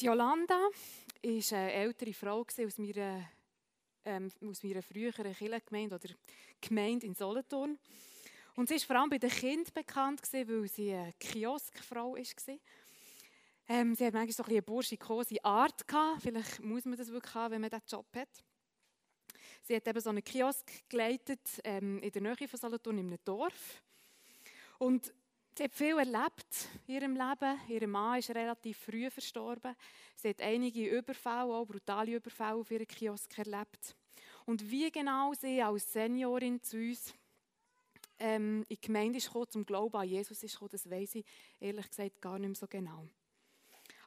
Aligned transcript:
Die 0.00 0.06
Jolanda 0.06 0.54
war 0.56 1.58
eine 1.58 1.72
ältere 1.72 2.12
Frau 2.12 2.40
aus 2.40 2.78
meiner, 2.78 3.30
ähm, 4.04 4.28
aus 4.44 4.64
meiner 4.64 4.82
früheren 4.82 5.32
Kirchengemeinde 5.32 5.94
oder 5.94 6.14
Gemeinde 6.60 7.06
in 7.06 7.14
Solothurn. 7.14 7.78
Und 8.56 8.68
sie 8.68 8.74
ist 8.74 8.86
vor 8.86 8.96
allem 8.96 9.10
bei 9.10 9.18
den 9.18 9.30
Kindern 9.30 9.72
bekannt, 9.72 10.20
weil 10.32 10.66
sie 10.66 10.92
eine 10.92 11.12
Kioskfrau 11.20 12.16
war. 12.16 12.58
Ähm, 13.68 13.94
sie 13.94 14.06
hat 14.06 14.14
manchmal 14.14 14.32
so 14.32 14.42
ein 14.42 14.50
eine 14.50 14.62
burschikose 14.62 15.44
Art 15.44 15.86
gehabt. 15.86 16.22
Vielleicht 16.22 16.60
muss 16.60 16.84
man 16.84 16.96
das 16.96 17.12
wirklich 17.12 17.34
haben, 17.34 17.52
wenn 17.52 17.60
man 17.60 17.70
diesen 17.70 17.86
Job 17.86 18.06
hat. 18.16 18.44
Sie 19.62 19.76
hat 19.76 19.86
eben 19.86 20.00
so 20.00 20.10
einen 20.10 20.24
Kiosk 20.24 20.88
geleitet 20.88 21.60
ähm, 21.62 22.00
in 22.00 22.10
der 22.10 22.20
Nähe 22.20 22.48
von 22.48 22.58
Solothurn 22.58 22.98
in 22.98 23.06
einem 23.06 23.18
Dorf. 23.24 23.80
Und 24.78 25.14
sie 25.56 25.64
hat 25.64 25.74
viel 25.74 25.98
erlebt 25.98 26.68
in 26.86 26.94
ihrem 26.94 27.12
Leben. 27.14 27.60
Ihr 27.68 27.86
Mann 27.86 28.18
ist 28.18 28.30
relativ 28.30 28.78
früh 28.78 29.10
verstorben. 29.10 29.76
Sie 30.16 30.28
hat 30.28 30.40
einige 30.40 30.88
Überfälle, 30.88 31.54
auch 31.54 31.64
brutale 31.64 32.16
Überfälle 32.16 32.54
auf 32.54 32.70
ihren 32.70 32.86
Kiosk 32.86 33.38
erlebt. 33.38 33.96
Und 34.46 34.70
wie 34.70 34.90
genau 34.90 35.32
sie 35.34 35.62
als 35.62 35.92
Seniorin 35.92 36.62
zu 36.62 36.76
uns 36.76 37.14
ähm, 38.18 38.64
in 38.68 38.76
die 38.76 38.80
Gemeinde 38.80 39.18
ist 39.18 39.26
gekommen, 39.26 39.50
zum 39.50 39.66
Glauben 39.66 39.96
an 39.96 40.08
Jesus 40.08 40.42
ist 40.42 40.52
gekommen, 40.52 40.70
das 40.72 40.90
weiß 40.90 41.16
ich 41.16 41.24
ehrlich 41.60 41.88
gesagt 41.88 42.20
gar 42.20 42.38
nicht 42.38 42.48
mehr 42.48 42.56
so 42.56 42.66
genau. 42.66 43.08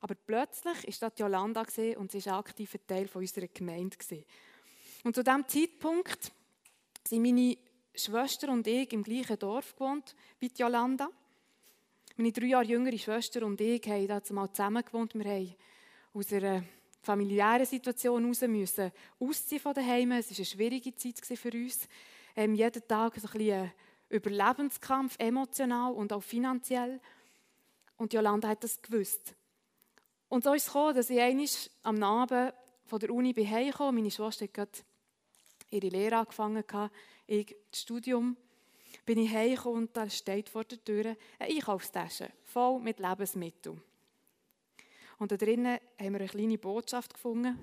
Aber 0.02 0.16
plötzlich 0.16 0.88
ist 0.88 1.02
das 1.02 1.14
Jolanda 1.18 1.62
und 1.62 2.12
sie 2.12 2.26
war 2.26 2.44
ein 2.46 2.88
Teil 2.88 3.10
unserer 3.14 3.48
Gemeinde. 3.48 3.98
Und 5.04 5.16
zu 5.16 5.24
diesem 5.24 5.48
Zeitpunkt 5.48 6.32
sind 7.08 7.22
meine 7.22 7.58
Schwester 7.96 8.50
und 8.50 8.68
ich 8.68 8.92
im 8.94 9.04
gleichen 9.04 9.40
Dorf 9.40 9.74
gewohnt 9.74 10.16
wie 10.40 10.52
Jolanda. 10.56 11.10
Meine 12.20 12.32
drei 12.32 12.48
Jahre 12.48 12.66
jüngere 12.66 12.98
Schwester 12.98 13.46
und 13.46 13.62
ich 13.62 13.86
haben 13.86 14.08
da 14.08 14.24
zusammen 14.24 14.52
zusammen 14.52 14.84
gewohnt. 14.84 15.14
Wir 15.14 15.24
haben 15.24 15.56
aus 16.14 16.34
einer 16.34 16.64
familiären 17.00 17.64
Situation 17.64 18.24
heraus 18.24 18.42
müssen 18.42 18.92
ausziehen 19.20 19.62
von 19.62 19.76
daheim. 19.76 20.14
Es 20.14 20.32
war 20.32 20.38
eine 20.38 20.46
schwierige 20.46 20.96
Zeit 20.96 21.38
für 21.38 21.52
uns. 21.52 21.88
Ähm, 22.36 22.56
jeden 22.56 22.88
Tag 22.88 23.14
so 23.18 23.28
ein 23.28 23.38
bisschen 23.38 23.72
Überlebenskampf, 24.10 25.14
emotional 25.20 25.94
und 25.94 26.12
auch 26.12 26.24
finanziell. 26.24 27.00
Und 27.98 28.14
Jolanda 28.14 28.48
hat 28.48 28.64
das 28.64 28.82
gewusst. 28.82 29.36
Und 30.28 30.44
so 30.44 30.54
ist 30.54 30.64
es 30.64 30.74
gekommen, 30.74 30.96
dass 30.96 31.12
ich 31.12 31.22
einmal 31.22 31.48
am 31.84 32.02
Abend 32.02 32.54
von 32.88 33.00
der 33.00 33.12
Uni 33.12 33.32
heimgekommen 33.36 33.94
Meine 33.94 34.10
Schwester 34.10 34.48
hat 34.58 34.84
ihre 35.70 35.90
Lehre 35.90 36.18
angefangen, 36.18 36.64
ich 37.28 37.56
das 37.70 37.82
Studium. 37.82 38.38
Bin 39.08 39.20
ich 39.20 39.34
heimgekommen 39.34 39.84
und 39.84 39.96
da 39.96 40.10
steht 40.10 40.50
vor 40.50 40.66
der 40.66 40.84
Tür 40.84 41.16
eine 41.40 41.56
Einkaufstasche 41.56 42.30
voll 42.44 42.82
mit 42.82 43.00
Lebensmitteln. 43.00 43.82
Und 45.18 45.32
da 45.32 45.38
drinnen 45.38 45.80
haben 45.98 46.12
wir 46.12 46.20
eine 46.20 46.28
kleine 46.28 46.58
Botschaft 46.58 47.14
gefunden, 47.14 47.58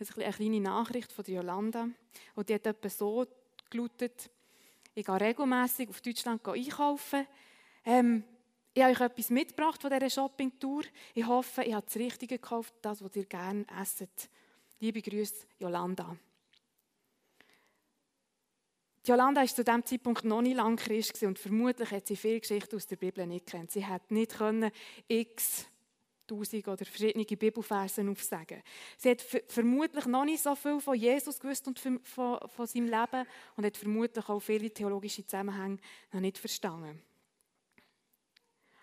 eine 0.00 0.32
kleine 0.32 0.60
Nachricht 0.60 1.12
von 1.12 1.24
Jolanda. 1.24 1.88
Und 2.34 2.48
die 2.48 2.54
hat 2.54 2.66
etwa 2.66 2.88
so 2.88 3.24
gelautet, 3.70 4.30
ich 4.92 5.06
gehe 5.06 5.20
regelmässig 5.20 5.88
auf 5.88 6.00
Deutschland 6.00 6.44
einkaufen. 6.44 7.24
Ähm, 7.84 8.24
ich 8.74 8.82
habe 8.82 8.92
euch 8.92 9.00
etwas 9.00 9.30
mitgebracht 9.30 9.80
von 9.80 9.92
dieser 9.92 10.10
Shoppingtour. 10.10 10.82
Ich 11.14 11.24
hoffe, 11.24 11.62
ich 11.62 11.72
habe 11.72 11.86
das 11.86 11.94
Richtige 11.94 12.36
gekauft, 12.36 12.74
das, 12.82 13.00
was 13.00 13.14
ihr 13.14 13.26
gerne 13.26 13.64
esset. 13.80 14.28
Liebe 14.80 15.00
Grüße, 15.00 15.46
Jolanda. 15.60 16.16
Jolanda 19.04 19.40
war 19.40 19.48
zu 19.48 19.64
diesem 19.64 19.84
Zeitpunkt 19.84 20.24
noch 20.24 20.42
nicht 20.42 20.56
lang 20.56 20.76
Christ 20.76 21.22
und 21.22 21.38
vermutlich 21.38 21.90
hat 21.90 22.06
sie 22.06 22.16
viele 22.16 22.40
Geschichten 22.40 22.76
aus 22.76 22.86
der 22.86 22.96
Bibel 22.96 23.26
nicht 23.26 23.46
kennt. 23.46 23.70
Sie 23.70 23.84
hätte 23.84 24.12
nicht 24.12 24.36
können 24.36 24.70
x 25.08 25.66
tausend 26.26 26.68
oder 26.68 26.84
verschiedene 26.84 27.24
Bibelversen 27.24 28.08
aufsagen. 28.08 28.62
Sie 28.96 29.10
hat 29.10 29.22
vermutlich 29.48 30.06
noch 30.06 30.24
nicht 30.24 30.42
so 30.42 30.54
viel 30.54 30.80
von 30.80 30.94
Jesus 30.94 31.40
gewusst 31.40 31.66
und 31.66 31.78
von, 31.78 32.00
von 32.04 32.66
seinem 32.66 32.86
Leben 32.86 33.26
und 33.56 33.66
hat 33.66 33.76
vermutlich 33.76 34.28
auch 34.28 34.40
viele 34.40 34.70
theologische 34.70 35.24
Zusammenhänge 35.24 35.78
noch 36.12 36.20
nicht 36.20 36.38
verstanden. 36.38 37.02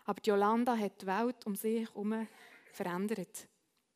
Aber 0.06 0.22
Jolanda 0.24 0.78
hat 0.78 1.02
die 1.02 1.06
Welt 1.06 1.46
um 1.46 1.56
sich 1.56 1.88
herum 1.88 2.28
verändert. 2.72 3.48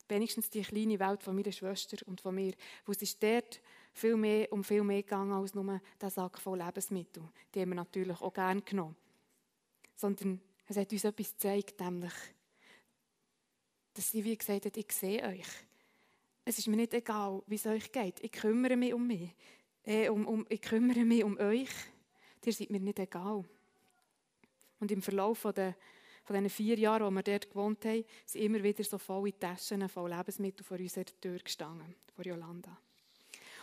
Wenigstens 0.08 0.50
die 0.50 0.62
kleine 0.62 1.00
Welt 1.00 1.24
von 1.24 1.36
meiner 1.36 1.54
Schwester 1.54 1.98
und 2.06 2.20
von 2.20 2.36
mir. 2.36 2.54
Wo 2.86 2.92
es 2.92 3.02
ist 3.02 3.24
dort 3.24 3.62
viel 3.94 4.16
mehr, 4.16 4.52
um 4.52 4.64
viel 4.64 4.84
mehr 4.84 5.04
gegangen 5.04 5.32
als 5.32 5.54
nur 5.54 5.82
der 6.00 6.10
Sack 6.10 6.40
voll 6.40 6.60
Lebensmittel. 6.60 7.24
Die 7.54 7.62
haben 7.62 7.70
wir 7.70 7.76
natürlich 7.76 8.22
auch 8.22 8.34
gerne 8.34 8.62
genommen. 8.62 8.96
Sondern 9.96 10.42
es 10.68 10.78
hat 10.78 10.92
uns 10.92 11.04
etwas 11.04 11.32
gezeigt, 11.32 11.80
nämlich, 11.80 12.14
dass 13.94 14.12
sie 14.12 14.24
wie 14.24 14.38
gesagt 14.38 14.66
hat, 14.66 14.78
ich 14.78 14.92
sehe 14.92 15.24
euch. 15.24 15.48
Es 16.46 16.58
ist 16.58 16.68
mir 16.68 16.78
nicht 16.78 16.94
egal, 16.94 17.44
wie 17.48 17.56
es 17.56 17.66
euch 17.66 17.92
geht. 17.92 18.20
Ich 18.24 18.32
kümmere 18.32 18.76
mich 18.76 18.94
um 18.94 19.06
mich. 19.06 19.36
Äh, 19.84 20.10
um, 20.10 20.26
um, 20.26 20.46
ich 20.50 20.62
kümmere 20.62 21.06
mich 21.06 21.24
um 21.24 21.38
euch. 21.38 21.70
Ihr 22.44 22.54
seid 22.54 22.70
mir 22.72 22.80
nicht 22.80 23.00
egal. 23.00 23.44
Und 24.80 24.92
im 24.92 25.02
Verlauf 25.02 25.46
der 25.56 25.76
von 26.24 26.36
diesen 26.36 26.50
vier 26.50 26.78
Jahren, 26.78 27.06
wo 27.06 27.12
wir 27.12 27.24
dort 27.24 27.50
gewohnt 27.50 27.84
haben, 27.86 28.06
sind 28.26 28.42
immer 28.42 28.64
wieder 28.64 28.84
so 28.84 28.98
volle 28.98 29.38
Taschen 29.38 29.88
voll 29.90 30.12
Lebensmittel 30.12 30.64
vor 30.64 30.78
unserer 30.78 31.06
Tür 31.06 31.40
gestanden, 31.40 31.96
vor 32.16 32.26
Jolanda. 32.26 32.78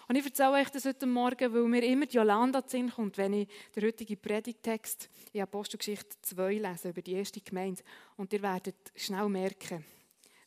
Und 0.09 0.17
ich 0.17 0.25
erzähle 0.25 0.53
euch 0.53 0.71
das 0.71 0.87
heute 0.87 1.05
Morgen, 1.05 1.53
weil 1.53 1.65
mir 1.65 1.83
immer 1.83 2.07
die 2.07 2.17
Jolanda 2.17 2.63
Sinn 2.67 2.91
kommt, 2.91 3.19
wenn 3.19 3.35
ich 3.35 3.49
den 3.77 3.85
heutigen 3.85 4.17
Predigtext 4.19 5.11
in 5.35 5.43
Apostelgeschichte 5.43 6.17
2 6.23 6.55
lese, 6.55 6.89
über 6.89 7.03
die 7.03 7.13
erste 7.13 7.43
Gemeinde. 7.43 7.83
Und 8.17 8.33
ihr 8.33 8.41
werdet 8.41 8.91
schnell 8.97 9.29
merken, 9.29 9.85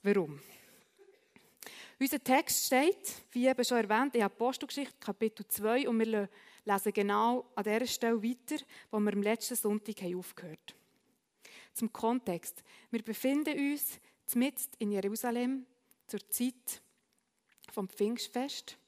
warum. 0.02 0.40
Unser 2.00 2.24
Text 2.24 2.66
steht, 2.66 3.22
wie 3.34 3.48
eben 3.48 3.64
schon 3.64 3.78
erwähnt, 3.78 4.16
in 4.16 4.24
Apostelgeschichte 4.24 4.96
Kapitel 5.00 5.48
2 5.48 5.88
und 5.88 6.00
wir 6.00 6.28
lesen 6.66 6.94
genau 6.94 7.46
an 7.54 7.64
der 7.64 7.86
Stelle 7.86 8.24
weiter, 8.24 8.64
wo 8.90 9.00
wir 9.00 9.14
am 9.14 9.22
letzten 9.22 9.56
Sonntag 9.56 10.02
aufgehört 10.16 10.74
haben. 10.74 11.74
Zum 11.76 11.94
Kontext. 11.94 12.64
Wir 12.90 13.04
befinden 13.04 13.56
uns 13.60 14.00
mitten 14.34 14.72
in 14.80 14.92
Jerusalem 14.92 15.68
zur 16.08 16.28
Zeit 16.32 16.82
vom 17.72 17.88
Pfingstfest, 17.88 18.80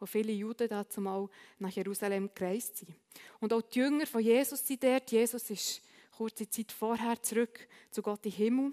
wo 0.00 0.06
viele 0.06 0.32
Juden 0.32 0.68
dazu 0.68 1.00
mal 1.00 1.28
nach 1.58 1.70
Jerusalem 1.70 2.30
gereist 2.34 2.78
sind. 2.78 2.94
Und 3.38 3.52
auch 3.52 3.62
die 3.62 3.78
Jünger 3.78 4.06
von 4.06 4.22
Jesus 4.22 4.66
sind 4.66 4.82
dort. 4.82 5.12
Jesus 5.12 5.50
ist 5.50 5.82
kurze 6.16 6.48
Zeit 6.48 6.72
vorher 6.72 7.22
zurück 7.22 7.68
zu 7.90 8.02
Gott 8.02 8.24
im 8.26 8.32
Himmel 8.32 8.72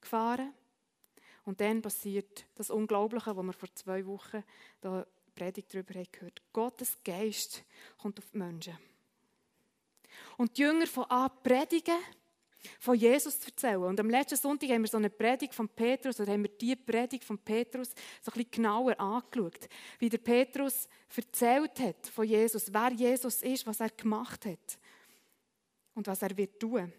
gefahren. 0.00 0.52
Und 1.44 1.60
dann 1.60 1.80
passiert 1.80 2.46
das 2.54 2.70
Unglaubliche, 2.70 3.36
was 3.36 3.44
wir 3.44 3.52
vor 3.52 3.74
zwei 3.74 4.04
Wochen 4.06 4.42
da 4.80 5.06
Predigt 5.34 5.74
darüber 5.74 5.94
haben 5.94 6.08
gehört. 6.12 6.42
Gottes 6.52 6.96
Geist 7.04 7.64
kommt 7.98 8.18
auf 8.18 8.30
die 8.30 8.38
Menschen. 8.38 8.78
Und 10.36 10.56
die 10.56 10.62
Jünger 10.62 10.86
von 10.86 11.04
an 11.04 11.30
predigen, 11.42 11.98
von 12.78 12.96
Jesus 12.96 13.40
zu 13.40 13.48
erzählen. 13.48 13.82
Und 13.82 14.00
am 14.00 14.10
letzten 14.10 14.36
Sonntag 14.36 14.70
haben 14.70 14.82
wir 14.82 14.88
so 14.88 14.96
eine 14.96 15.10
Predigt 15.10 15.54
von 15.54 15.68
Petrus, 15.68 16.20
oder 16.20 16.32
haben 16.32 16.44
wir 16.44 16.50
die 16.50 16.76
Predigt 16.76 17.24
von 17.24 17.38
Petrus 17.38 17.90
so 18.22 18.30
ein 18.30 18.34
bisschen 18.34 18.50
genauer 18.50 18.98
angeschaut. 18.98 19.68
Wie 19.98 20.08
der 20.08 20.18
Petrus 20.18 20.88
erzählt 21.14 21.78
hat 21.80 22.06
von 22.06 22.26
Jesus, 22.26 22.72
wer 22.72 22.92
Jesus 22.92 23.42
ist, 23.42 23.66
was 23.66 23.80
er 23.80 23.90
gemacht 23.90 24.46
hat 24.46 24.78
und 25.94 26.06
was 26.06 26.22
er 26.22 26.36
wird 26.36 26.60
tun. 26.60 26.92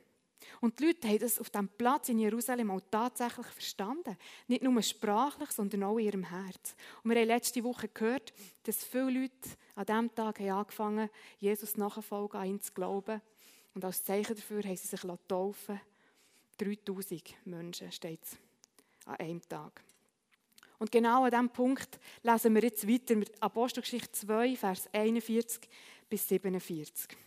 Und 0.62 0.80
die 0.80 0.86
Leute 0.86 1.08
haben 1.08 1.20
das 1.20 1.40
auf 1.40 1.50
diesem 1.50 1.68
Platz 1.70 2.10
in 2.10 2.20
Jerusalem 2.20 2.72
auch 2.72 2.82
tatsächlich 2.90 3.48
verstanden. 3.48 4.18
Nicht 4.48 4.64
nur 4.64 4.82
sprachlich, 4.82 5.52
sondern 5.52 5.84
auch 5.84 5.98
in 5.98 6.06
ihrem 6.06 6.24
Herz. 6.24 6.76
Und 7.04 7.12
wir 7.12 7.20
haben 7.20 7.28
letzte 7.28 7.64
Woche 7.64 7.88
gehört, 7.88 8.34
dass 8.64 8.84
viele 8.84 9.22
Leute 9.22 9.50
an 9.76 9.86
diesem 9.86 10.16
Tag 10.16 10.40
haben 10.40 10.50
angefangen 10.50 11.10
Jesus 11.40 11.78
nachfolgen, 11.78 12.40
an 12.40 12.48
ihn 12.48 12.62
zu 12.62 12.74
glauben. 12.74 13.22
Und 13.76 13.86
als 13.86 14.04
Zeichen 14.04 14.36
dafür 14.36 14.64
haben 14.64 14.78
sie 14.78 14.88
sich 14.88 15.02
taufen 15.28 15.80
3000 16.58 17.46
Menschen 17.46 17.92
steht 17.92 18.24
es 18.24 18.38
an 19.06 19.18
einem 19.18 19.48
Tag. 19.48 19.84
Und 20.80 20.92
genau 20.92 21.26
an 21.26 21.32
diesem 21.32 21.50
Punkt 21.50 22.00
lesen 22.24 22.56
wir 22.56 22.64
jetzt 22.64 22.88
weiter 22.88 23.16
mit 23.16 23.42
Apostelgeschichte 23.42 24.12
2, 24.12 24.56
Vers 24.56 24.90
41 24.94 25.70
bis 26.10 26.28
47. 26.28 27.18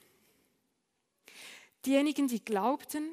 Diejenigen, 1.85 2.29
die 2.29 2.45
glaubten, 2.45 3.11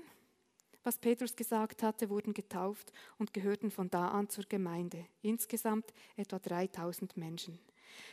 was 0.83 0.97
Petrus 0.97 1.35
gesagt 1.35 1.83
hatte, 1.83 2.09
wurden 2.09 2.33
getauft 2.33 2.91
und 3.17 3.33
gehörten 3.33 3.69
von 3.69 3.89
da 3.89 4.09
an 4.09 4.29
zur 4.29 4.45
Gemeinde. 4.45 5.05
Insgesamt 5.21 5.93
etwa 6.15 6.39
3000 6.39 7.17
Menschen. 7.17 7.59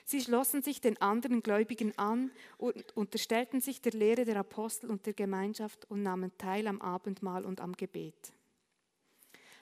Sie 0.04 0.20
schlossen 0.20 0.62
sich 0.62 0.80
den 0.80 1.00
anderen 1.00 1.42
Gläubigen 1.42 1.96
an 1.98 2.30
und 2.58 2.96
unterstellten 2.96 3.60
sich 3.60 3.80
der 3.80 3.92
Lehre 3.92 4.24
der 4.24 4.36
Apostel 4.36 4.90
und 4.90 5.06
der 5.06 5.14
Gemeinschaft 5.14 5.90
und 5.90 6.02
nahmen 6.02 6.36
teil 6.38 6.66
am 6.66 6.80
Abendmahl 6.80 7.44
und 7.44 7.60
am 7.60 7.72
Gebet. 7.72 8.32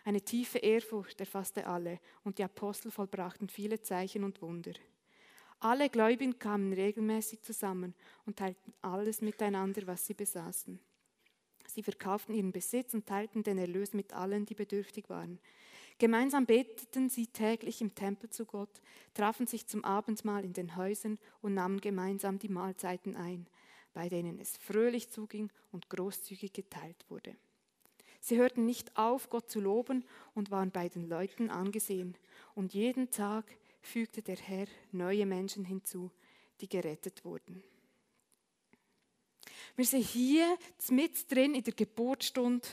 Eine 0.04 0.22
tiefe 0.22 0.58
Ehrfurcht 0.58 1.20
erfasste 1.20 1.66
alle 1.66 2.00
und 2.24 2.38
die 2.38 2.44
Apostel 2.44 2.90
vollbrachten 2.90 3.48
viele 3.48 3.80
Zeichen 3.82 4.24
und 4.24 4.40
Wunder. 4.40 4.72
Alle 5.60 5.90
Gläubigen 5.90 6.38
kamen 6.38 6.72
regelmäßig 6.72 7.42
zusammen 7.42 7.94
und 8.24 8.38
teilten 8.38 8.72
alles 8.80 9.20
miteinander, 9.20 9.86
was 9.86 10.06
sie 10.06 10.14
besaßen. 10.14 10.80
Sie 11.66 11.82
verkauften 11.82 12.34
ihren 12.34 12.50
Besitz 12.50 12.94
und 12.94 13.06
teilten 13.06 13.42
den 13.42 13.58
Erlös 13.58 13.92
mit 13.92 14.12
allen, 14.14 14.46
die 14.46 14.54
bedürftig 14.54 15.08
waren. 15.10 15.38
Gemeinsam 16.00 16.46
beteten 16.46 17.10
sie 17.10 17.26
täglich 17.26 17.82
im 17.82 17.94
Tempel 17.94 18.30
zu 18.30 18.46
Gott, 18.46 18.80
trafen 19.12 19.46
sich 19.46 19.66
zum 19.66 19.84
Abendmahl 19.84 20.46
in 20.46 20.54
den 20.54 20.76
Häusern 20.76 21.18
und 21.42 21.52
nahmen 21.52 21.78
gemeinsam 21.78 22.38
die 22.38 22.48
Mahlzeiten 22.48 23.16
ein, 23.16 23.46
bei 23.92 24.08
denen 24.08 24.38
es 24.40 24.56
fröhlich 24.56 25.10
zuging 25.10 25.52
und 25.72 25.90
großzügig 25.90 26.54
geteilt 26.54 27.04
wurde. 27.10 27.36
Sie 28.18 28.38
hörten 28.38 28.64
nicht 28.64 28.96
auf, 28.96 29.28
Gott 29.28 29.50
zu 29.50 29.60
loben 29.60 30.06
und 30.34 30.50
waren 30.50 30.70
bei 30.70 30.88
den 30.88 31.06
Leuten 31.06 31.50
angesehen. 31.50 32.16
Und 32.54 32.72
jeden 32.72 33.10
Tag 33.10 33.44
fügte 33.82 34.22
der 34.22 34.36
Herr 34.36 34.68
neue 34.92 35.26
Menschen 35.26 35.66
hinzu, 35.66 36.10
die 36.62 36.68
gerettet 36.70 37.26
wurden. 37.26 37.62
Wir 39.76 39.84
sind 39.84 40.06
hier 40.06 40.56
mit 40.88 41.30
drin 41.30 41.54
in 41.54 41.62
der 41.62 41.74
Geburtsstunde 41.74 42.66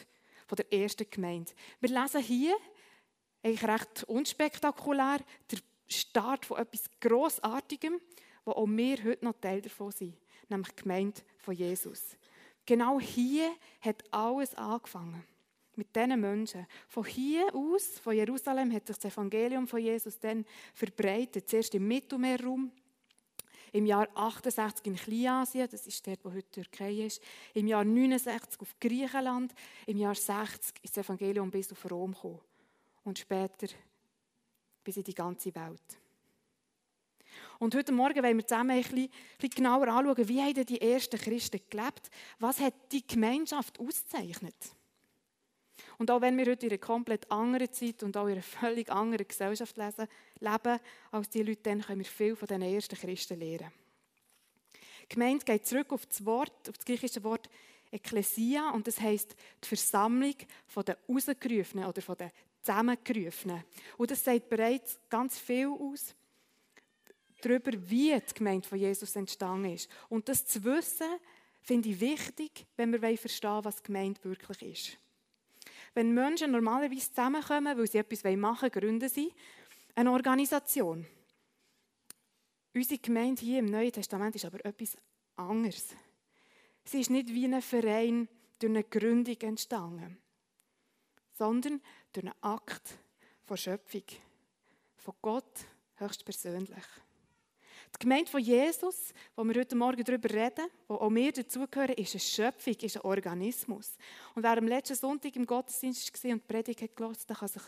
der 0.57 0.71
ersten 0.71 1.09
Gemeinde. 1.09 1.51
Wir 1.81 1.89
lesen 1.89 2.21
hier, 2.21 2.55
eigentlich 3.47 3.63
recht 3.67 4.03
unspektakulär, 4.03 5.19
der 5.49 5.59
Start 5.87 6.45
von 6.45 6.57
etwas 6.57 6.83
Grossartigem, 6.99 7.99
wo 8.43 8.51
auch 8.51 8.67
wir 8.67 9.03
heute 9.03 9.23
noch 9.23 9.39
Teil 9.39 9.61
davon 9.61 9.91
sind, 9.91 10.17
nämlich 10.49 10.69
die 10.73 10.83
Gemeinde 10.83 11.21
von 11.37 11.53
Jesus. 11.55 12.17
Genau 12.65 12.99
hier 12.99 13.49
hat 13.79 14.03
alles 14.11 14.53
angefangen. 14.55 15.23
Mit 15.75 15.95
diesen 15.95 16.19
Menschen. 16.19 16.65
Von 16.87 17.05
hier 17.05 17.53
aus, 17.53 17.99
von 17.99 18.15
Jerusalem, 18.15 18.73
hat 18.73 18.87
sich 18.87 18.97
das 18.97 19.13
Evangelium 19.13 19.67
von 19.67 19.79
Jesus 19.79 20.19
dann 20.19 20.43
verbreitet. 20.73 21.47
Zuerst 21.47 21.75
im 21.75 21.87
Mittelmeerraum, 21.87 22.71
im 23.71 23.85
Jahr 23.85 24.07
68 24.15 24.87
in 24.87 24.95
Kleinasien, 24.95 25.69
das 25.69 25.85
ist 25.85 26.05
dort, 26.07 26.25
wo 26.25 26.31
heute 26.31 26.49
Türkei 26.49 27.05
ist, 27.05 27.21
im 27.53 27.67
Jahr 27.67 27.85
69 27.85 28.59
auf 28.59 28.75
Griechenland, 28.79 29.53
im 29.85 29.97
Jahr 29.97 30.15
60 30.15 30.75
ist 30.81 30.97
das 30.97 31.05
Evangelium 31.05 31.51
bis 31.51 31.71
auf 31.71 31.89
Rom 31.91 32.13
gekommen 32.13 32.39
und 33.07 33.17
später 33.17 33.67
bis 34.83 34.97
in 34.97 35.03
die 35.03 35.15
ganze 35.15 35.55
Welt. 35.55 35.97
Und 37.57 37.73
heute 37.73 37.91
Morgen 37.93 38.21
wollen 38.21 38.37
wir 38.37 38.45
zusammen 38.45 38.71
ein 38.71 38.81
bisschen, 38.81 38.99
ein 38.99 39.09
bisschen 39.39 39.49
genauer 39.55 39.87
anschauen, 39.87 40.27
wie 40.27 40.41
haben 40.41 40.65
die 40.65 40.81
ersten 40.81 41.17
Christen 41.17 41.61
gelebt? 41.69 42.09
Was 42.39 42.59
hat 42.59 42.73
die 42.91 43.05
Gemeinschaft 43.07 43.79
ausgezeichnet? 43.79 44.55
Und 45.97 46.11
auch 46.11 46.21
wenn 46.21 46.37
wir 46.37 46.45
heute 46.47 46.65
in 46.65 46.71
einer 46.71 46.79
komplett 46.79 47.31
anderen 47.31 47.71
Zeit 47.71 48.03
und 48.03 48.17
auch 48.17 48.27
in 48.27 48.33
einer 48.33 48.41
völlig 48.41 48.91
anderen 48.91 49.27
Gesellschaft 49.27 49.77
leben 49.77 50.79
als 51.11 51.29
die 51.29 51.43
Leute, 51.43 51.61
dann 51.63 51.81
können 51.81 51.99
wir 51.99 52.05
viel 52.05 52.35
von 52.35 52.47
den 52.47 52.61
ersten 52.61 52.97
Christen 52.97 53.39
lernen. 53.39 53.71
Die 55.03 55.15
Gemeinde 55.15 55.45
geht 55.45 55.65
zurück 55.65 55.93
auf 55.93 56.05
das 56.05 56.25
Wort, 56.25 56.69
auf 56.69 56.77
das 56.77 56.85
griechische 56.85 57.23
Wort 57.23 57.49
Ekklesia 57.89 58.71
und 58.71 58.85
das 58.85 58.99
heißt 58.99 59.35
die 59.63 59.67
Versammlung 59.67 60.35
von 60.67 60.83
den 60.83 60.95
Rausgerufenen 61.07 61.85
oder 61.85 62.01
von 62.01 62.17
den 62.17 62.31
Zusammengerufenen. 62.67 63.63
Und 63.97 64.11
das 64.11 64.23
sagt 64.23 64.49
bereits 64.49 64.99
ganz 65.09 65.39
viel 65.39 65.67
aus 65.67 66.13
darüber, 67.41 67.71
wie 67.89 68.13
die 68.13 68.33
Gemeinde 68.33 68.67
von 68.67 68.77
Jesus 68.77 69.15
entstanden 69.15 69.73
ist. 69.73 69.89
Und 70.09 70.27
das 70.27 70.45
zu 70.45 70.63
wissen, 70.63 71.07
finde 71.61 71.89
ich 71.89 71.99
wichtig, 71.99 72.65
wenn 72.75 72.91
wir 72.91 73.17
verstehen 73.17 73.51
wollen, 73.51 73.65
was 73.65 73.83
Gemeinde 73.83 74.23
wirklich 74.23 74.61
ist. 74.61 74.97
Wenn 75.93 76.13
Menschen 76.13 76.51
normalerweise 76.51 77.09
zusammenkommen, 77.09 77.77
weil 77.77 77.87
sie 77.87 77.99
etwas 77.99 78.23
machen 78.23 78.61
wollen, 78.61 78.71
gründen 78.71 79.09
sie 79.09 79.31
eine 79.95 80.11
Organisation. 80.11 81.05
Unsere 82.73 82.99
Gemeinde 82.99 83.41
hier 83.41 83.59
im 83.59 83.65
Neuen 83.65 83.91
Testament 83.91 84.35
ist 84.35 84.45
aber 84.45 84.63
etwas 84.63 84.95
anderes. 85.35 85.95
Sie 86.85 87.01
ist 87.01 87.09
nicht 87.09 87.29
wie 87.29 87.45
ein 87.45 87.61
Verein 87.61 88.27
durch 88.59 88.69
eine 88.69 88.83
Gründung 88.83 89.37
entstanden, 89.41 90.17
sondern 91.33 91.81
durch 92.17 92.25
einen 92.25 92.43
Akt 92.43 92.97
von 93.43 93.57
Schöpfung, 93.57 94.03
von 94.97 95.13
Gott 95.21 95.65
höchstpersönlich. 95.97 96.83
Die 97.93 97.99
Gemeinde 97.99 98.29
von 98.29 98.41
Jesus, 98.41 99.13
wo 99.35 99.43
wir 99.43 99.59
heute 99.59 99.75
Morgen 99.75 100.03
darüber 100.03 100.29
reden, 100.29 100.67
wo 100.87 100.95
auch 100.95 101.11
wir 101.11 101.31
dazugehören, 101.31 101.93
ist 101.93 102.13
eine 102.13 102.19
Schöpfung, 102.19 102.73
ist 102.73 102.97
ein 102.97 103.03
Organismus. 103.03 103.93
Und 104.33 104.41
wer 104.41 104.57
am 104.57 104.67
letzten 104.67 104.95
Sonntag 104.95 105.35
im 105.35 105.45
Gottesdienst 105.45 106.23
war 106.23 106.31
und 106.31 106.41
die 106.41 106.53
Predigt 106.53 106.81
hat 106.81 106.95
gehört, 106.95 107.29
der 107.29 107.35
kann 107.35 107.47
sich 107.49 107.61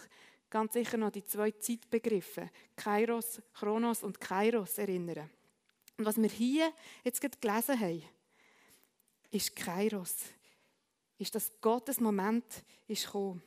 ganz 0.50 0.74
sicher 0.74 0.98
noch 0.98 1.12
die 1.12 1.24
zwei 1.24 1.52
Zeitbegriffe, 1.52 2.50
Kairos, 2.76 3.42
Chronos 3.54 4.04
und 4.04 4.20
Kairos, 4.20 4.80
erinnern. 4.80 5.30
Und 5.98 6.06
was 6.06 6.18
wir 6.18 6.30
hier 6.30 6.74
jetzt 7.04 7.22
gerade 7.22 7.38
gelesen 7.40 7.80
haben, 7.80 8.04
ist 9.30 9.56
Kairos. 9.56 10.16
Ist, 11.20 11.36
dass 11.36 11.52
Gottes 11.62 12.00
Moment 12.00 12.64
ist 12.88 13.06
gekommen 13.06 13.44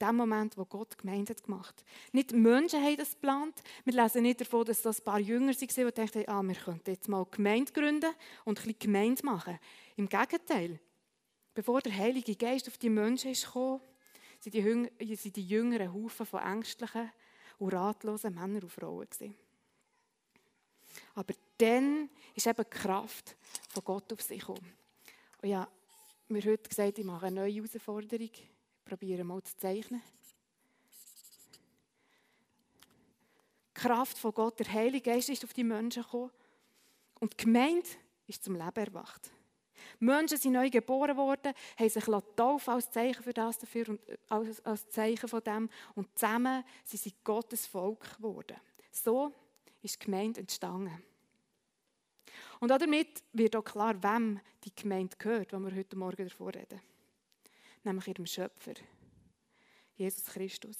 dem 0.00 0.16
Moment, 0.16 0.56
wo 0.56 0.64
Gott 0.64 0.98
Gemeinde 0.98 1.30
hat 1.30 1.42
gemacht. 1.42 1.84
Nicht 2.12 2.32
Menschen 2.32 2.82
haben 2.82 2.96
das 2.96 3.12
geplant. 3.12 3.62
Wir 3.84 4.02
lesen 4.02 4.22
nicht 4.22 4.40
davon, 4.40 4.64
dass 4.64 4.82
das 4.82 5.00
ein 5.00 5.04
paar 5.04 5.20
Jünger 5.20 5.52
waren, 5.52 5.58
die 5.58 5.92
dachten, 5.92 6.28
ah, 6.28 6.42
wir 6.42 6.54
könnten 6.54 6.90
jetzt 6.90 7.08
mal 7.08 7.26
Gemeinde 7.30 7.72
gründen 7.72 8.12
und 8.44 8.58
ein 8.58 8.62
bisschen 8.62 8.78
Gemeinde 8.78 9.24
machen. 9.24 9.58
Im 9.96 10.08
Gegenteil. 10.08 10.78
Bevor 11.54 11.80
der 11.80 11.96
Heilige 11.96 12.36
Geist 12.36 12.68
auf 12.68 12.76
die 12.76 12.90
Menschen 12.90 13.30
ist 13.30 13.46
gekommen, 13.46 13.80
sind 14.40 14.54
die, 14.54 14.60
Jünger, 14.60 14.90
sind 15.16 15.94
Haufen 15.94 16.26
von 16.26 16.42
ängstlichen 16.42 17.10
und 17.58 17.72
ratlosen 17.72 18.34
Männern 18.34 18.62
und 18.62 18.72
Frauen. 18.72 19.08
Gewesen. 19.08 19.34
Aber 21.14 21.34
dann 21.58 22.10
ist 22.34 22.46
eben 22.46 22.64
die 22.64 22.78
Kraft 22.78 23.36
von 23.70 23.84
Gott 23.84 24.12
auf 24.12 24.20
sich 24.20 24.40
gekommen. 24.40 24.72
Und 25.42 25.48
ja, 25.48 25.68
mir 26.28 26.42
heute 26.44 26.68
gesagt, 26.68 26.98
ich 26.98 27.04
mache 27.04 27.26
eine 27.26 27.40
neue 27.40 27.52
Herausforderung 27.52 28.30
probieren 28.86 29.26
mal 29.26 29.42
zu 29.42 29.54
zeichnen. 29.56 30.00
Die 33.76 33.80
Kraft 33.80 34.16
von 34.16 34.32
Gott, 34.32 34.58
der 34.58 34.72
Heilige 34.72 35.10
Geist 35.10 35.28
ist 35.28 35.44
auf 35.44 35.52
die 35.52 35.64
Menschen 35.64 36.02
gekommen 36.02 36.30
und 37.20 37.32
die 37.32 37.44
Gemeinde 37.44 37.88
ist 38.26 38.44
zum 38.44 38.54
Leben 38.54 38.86
erwacht. 38.86 39.30
Menschen 39.98 40.38
sind 40.38 40.52
neu 40.52 40.70
geboren 40.70 41.16
worden, 41.16 41.52
haben 41.78 41.88
sich 41.88 42.04
taufen 42.04 42.74
als 42.74 42.90
Zeichen 42.90 43.22
für 43.22 43.32
das 43.32 43.58
dafür 43.58 43.88
und 43.90 44.08
äh, 44.08 44.16
als, 44.28 44.64
als 44.64 44.88
Zeichen 44.88 45.28
von 45.28 45.42
dem 45.42 45.68
und 45.94 46.18
zusammen 46.18 46.64
sind 46.84 47.02
sie 47.02 47.14
Gottes 47.22 47.66
Volk 47.66 48.16
geworden. 48.16 48.56
So 48.90 49.32
ist 49.82 50.00
die 50.00 50.04
Gemeinde 50.06 50.40
entstanden. 50.40 51.02
Und 52.60 52.70
damit 52.70 53.22
wird 53.32 53.54
auch 53.56 53.64
klar, 53.64 54.02
wem 54.02 54.40
die 54.64 54.74
Gemeinde 54.74 55.16
gehört, 55.18 55.52
wenn 55.52 55.64
wir 55.64 55.74
heute 55.74 55.96
Morgen 55.96 56.28
davor 56.28 56.54
reden 56.54 56.80
nämlich 57.86 58.08
ihrem 58.08 58.26
Schöpfer, 58.26 58.74
Jesus 59.94 60.24
Christus. 60.26 60.76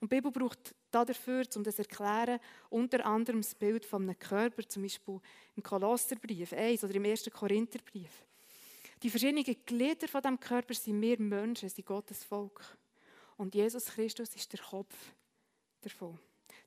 Und 0.00 0.10
die 0.10 0.16
Bibel 0.16 0.30
braucht 0.32 0.74
dafür, 0.90 1.44
um 1.54 1.64
das 1.64 1.76
zu 1.76 1.82
erklären, 1.82 2.40
unter 2.68 3.04
anderem 3.06 3.40
das 3.40 3.54
Bild 3.54 3.84
von 3.84 4.02
einem 4.02 4.18
Körper, 4.18 4.66
zum 4.68 4.82
Beispiel 4.82 5.20
im 5.56 5.62
Kolosserbrief 5.62 6.52
1 6.52 6.84
oder 6.84 6.94
im 6.94 7.04
1. 7.04 7.30
Korintherbrief. 7.30 8.24
Die 9.02 9.10
verschiedenen 9.10 9.44
Glieder 9.64 10.08
von 10.08 10.22
dem 10.22 10.38
Körper 10.38 10.74
sind 10.74 11.00
wir 11.00 11.18
Menschen, 11.20 11.68
sind 11.68 11.86
Gottes 11.86 12.24
Volk. 12.24 12.76
Und 13.36 13.54
Jesus 13.54 13.86
Christus 13.86 14.34
ist 14.34 14.52
der 14.52 14.60
Kopf 14.60 14.94
davon. 15.80 16.18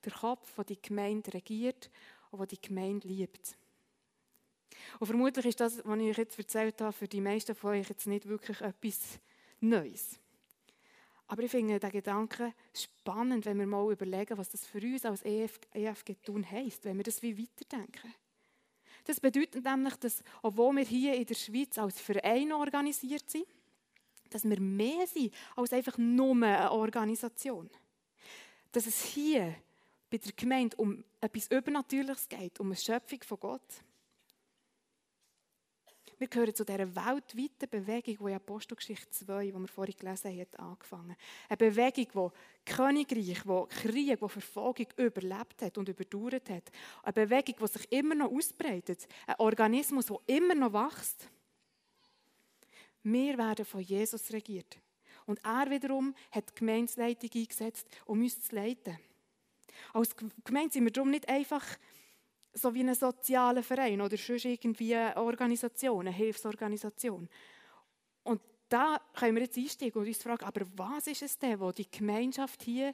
Der 0.03 0.11
Kopf, 0.11 0.55
der 0.55 0.63
die 0.65 0.81
Gemeinde 0.81 1.33
regiert 1.33 1.91
und 2.31 2.39
der 2.39 2.47
die 2.47 2.61
Gemeinde 2.61 3.07
liebt. 3.07 3.55
Und 4.99 5.07
vermutlich 5.07 5.45
ist 5.45 5.59
das, 5.59 5.81
was 5.85 5.99
ich 5.99 6.09
euch 6.09 6.17
jetzt 6.17 6.37
erzählt 6.37 6.81
habe, 6.81 6.93
für 6.93 7.07
die 7.07 7.21
meisten 7.21 7.55
von 7.55 7.71
euch 7.71 7.89
jetzt 7.89 8.07
nicht 8.07 8.27
wirklich 8.27 8.61
etwas 8.61 9.19
Neues. 9.59 10.19
Aber 11.27 11.41
ich 11.41 11.51
finde 11.51 11.79
den 11.79 11.91
Gedanken 11.91 12.53
spannend, 12.73 13.45
wenn 13.45 13.57
wir 13.57 13.65
mal 13.65 13.91
überlegen, 13.91 14.37
was 14.37 14.49
das 14.49 14.65
für 14.65 14.79
uns 14.79 15.05
als 15.05 15.23
EF, 15.23 15.59
EFG 15.73 16.15
tun 16.23 16.49
heisst, 16.49 16.85
wenn 16.85 16.97
wir 16.97 17.03
das 17.03 17.21
wie 17.21 17.37
weiterdenken. 17.37 18.13
Das 19.05 19.19
bedeutet 19.19 19.65
nämlich, 19.65 19.95
dass, 19.95 20.23
obwohl 20.41 20.75
wir 20.75 20.85
hier 20.85 21.15
in 21.15 21.25
der 21.25 21.35
Schweiz 21.35 21.77
als 21.77 21.99
Verein 21.99 22.53
organisiert 22.53 23.29
sind, 23.29 23.45
dass 24.29 24.43
wir 24.43 24.59
mehr 24.59 25.07
sind 25.07 25.33
als 25.55 25.73
einfach 25.73 25.97
nur 25.97 26.35
eine 26.35 26.71
Organisation. 26.71 27.69
Dass 28.71 28.87
es 28.87 29.03
hier 29.03 29.55
bei 30.09 30.17
der 30.17 30.31
Gemeinde 30.33 30.75
um 30.77 31.03
etwas 31.19 31.47
Übernatürliches 31.47 32.29
geht, 32.29 32.59
um 32.59 32.67
eine 32.67 32.75
Schöpfung 32.75 33.21
von 33.23 33.39
Gott. 33.39 33.83
Wir 36.23 36.29
gehören 36.29 36.55
zu 36.55 36.63
dieser 36.63 36.95
weltweiten 36.95 37.69
Bewegung, 37.69 38.17
die 38.17 38.31
in 38.31 38.35
Apostelgeschichte 38.37 39.09
2, 39.09 39.47
die 39.47 39.53
wir 39.53 39.67
vorhin 39.67 39.95
gelesen 39.99 40.31
haben, 40.31 40.39
hat 40.39 40.57
angefangen. 40.57 41.15
Eine 41.49 41.57
Bewegung, 41.57 42.31
die 42.65 42.71
Königreich, 42.71 43.41
die 43.43 43.75
Krieg, 43.75 44.19
die 44.21 44.29
Verfolgung 44.29 44.87
überlebt 44.95 45.61
hat 45.61 45.77
und 45.77 45.89
überdauert 45.89 46.49
hat. 46.49 46.71
Eine 47.03 47.11
Bewegung, 47.11 47.55
die 47.59 47.67
sich 47.67 47.91
immer 47.91 48.15
noch 48.15 48.31
ausbreitet. 48.31 49.05
Ein 49.27 49.35
Organismus, 49.39 50.05
der 50.05 50.19
immer 50.27 50.55
noch 50.55 50.71
wächst. 50.71 51.27
Wir 53.03 53.37
werden 53.37 53.65
von 53.65 53.81
Jesus 53.81 54.31
regiert. 54.31 54.77
Und 55.25 55.43
er 55.43 55.69
wiederum 55.69 56.15
hat 56.31 56.51
die 56.51 56.55
Gemeinsleitung 56.55 57.31
eingesetzt, 57.35 57.85
um 58.05 58.21
uns 58.21 58.41
zu 58.41 58.55
leiten. 58.55 58.97
Als 59.91 60.15
Gemeinde 60.45 60.71
sind 60.71 60.85
wir 60.85 60.91
darum 60.91 61.11
nicht 61.11 61.27
einfach 61.27 61.65
so 62.53 62.73
wie 62.73 62.81
ein 62.81 62.93
sozialer 62.93 63.63
Verein 63.63 64.01
oder 64.01 64.17
sonst 64.17 64.45
irgendwie 64.45 64.95
eine 64.95 65.17
Organisation, 65.17 66.07
eine 66.07 66.15
Hilfsorganisation. 66.15 67.27
Und 68.23 68.41
da 68.69 68.99
können 69.13 69.35
wir 69.35 69.43
jetzt 69.43 69.57
einsteigen 69.57 70.01
und 70.01 70.07
uns 70.07 70.21
fragen, 70.21 70.45
aber 70.45 70.65
was 70.75 71.07
ist 71.07 71.21
es 71.21 71.37
denn, 71.37 71.59
was 71.59 71.75
die 71.75 71.89
Gemeinschaft 71.89 72.63
hier 72.63 72.93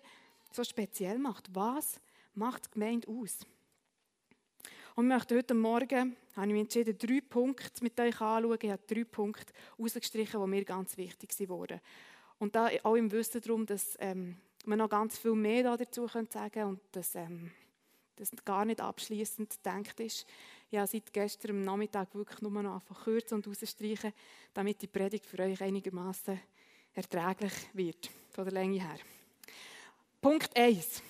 so 0.51 0.63
speziell 0.63 1.19
macht? 1.19 1.53
Was 1.53 1.99
macht 2.33 2.65
die 2.65 2.71
Gemeinde 2.71 3.07
aus? 3.07 3.39
Und 4.95 5.05
ich 5.05 5.13
möchte 5.13 5.37
heute 5.37 5.53
Morgen, 5.53 6.17
habe 6.35 6.47
ich 6.47 6.53
mich 6.53 6.61
entschieden, 6.61 6.97
drei 6.97 7.21
Punkte 7.21 7.83
mit 7.83 7.99
euch 7.99 8.19
anschauen. 8.19 8.57
Ich 8.61 8.69
habe 8.69 8.83
drei 8.87 9.03
Punkte 9.03 9.53
herausgestrichen, 9.77 10.41
die 10.41 10.47
mir 10.47 10.65
ganz 10.65 10.97
wichtig 10.97 11.47
wurden. 11.47 11.79
Und 12.37 12.55
da 12.55 12.69
auch 12.83 12.95
im 12.95 13.11
Wissen 13.11 13.41
darum, 13.41 13.65
dass 13.65 13.95
ähm, 13.99 14.37
man 14.65 14.79
noch 14.79 14.89
ganz 14.89 15.17
viel 15.17 15.35
mehr 15.35 15.77
dazu 15.77 16.07
sagen 16.07 16.51
können 16.51 16.69
und 16.69 16.79
dass 16.91 17.15
ähm, 17.15 17.51
das 18.19 18.31
gar 18.45 18.65
nicht 18.65 18.81
abschließend 18.81 19.49
gedacht 19.49 19.99
ist. 19.99 20.25
Habe 20.73 20.88
seit 20.88 21.11
gestern 21.13 21.63
Nachmittag 21.63 22.13
wirklich 22.13 22.41
nur 22.41 22.51
noch 22.51 22.75
einfach 22.75 23.03
kürzen 23.03 23.35
und 23.35 23.47
rausstreichen, 23.47 24.13
damit 24.53 24.81
die 24.81 24.88
Predigt 24.88 25.25
für 25.25 25.39
euch 25.39 25.61
einigermaßen 25.61 26.39
erträglich 26.93 27.53
wird, 27.73 28.09
von 28.31 28.43
der 28.45 28.53
Länge 28.53 28.81
her. 28.81 28.99
Punkt 30.21 30.55
1. 30.55 31.01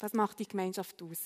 Was 0.00 0.12
macht 0.12 0.38
die 0.38 0.46
Gemeinschaft 0.46 1.02
aus? 1.02 1.24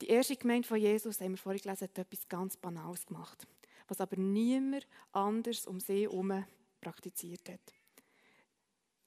Die 0.00 0.08
erste 0.08 0.34
Gemeinde 0.34 0.66
von 0.66 0.78
Jesus, 0.78 1.20
haben 1.20 1.32
wir 1.32 1.38
vorhin 1.38 1.60
gelesen, 1.60 1.84
hat 1.84 1.98
etwas 1.98 2.26
ganz 2.26 2.56
Banales 2.56 3.04
gemacht, 3.04 3.46
was 3.86 4.00
aber 4.00 4.16
niemand 4.16 4.86
anders 5.12 5.66
um 5.66 5.78
sie 5.78 6.02
herum 6.02 6.44
praktiziert 6.80 7.48
hat. 7.50 7.60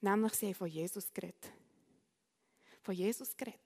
Nämlich, 0.01 0.33
sie 0.33 0.47
haben 0.47 0.55
von 0.55 0.67
Jesus 0.67 1.11
geredet. 1.11 1.51
Von 2.83 2.93
Jesus 2.93 3.35
geredet. 3.35 3.59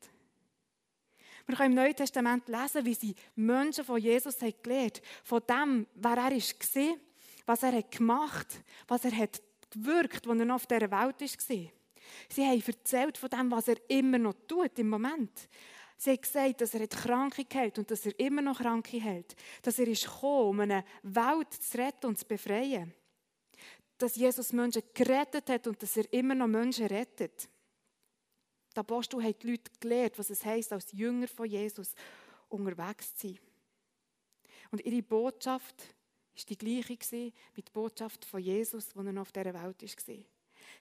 Wir 1.46 1.56
können 1.56 1.72
im 1.72 1.84
Neuen 1.84 1.96
Testament 1.96 2.48
lesen, 2.48 2.86
wie 2.86 2.94
sie 2.94 3.16
Menschen 3.36 3.86
von 3.86 4.00
Jesus 4.00 4.42
haben 4.42 4.54
gelernt 4.62 5.02
Von 5.24 5.42
dem, 5.50 5.88
wer 5.96 6.18
er 6.18 6.32
war, 6.32 6.98
was 7.46 7.64
er 7.64 7.72
hat 7.72 7.92
gemacht 7.92 8.62
was 8.88 9.06
er 9.06 9.18
hat 9.18 9.42
gewirkt, 9.70 10.28
als 10.28 10.40
er 10.40 10.46
noch 10.46 10.56
auf 10.56 10.68
dieser 10.68 10.92
Welt 10.92 11.22
war. 11.22 11.72
Sie 12.30 12.46
haben 12.46 12.64
erzählt 12.66 13.18
von 13.18 13.30
dem, 13.30 13.52
was 13.52 13.68
er 13.68 13.78
immer 13.90 14.18
noch 14.18 14.36
tut 14.48 14.78
im 14.80 14.90
Moment. 14.90 15.50
Sie 15.98 16.12
hat 16.12 16.22
gesagt, 16.22 16.62
dass 16.62 16.74
er 16.74 16.88
Kranke 16.88 17.46
hält 17.50 17.80
und 17.80 17.90
dass 17.90 18.06
er 18.06 18.18
immer 18.20 18.42
noch 18.42 18.60
Kranke 18.60 19.02
hält. 19.02 19.36
Dass 19.64 19.80
er 19.80 19.88
ist 19.88 20.04
gekommen, 20.04 20.50
um 20.50 20.60
eine 20.60 20.86
Welt 21.02 21.54
zu 21.54 21.78
retten 21.78 22.08
und 22.08 22.20
zu 22.20 22.26
befreien. 22.26 22.94
Dass 23.98 24.16
Jesus 24.16 24.54
Menschen 24.54 24.84
gerettet 24.94 25.50
hat 25.50 25.66
und 25.66 25.82
dass 25.82 25.98
er 25.98 26.12
immer 26.14 26.36
noch 26.36 26.48
Menschen 26.48 26.86
rettet. 26.86 27.50
Der 28.78 28.82
Apostel 28.82 29.24
hat 29.24 29.42
die 29.42 29.50
Leute 29.50 29.72
gelehrt, 29.80 30.20
was 30.20 30.30
es 30.30 30.46
heisst, 30.46 30.72
als 30.72 30.92
Jünger 30.92 31.28
von 31.28 31.48
Jesus 31.48 31.96
unterwegs 32.48 33.16
zu 33.16 33.30
sein. 33.30 33.40
Und 34.70 34.86
ihre 34.86 35.02
Botschaft 35.02 35.82
war 35.82 36.46
die 36.48 36.58
gleiche 36.60 37.34
wie 37.56 37.62
die 37.64 37.72
Botschaft 37.74 38.24
von 38.24 38.40
Jesus, 38.40 38.90
die 38.90 39.00
noch 39.00 39.22
auf 39.24 39.32
dieser 39.32 39.46
Welt 39.46 39.82
war. 39.82 40.16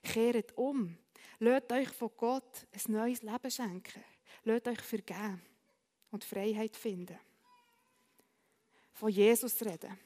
Kehrt 0.02 0.58
um. 0.58 0.98
Lasst 1.38 1.72
euch 1.72 1.88
von 1.88 2.10
Gott 2.18 2.66
ein 2.70 2.92
neues 2.92 3.22
Leben 3.22 3.50
schenken. 3.50 4.04
Lasst 4.44 4.68
euch 4.68 4.80
vergeben 4.82 5.40
und 6.10 6.22
Freiheit 6.22 6.76
finden. 6.76 7.18
Von 8.92 9.08
Jesus 9.08 9.58
reden. 9.62 9.98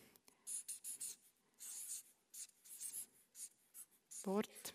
Wort 4.23 4.75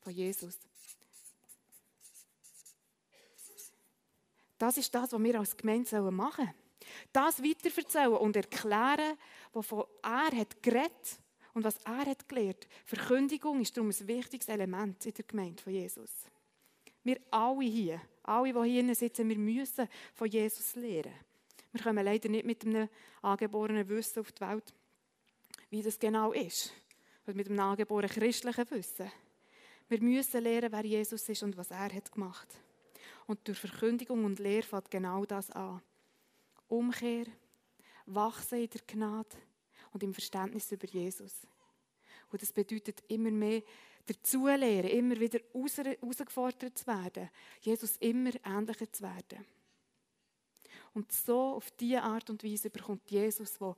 von 0.00 0.12
Jesus. 0.12 0.58
Das 4.62 4.76
ist 4.76 4.94
das, 4.94 5.12
was 5.12 5.20
wir 5.20 5.40
als 5.40 5.56
Gemeinde 5.56 6.00
machen 6.12 6.44
sollen. 6.44 6.54
Das 7.12 7.42
weiterverzählen 7.42 8.12
und 8.12 8.36
erklären, 8.36 9.18
wovon 9.52 9.86
er 10.04 10.30
hat 10.30 10.62
geredet 10.62 11.18
und 11.52 11.64
was 11.64 11.78
er 11.78 12.06
hat 12.06 12.28
gelehrt. 12.28 12.68
Verkündigung 12.84 13.60
ist 13.60 13.76
darum 13.76 13.90
ein 13.90 14.06
wichtiges 14.06 14.46
Element 14.46 15.04
in 15.04 15.14
der 15.14 15.24
Gemeinde 15.24 15.60
von 15.60 15.72
Jesus. 15.72 16.12
Wir 17.02 17.18
alle 17.32 17.64
hier, 17.64 18.00
alle, 18.22 18.52
die 18.52 18.70
hier 18.70 18.94
sitzen, 18.94 19.28
wir 19.28 19.36
müssen 19.36 19.88
von 20.14 20.28
Jesus 20.28 20.76
lernen. 20.76 21.12
Wir 21.72 21.82
kommen 21.82 22.04
leider 22.04 22.28
nicht 22.28 22.46
mit 22.46 22.64
einem 22.64 22.88
angeborenen 23.20 23.88
Wissen 23.88 24.20
auf 24.20 24.30
die 24.30 24.42
Welt, 24.42 24.72
wie 25.70 25.82
das 25.82 25.98
genau 25.98 26.30
ist. 26.30 26.72
Oder 27.26 27.34
mit 27.34 27.48
einem 27.48 27.58
angeborenen 27.58 28.14
christlichen 28.14 28.70
Wissen. 28.70 29.10
Wir 29.88 30.00
müssen 30.00 30.40
lernen, 30.40 30.70
wer 30.70 30.84
Jesus 30.84 31.28
ist 31.28 31.42
und 31.42 31.56
was 31.56 31.72
er 31.72 31.92
hat 31.92 32.12
gemacht. 32.12 32.62
Und 33.26 33.46
durch 33.46 33.58
Verkündigung 33.58 34.24
und 34.24 34.38
Lehre 34.38 34.62
fängt 34.62 34.90
genau 34.90 35.24
das 35.24 35.50
an. 35.50 35.80
Umkehr, 36.68 37.26
wachsen 38.06 38.60
in 38.60 38.70
der 38.70 38.80
Gnade 38.86 39.36
und 39.92 40.02
im 40.02 40.14
Verständnis 40.14 40.72
über 40.72 40.86
Jesus. 40.86 41.46
Und 42.30 42.42
das 42.42 42.52
bedeutet 42.52 43.02
immer 43.08 43.30
mehr 43.30 43.62
dazulernen, 44.06 44.88
immer 44.88 45.20
wieder 45.20 45.38
herausgefordert 45.52 46.78
zu 46.78 46.86
werden, 46.86 47.30
Jesus 47.60 47.96
immer 47.98 48.30
ähnlicher 48.44 48.90
zu 48.90 49.02
werden. 49.02 49.46
Und 50.94 51.12
so 51.12 51.54
auf 51.54 51.70
diese 51.72 52.02
Art 52.02 52.28
und 52.30 52.44
Weise 52.44 52.70
bekommt 52.70 53.10
Jesus, 53.10 53.58
der 53.58 53.76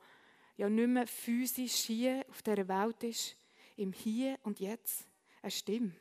ja 0.57 0.69
nicht 0.69 0.89
mehr 0.89 1.07
physisch 1.07 1.75
hier 1.75 2.25
auf 2.29 2.43
dieser 2.43 2.69
Welt 2.69 3.03
ist, 3.05 3.37
im 3.77 3.93
Hier 3.93 4.39
und 4.43 4.61
Jetzt 4.61 5.07
eine 5.43 5.51
Stimme. 5.51 5.93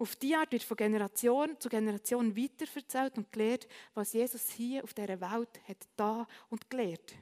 Auf 0.00 0.16
diese 0.16 0.38
Art 0.38 0.50
wird 0.50 0.62
von 0.62 0.78
Generation 0.78 1.60
zu 1.60 1.68
Generation 1.68 2.34
weiterverzählt 2.34 3.18
und 3.18 3.30
gelehrt, 3.30 3.68
was 3.92 4.14
Jesus 4.14 4.48
hier 4.48 4.82
auf 4.82 4.94
dieser 4.94 5.20
Welt 5.20 5.60
hat 5.68 5.86
da 5.94 6.26
und 6.48 6.70
gelehrt. 6.70 7.12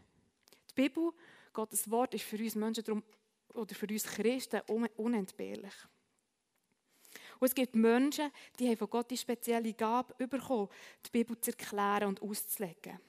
Die 0.71 0.75
Bibel, 0.77 1.11
Gottes 1.53 1.91
Wort, 1.91 2.15
ist 2.15 2.23
für 2.23 2.39
uns 2.39 2.55
Menschen 2.55 2.85
darum 2.85 3.03
oder 3.49 3.75
für 3.75 3.89
uns 3.89 4.05
Christen 4.05 4.61
unentbehrlich. 4.97 5.75
Und 7.41 7.49
es 7.49 7.55
gibt 7.57 7.75
Menschen, 7.75 8.31
die 8.61 8.69
haben 8.69 8.77
von 8.77 8.91
Gott 8.91 9.11
die 9.11 9.17
spezielle 9.17 9.75
Gabe 9.75 10.29
bekommen, 10.29 10.69
die 11.05 11.11
Bibel 11.11 11.41
zu 11.41 11.51
erklären 11.51 12.11
und 12.11 12.23
auszulegen. 12.23 13.01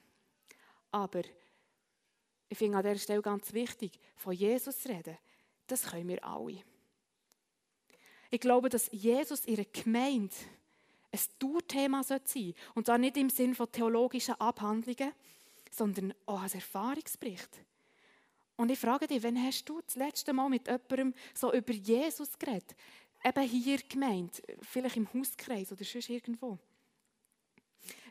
Aber 0.90 1.22
ich 2.48 2.58
finde 2.58 2.78
an 2.78 2.84
dieser 2.84 2.98
Stelle 2.98 3.22
ganz 3.22 3.54
wichtig, 3.54 4.00
von 4.16 4.34
Jesus 4.34 4.84
reden, 4.88 5.20
das 5.68 5.84
können 5.84 6.08
wir 6.08 6.26
alle. 6.26 6.64
Ich 8.32 8.40
glaube, 8.40 8.70
dass 8.70 8.90
Jesus 8.92 9.46
ihre 9.48 9.66
Gemeinde 9.66 10.36
ein 11.12 11.20
Tourthema 11.40 12.04
sein 12.04 12.22
sollte. 12.26 12.54
Und 12.76 12.86
zwar 12.86 12.98
nicht 12.98 13.18
im 13.18 13.30
Sinn 13.30 13.56
von 13.56 13.72
theologischen 13.72 14.40
Abhandlungen, 14.40 15.14
sondern 15.72 16.14
auch 16.26 16.42
als 16.42 16.56
Erfahrungsbericht. 16.56 17.50
Und 18.56 18.70
ich 18.70 18.80
frage 18.80 19.08
dich, 19.08 19.24
wann 19.24 19.42
hast 19.42 19.66
du 19.66 19.82
das 19.82 19.96
letzte 19.96 20.34
Mal 20.34 20.50
mit 20.50 20.68
jemandem 20.68 21.14
so 21.34 21.54
über 21.54 21.74
Jesus 21.74 22.38
geredet? 22.38 22.76
Eben 23.24 23.44
hier 23.48 23.78
gemeint, 23.78 24.42
vielleicht 24.62 24.98
im 24.98 25.12
Hauskreis 25.14 25.72
oder 25.72 25.84
sonst 25.84 26.10
irgendwo. 26.10 26.58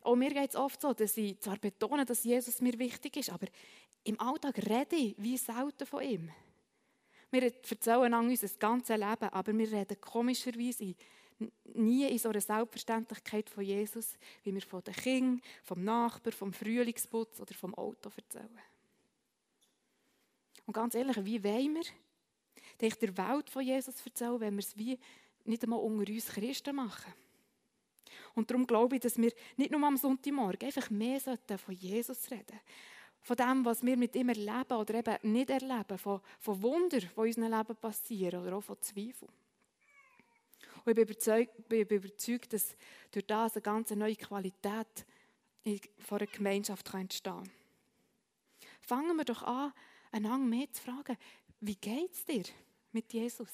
Auch 0.02 0.16
mir 0.16 0.32
geht 0.32 0.50
es 0.50 0.56
oft 0.56 0.80
so, 0.80 0.92
dass 0.92 1.16
ich 1.16 1.38
zwar 1.40 1.58
betone, 1.58 2.04
dass 2.04 2.24
Jesus 2.24 2.60
mir 2.60 2.78
wichtig 2.78 3.16
ist, 3.16 3.30
aber 3.30 3.46
im 4.04 4.18
Alltag 4.20 4.58
rede 4.58 4.96
ich 4.96 5.14
wie 5.18 5.36
selten 5.36 5.86
von 5.86 6.02
ihm. 6.02 6.30
Wir 7.30 7.42
erzählen 7.42 8.14
an 8.14 8.28
unser 8.28 8.48
ganzes 8.58 8.96
Leben, 8.96 9.28
aber 9.30 9.56
wir 9.56 9.72
reden 9.72 10.00
komischerweise 10.00 10.94
nie 11.74 12.08
in 12.08 12.18
so 12.18 12.30
einer 12.30 12.40
Selbstverständlichkeit 12.40 13.48
von 13.50 13.64
Jesus, 13.64 14.16
wie 14.42 14.54
wir 14.54 14.62
von 14.62 14.82
den 14.82 14.94
Kindern, 14.94 15.42
vom 15.62 15.84
Nachbar, 15.84 16.32
vom 16.32 16.52
Frühlingsputz 16.52 17.40
oder 17.40 17.54
vom 17.54 17.74
Auto 17.74 18.10
erzählen. 18.16 18.58
Und 20.66 20.74
ganz 20.74 20.94
ehrlich, 20.94 21.24
wie 21.24 21.42
wollen 21.44 21.76
wir 21.76 21.84
der 22.80 23.16
Welt 23.16 23.50
von 23.50 23.62
Jesus 23.62 24.04
erzählen, 24.04 24.40
wenn 24.40 24.54
wir 24.54 24.60
es 24.60 24.76
wie 24.76 24.98
nicht 25.44 25.62
einmal 25.62 25.80
unter 25.80 26.10
uns 26.12 26.26
Christen 26.26 26.76
machen? 26.76 27.12
Und 28.34 28.50
darum 28.50 28.66
glaube 28.66 28.96
ich, 28.96 29.02
dass 29.02 29.16
wir 29.18 29.32
nicht 29.56 29.70
nur 29.70 29.82
am 29.86 29.96
Sonntagmorgen 29.96 30.66
einfach 30.66 30.90
mehr 30.90 31.20
von 31.20 31.74
Jesus 31.74 32.30
reden 32.30 32.44
sollten. 32.46 32.60
Von 33.22 33.36
dem, 33.36 33.64
was 33.64 33.84
wir 33.84 33.96
mit 33.96 34.16
ihm 34.16 34.28
erleben 34.28 34.72
oder 34.72 34.94
eben 34.94 35.32
nicht 35.32 35.50
erleben. 35.50 35.98
Von, 35.98 36.20
von 36.38 36.62
Wunder, 36.62 36.98
die 36.98 37.06
in 37.06 37.12
unserem 37.14 37.50
Leben 37.50 37.76
passieren 37.76 38.42
oder 38.42 38.56
auch 38.56 38.62
von 38.62 38.80
Zweifeln. 38.80 39.30
Und 40.84 40.92
ich 40.92 40.94
bin 40.94 41.04
überzeugt, 41.04 41.68
bin 41.68 41.86
überzeugt 41.86 42.52
dass 42.52 42.76
durch 43.10 43.26
das 43.26 43.54
eine 43.54 43.62
ganz 43.62 43.90
neue 43.90 44.16
Qualität 44.16 45.04
von 45.98 46.18
einer 46.18 46.30
Gemeinschaft 46.30 46.94
entstehen 46.94 47.34
kann. 47.34 47.50
Fangen 48.80 49.16
wir 49.16 49.24
doch 49.24 49.42
an, 49.42 49.72
einander 50.12 50.46
mehr 50.46 50.72
zu 50.72 50.82
fragen, 50.82 51.18
wie 51.60 51.74
geht 51.74 52.12
es 52.14 52.24
dir 52.24 52.44
mit 52.92 53.12
Jesus? 53.12 53.50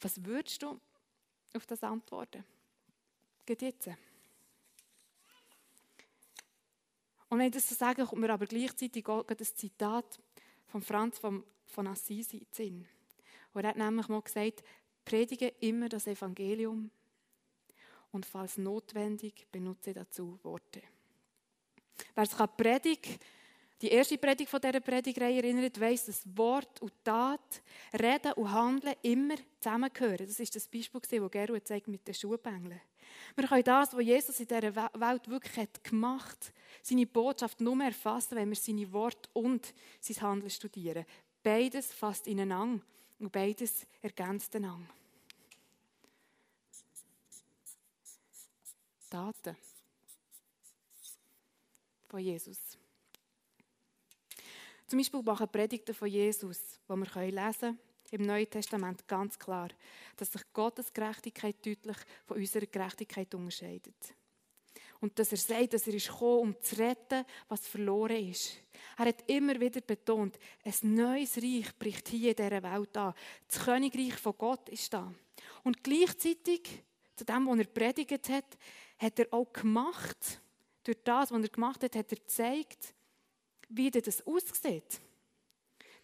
Was 0.00 0.22
würdest 0.24 0.62
du 0.62 0.78
auf 1.54 1.66
das 1.66 1.82
antworten? 1.82 2.44
Geht 3.46 3.62
jetzt. 3.62 3.88
Und 7.28 7.38
wenn 7.38 7.46
ich 7.46 7.52
das 7.52 7.68
so 7.68 7.74
sage, 7.74 8.04
kommt 8.04 8.20
mir 8.20 8.30
aber 8.30 8.46
gleichzeitig 8.46 9.06
auch 9.08 9.24
das 9.24 9.54
Zitat 9.54 10.18
von 10.66 10.80
Franz 10.80 11.18
von, 11.18 11.44
von 11.66 11.86
Assisi 11.86 12.38
in 12.38 12.46
Sinn. 12.52 12.86
Er 13.54 13.68
hat 13.68 13.76
nämlich 13.76 14.08
mal 14.08 14.22
gesagt, 14.22 14.62
predige 15.04 15.48
immer 15.60 15.88
das 15.88 16.06
Evangelium 16.06 16.90
und 18.12 18.24
falls 18.24 18.56
notwendig 18.56 19.46
benutze 19.50 19.92
dazu 19.92 20.38
Worte. 20.42 20.82
Wer 22.14 22.24
es 22.24 22.36
kann 22.36 22.48
predigen 22.56 23.18
die 23.80 23.88
erste 23.88 24.18
Predigt 24.18 24.50
von 24.50 24.60
dieser 24.60 24.80
Predigreihe 24.80 25.36
erinnert, 25.36 25.78
weiss, 25.78 26.06
dass 26.06 26.24
Wort 26.36 26.82
und 26.82 26.92
Tat, 27.04 27.62
Reden 27.92 28.32
und 28.32 28.50
Handeln 28.50 28.94
immer 29.02 29.36
zusammengehören. 29.60 30.26
Das 30.26 30.40
ist 30.40 30.56
das 30.56 30.66
Beispiel, 30.66 31.00
das 31.00 31.30
Gerhard 31.30 31.68
zeigt 31.68 31.86
mit 31.86 32.06
den 32.06 32.14
Schuhbängeln. 32.14 32.80
Wir 33.36 33.46
können 33.46 33.64
das, 33.64 33.94
was 33.94 34.04
Jesus 34.04 34.40
in 34.40 34.46
dieser 34.46 34.74
Welt 34.74 35.28
wirklich 35.28 35.56
hat 35.56 35.84
gemacht 35.84 36.46
hat, 36.46 36.52
seine 36.82 37.06
Botschaft 37.06 37.60
nur 37.60 37.82
erfassen, 37.82 38.36
wenn 38.36 38.48
wir 38.48 38.56
seine 38.56 38.90
Wort 38.92 39.28
und 39.32 39.74
sein 40.00 40.22
Handeln 40.22 40.50
studieren. 40.50 41.04
Beides 41.42 41.92
fasst 41.92 42.26
ineinander 42.26 42.84
und 43.18 43.32
beides 43.32 43.86
ergänzt 44.00 44.54
einander. 44.56 44.88
Taten 49.10 49.56
von 52.08 52.20
Jesus. 52.20 52.78
Zum 54.86 54.98
Beispiel 54.98 55.22
machen 55.22 55.48
Predigten 55.48 55.94
von 55.94 56.08
Jesus, 56.08 56.80
die 56.88 56.94
wir 56.94 57.30
lesen 57.30 57.58
können, 57.60 57.78
im 58.10 58.22
Neuen 58.22 58.48
Testament 58.48 59.06
ganz 59.06 59.38
klar, 59.38 59.68
dass 60.16 60.32
sich 60.32 60.42
Gottes 60.52 60.92
Gerechtigkeit 60.92 61.56
deutlich 61.64 61.96
von 62.26 62.36
unserer 62.36 62.66
Gerechtigkeit 62.66 63.34
unterscheidet. 63.34 64.14
Und 65.00 65.16
dass 65.18 65.30
er 65.30 65.38
sagt, 65.38 65.74
dass 65.74 65.86
er 65.86 65.94
ist 65.94 66.08
gekommen, 66.08 66.40
um 66.40 66.62
zu 66.62 66.76
retten, 66.76 67.24
was 67.48 67.68
verloren 67.68 68.30
ist. 68.30 68.60
Er 68.96 69.06
hat 69.06 69.28
immer 69.28 69.60
wieder 69.60 69.80
betont, 69.80 70.38
ein 70.64 70.94
neues 70.94 71.36
Reich 71.36 71.76
bricht 71.78 72.08
hier 72.08 72.30
in 72.30 72.36
dieser 72.36 72.62
Welt 72.62 72.96
an. 72.96 73.14
Das 73.46 73.64
Königreich 73.64 74.14
von 74.14 74.34
Gott 74.36 74.68
ist 74.68 74.92
da. 74.92 75.12
Und 75.62 75.84
gleichzeitig, 75.84 76.82
zu 77.14 77.24
dem, 77.24 77.46
was 77.46 77.58
er 77.58 77.64
predigt 77.66 78.28
hat, 78.28 78.58
hat 78.98 79.18
er 79.20 79.26
auch 79.32 79.52
gemacht, 79.52 80.40
durch 80.82 80.98
das, 81.04 81.30
was 81.30 81.42
er 81.42 81.48
gemacht 81.48 81.82
hat, 81.84 81.94
hat 81.94 82.10
er 82.10 82.18
gezeigt, 82.18 82.94
wie 83.68 83.90
das 83.90 84.26
aussieht, 84.26 85.00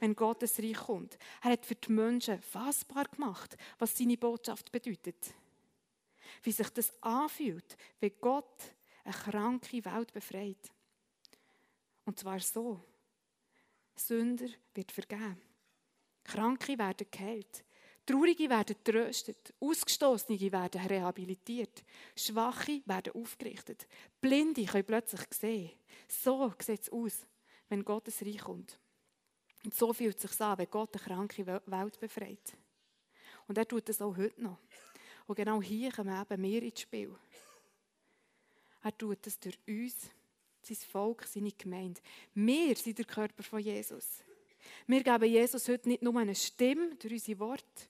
wenn 0.05 0.15
Gottes 0.15 0.59
Reich 0.59 0.77
kommt. 0.77 1.17
Er 1.43 1.53
hat 1.53 1.65
für 1.65 1.77
die 1.77 1.91
Menschen 1.91 2.39
fassbar 2.43 3.07
gemacht, 3.07 3.57
was 3.79 3.97
seine 3.97 4.19
Botschaft 4.19 4.71
bedeutet. 4.71 5.33
Wie 6.43 6.53
sich 6.53 6.69
das 6.69 6.93
anfühlt, 7.03 7.75
wenn 8.01 8.13
Gott 8.21 8.75
eine 9.03 9.15
kranke 9.15 9.83
Welt 9.83 10.13
befreit. 10.13 10.71
Und 12.05 12.19
zwar 12.19 12.39
so. 12.41 12.85
Sünder 13.97 14.49
wird 14.75 14.93
vergeben. 14.93 15.41
Kranke 16.23 16.77
werden 16.77 17.07
geheilt. 17.11 17.65
Traurige 18.05 18.51
werden 18.51 18.77
tröstet. 18.85 19.55
Ausgestoßene 19.59 20.53
werden 20.53 20.87
rehabilitiert. 20.87 21.83
Schwache 22.15 22.83
werden 22.85 23.15
aufgerichtet. 23.15 23.87
Blinde 24.21 24.67
können 24.67 24.85
plötzlich 24.85 25.23
sehen. 25.33 25.71
So 26.09 26.53
sieht 26.59 26.83
es 26.83 26.93
aus, 26.93 27.27
wenn 27.71 27.83
Gottes 27.83 28.21
Reich 28.21 28.43
kommt. 28.43 28.79
Und 29.65 29.75
so 29.75 29.93
fühlt 29.93 30.17
es 30.17 30.31
sich 30.31 30.41
an, 30.41 30.59
wenn 30.59 30.71
Gott 30.71 30.95
eine 30.95 31.05
kranke 31.05 31.47
Welt 31.47 31.99
befreit. 31.99 32.57
Und 33.49 33.59
er 33.59 33.67
tut 33.67 33.89
das 33.89 34.03
auch 34.03 34.17
heute 34.17 34.43
noch. 34.43 34.59
Und 35.27 35.37
genau 35.37 35.63
hier 35.63 35.91
kommen 35.91 36.21
eben 36.21 36.43
wir 36.43 36.63
ins 36.63 36.81
Spiel. 36.81 37.15
Er 38.83 38.97
tut 38.97 39.27
das 39.27 39.41
durch 39.41 39.59
uns, 39.67 40.11
sein 40.63 40.77
Volk, 40.77 41.25
seine 41.27 41.53
Gemeinde. 41.53 42.01
Wir 42.35 42.77
sind 42.77 42.99
der 42.99 43.07
Körper 43.07 43.43
von 43.43 43.61
Jesus. 43.61 44.23
Wir 44.87 45.03
geben 45.03 45.25
Jesus 45.25 45.69
heute 45.69 45.89
nicht 45.89 46.03
nur 46.03 46.19
eine 46.19 46.35
Stimme 46.35 46.95
durch 46.97 47.15
unsere 47.15 47.39
Worte, 47.39 47.89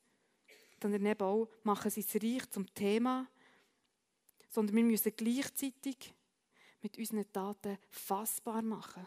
sondern 0.81 1.07
eben 1.07 1.23
auch 1.23 1.49
machen 1.63 1.91
sein 1.91 2.05
Reich 2.23 2.51
zum 2.51 2.73
Thema, 2.75 3.27
sondern 4.51 4.77
wir 4.77 4.85
müssen 4.85 5.13
gleichzeitig 5.17 6.15
mit 6.83 6.99
unseren 6.99 7.33
Taten 7.33 7.79
fassbar 7.91 8.63
machen, 8.63 9.07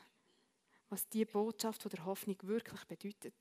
was 0.89 1.07
die 1.09 1.25
Botschaft 1.25 1.91
der 1.91 2.05
Hoffnung 2.05 2.37
wirklich 2.43 2.83
bedeutet. 2.85 3.35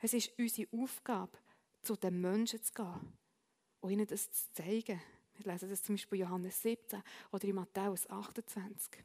Es 0.00 0.14
ist 0.14 0.32
unsere 0.38 0.68
Aufgabe, 0.72 1.38
zu 1.82 1.96
den 1.96 2.20
Menschen 2.20 2.62
zu 2.62 2.72
gehen 2.72 3.12
und 3.80 3.90
ihnen 3.90 4.06
das 4.06 4.30
zu 4.30 4.52
zeigen. 4.52 5.00
Wir 5.36 5.52
lesen 5.52 5.70
das 5.70 5.82
zum 5.82 5.94
Beispiel 5.94 6.20
in 6.20 6.26
Johannes 6.26 6.60
17 6.62 7.02
oder 7.32 7.44
in 7.44 7.54
Matthäus 7.54 8.08
28. 8.08 9.04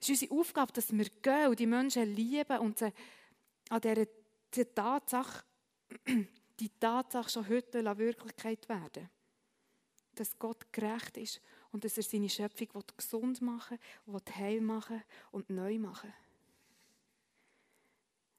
Es 0.00 0.08
ist 0.08 0.22
unsere 0.22 0.40
Aufgabe, 0.40 0.72
dass 0.72 0.92
wir 0.92 1.04
gehen 1.04 1.48
und 1.48 1.58
die 1.58 1.66
Menschen 1.66 2.14
lieben 2.14 2.58
und 2.58 2.78
sie 2.78 2.92
an 3.68 3.80
dieser, 3.80 4.06
dieser 4.52 4.74
Tatsache, 4.74 5.44
die 6.60 6.70
Tatsache 6.80 7.30
schon 7.30 7.48
heute 7.48 7.84
Wirklichkeit 7.98 8.68
werden 8.68 9.08
Dass 10.14 10.38
Gott 10.38 10.72
gerecht 10.72 11.16
ist 11.16 11.40
und 11.70 11.84
dass 11.84 11.96
er 11.96 12.02
seine 12.02 12.28
Schöpfung 12.28 12.68
gesund 12.96 13.40
machen 13.40 13.78
will, 14.06 14.20
heil 14.34 14.60
machen 14.60 15.02
und 15.30 15.50
neu 15.50 15.78
machen 15.78 16.12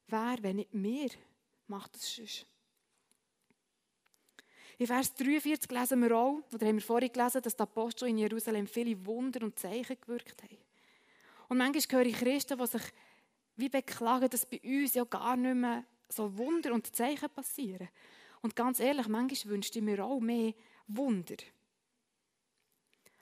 Wer, 0.07 0.37
wenn 0.41 0.57
nicht 0.57 0.69
wir, 0.71 1.09
macht 1.67 1.95
das 1.95 2.15
sonst? 2.15 2.45
In 4.77 4.87
Vers 4.87 5.13
43 5.13 5.71
lesen 5.71 6.01
wir 6.01 6.17
auch, 6.17 6.41
oder 6.53 6.67
haben 6.67 6.75
wir 6.75 6.81
vorhin 6.81 7.11
gelesen, 7.11 7.41
dass 7.41 7.55
die 7.55 7.63
Apostel 7.63 8.09
in 8.09 8.17
Jerusalem 8.17 8.67
viele 8.67 9.05
Wunder 9.05 9.45
und 9.45 9.57
Zeichen 9.57 9.99
gewirkt 9.99 10.43
haben. 10.43 10.57
Und 11.47 11.57
manchmal 11.57 11.99
höre 11.99 12.07
ich 12.07 12.17
Christen, 12.17 12.57
die 12.57 12.67
sich 12.67 12.81
wie 13.55 13.69
beklagen, 13.69 14.29
dass 14.29 14.45
bei 14.45 14.59
uns 14.61 14.93
ja 14.93 15.05
gar 15.05 15.37
nicht 15.37 15.55
mehr 15.55 15.85
so 16.09 16.37
Wunder 16.37 16.73
und 16.73 16.93
Zeichen 16.93 17.29
passieren. 17.29 17.87
Und 18.41 18.55
ganz 18.55 18.79
ehrlich, 18.79 19.07
manchmal 19.07 19.53
wünschte 19.53 19.79
ich 19.79 19.85
mir 19.85 20.03
auch 20.03 20.19
mehr 20.19 20.53
Wunder. 20.87 21.37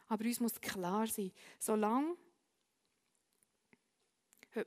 Aber 0.08 0.26
uns 0.26 0.40
muss 0.40 0.60
klar 0.60 1.08
sein, 1.08 1.32
solange 1.60 2.16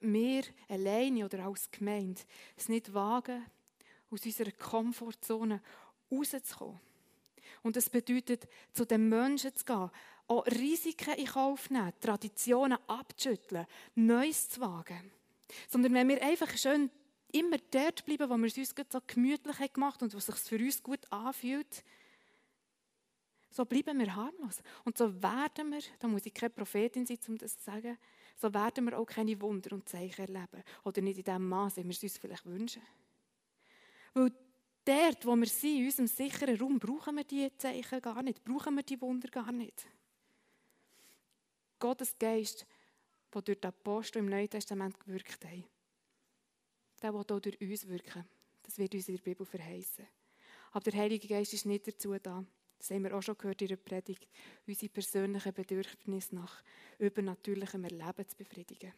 wir 0.00 0.42
alleine 0.68 1.24
oder 1.24 1.46
als 1.46 1.70
Gemeinde 1.70 2.20
es 2.56 2.68
nicht 2.68 2.92
wagen, 2.92 3.44
aus 4.10 4.24
unserer 4.24 4.52
Komfortzone 4.52 5.62
rauszukommen. 6.10 6.80
Und 7.62 7.76
das 7.76 7.90
bedeutet, 7.90 8.48
zu 8.72 8.84
den 8.84 9.08
Menschen 9.08 9.54
zu 9.54 9.64
gehen, 9.64 9.90
auch 10.28 10.46
Risiken 10.46 11.14
in 11.14 11.26
Kauf 11.26 11.70
nehmen, 11.70 11.92
Traditionen 12.00 12.78
abzuschütteln, 12.86 13.66
Neues 13.94 14.48
zu 14.48 14.60
wagen. 14.60 15.12
Sondern 15.68 15.94
wenn 15.94 16.08
wir 16.08 16.22
einfach 16.22 16.56
schön 16.56 16.90
immer 17.32 17.58
dort 17.70 18.04
bleiben, 18.04 18.28
wo 18.28 18.36
wir 18.36 18.46
es 18.46 18.58
uns 18.58 18.74
so 18.90 19.00
gemütlich 19.06 19.72
gemacht 19.72 20.00
haben 20.00 20.06
und 20.06 20.14
wo 20.14 20.18
es 20.18 20.26
sich 20.26 20.36
für 20.36 20.58
uns 20.58 20.82
gut 20.82 21.00
anfühlt, 21.10 21.84
so 23.50 23.64
bleiben 23.64 23.98
wir 23.98 24.14
harmlos. 24.14 24.60
Und 24.84 24.98
so 24.98 25.22
werden 25.22 25.70
wir, 25.70 25.80
da 25.98 26.08
muss 26.08 26.26
ich 26.26 26.34
keine 26.34 26.50
Prophetin 26.50 27.06
sein, 27.06 27.18
um 27.28 27.38
das 27.38 27.56
zu 27.58 27.64
sagen, 27.64 27.96
so 28.36 28.52
werden 28.52 28.84
wir 28.84 28.98
auch 28.98 29.06
keine 29.06 29.40
Wunder 29.40 29.72
und 29.72 29.88
Zeichen 29.88 30.22
erleben. 30.22 30.62
Oder 30.84 31.00
nicht 31.00 31.18
in 31.18 31.24
dem 31.24 31.48
Maße, 31.48 31.82
wie 31.82 31.88
wir 31.88 31.90
es 31.90 32.02
uns 32.02 32.18
vielleicht 32.18 32.46
wünschen. 32.46 32.82
Weil 34.14 34.32
Dort, 34.86 35.26
wo 35.26 35.34
wir 35.34 35.48
sind, 35.48 35.78
in 35.78 35.84
unserem 35.86 36.06
sicheren 36.06 36.56
Raum, 36.60 36.78
brauchen 36.78 37.16
wir 37.16 37.24
die 37.24 37.50
Zeichen 37.58 38.00
gar 38.00 38.22
nicht, 38.22 38.44
brauchen 38.44 38.76
wir 38.76 38.84
die 38.84 39.00
Wunder 39.00 39.28
gar 39.28 39.50
nicht. 39.50 39.84
Gottes 41.80 42.16
Geist, 42.16 42.64
der 43.34 43.42
durch 43.42 43.60
die 43.60 43.66
Apostel 43.66 44.20
im 44.20 44.28
Neuen 44.28 44.48
Testament 44.48 44.98
gewirkt 45.00 45.44
hat, 45.44 45.64
der 47.02 47.12
will 47.12 47.20
auch 47.20 47.40
durch 47.40 47.60
uns 47.60 47.88
wirken. 47.88 48.24
Das 48.62 48.78
wird 48.78 48.94
uns 48.94 49.08
in 49.08 49.16
der 49.16 49.24
Bibel 49.24 49.44
verheißen. 49.44 50.06
Aber 50.70 50.88
der 50.88 51.00
Heilige 51.00 51.26
Geist 51.26 51.52
ist 51.52 51.66
nicht 51.66 51.88
dazu 51.88 52.14
da, 52.22 52.44
das 52.78 52.90
haben 52.90 53.04
wir 53.04 53.16
auch 53.16 53.22
schon 53.22 53.38
gehört 53.38 53.62
in 53.62 53.68
der 53.68 53.76
Predigt, 53.76 54.28
unsere 54.66 54.92
persönlichen 54.92 55.52
Bedürfnisse 55.52 56.34
nach 56.34 56.62
übernatürlichem 56.98 57.84
Erleben 57.84 58.28
zu 58.28 58.36
befriedigen 58.36 58.92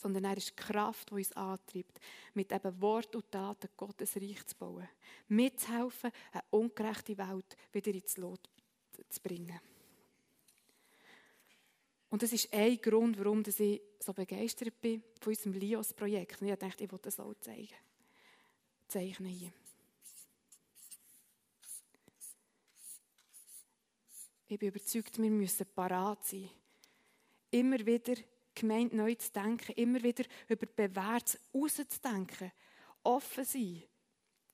sondern 0.00 0.24
er 0.24 0.36
ist 0.36 0.50
die 0.50 0.56
Kraft, 0.56 1.10
die 1.10 1.14
uns 1.14 1.32
antreibt, 1.32 2.00
mit 2.34 2.52
eben 2.52 2.80
Wort 2.80 3.14
und 3.14 3.30
Taten 3.30 3.68
Gottes 3.76 4.16
Reich 4.16 4.46
zu 4.46 4.56
bauen. 4.56 4.88
Mitzuhelfen, 5.28 6.10
eine 6.32 6.42
ungerechte 6.50 7.18
Welt 7.18 7.56
wieder 7.72 7.92
ins 7.92 8.16
Lot 8.16 8.48
zu 9.08 9.20
bringen. 9.20 9.60
Und 12.08 12.22
das 12.22 12.32
ist 12.32 12.52
ein 12.52 12.80
Grund, 12.80 13.18
warum 13.18 13.44
ich 13.46 13.82
so 14.00 14.12
begeistert 14.12 14.80
bin 14.80 15.02
von 15.20 15.32
unserem 15.32 15.52
LIOS-Projekt. 15.52 16.40
Und 16.40 16.48
ich 16.48 16.56
dachte, 16.56 16.84
ich 16.84 16.90
will 16.90 16.98
das 17.00 17.20
auch 17.20 17.34
zeigen. 17.40 17.68
Zeichnen 18.88 19.30
hier. 19.30 19.52
Ich 24.52 24.58
bin 24.58 24.70
überzeugt, 24.70 25.16
wir 25.22 25.30
müssen 25.30 25.64
parat 25.76 26.26
sein. 26.26 26.50
Immer 27.52 27.86
wieder 27.86 28.14
Gemeinde 28.52 28.96
neu 28.96 29.14
zu 29.14 29.30
denken, 29.30 29.70
immer 29.76 30.02
wieder 30.02 30.24
über 30.48 30.66
Bewährtes 30.66 31.38
rauszudenken, 31.54 32.50
offen 33.04 33.44
sein 33.44 33.84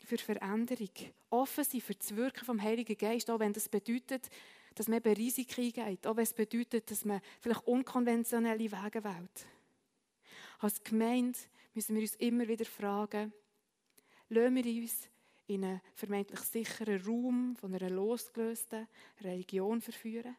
für 0.04 0.18
Veränderung, 0.18 0.90
offen 1.30 1.64
sein 1.64 1.80
für 1.80 1.94
das 1.94 2.14
Wirken 2.14 2.44
vom 2.44 2.61
Heiligen 2.61 2.98
Geist, 2.98 3.30
auch 3.30 3.38
wenn 3.38 3.54
das 3.54 3.70
bedeutet, 3.70 4.28
dass 4.74 4.87
man 4.87 4.98
eben 4.98 5.14
Risiken 5.14 5.64
eingeht, 5.64 6.06
auch 6.06 6.16
wenn 6.16 6.24
es 6.24 6.35
bedeutet, 6.35 6.90
dass 6.90 7.06
man 7.06 7.22
vielleicht 7.40 7.66
unkonventionelle 7.66 8.70
Wege 8.70 9.02
wählt. 9.02 9.46
Als 10.59 10.85
Gemeinde 10.85 11.38
müssen 11.72 11.94
wir 11.94 12.02
uns 12.02 12.16
immer 12.16 12.46
wieder 12.46 12.66
fragen, 12.66 13.32
lassen 14.28 14.56
wir 14.56 14.82
uns 14.82 15.09
in 15.46 15.64
einen 15.64 15.80
vermeintlich 15.94 16.40
sicheren 16.40 17.02
Raum 17.04 17.56
von 17.56 17.74
einer 17.74 17.90
losgelösten 17.90 18.88
Religion 19.20 19.80
verführen? 19.80 20.37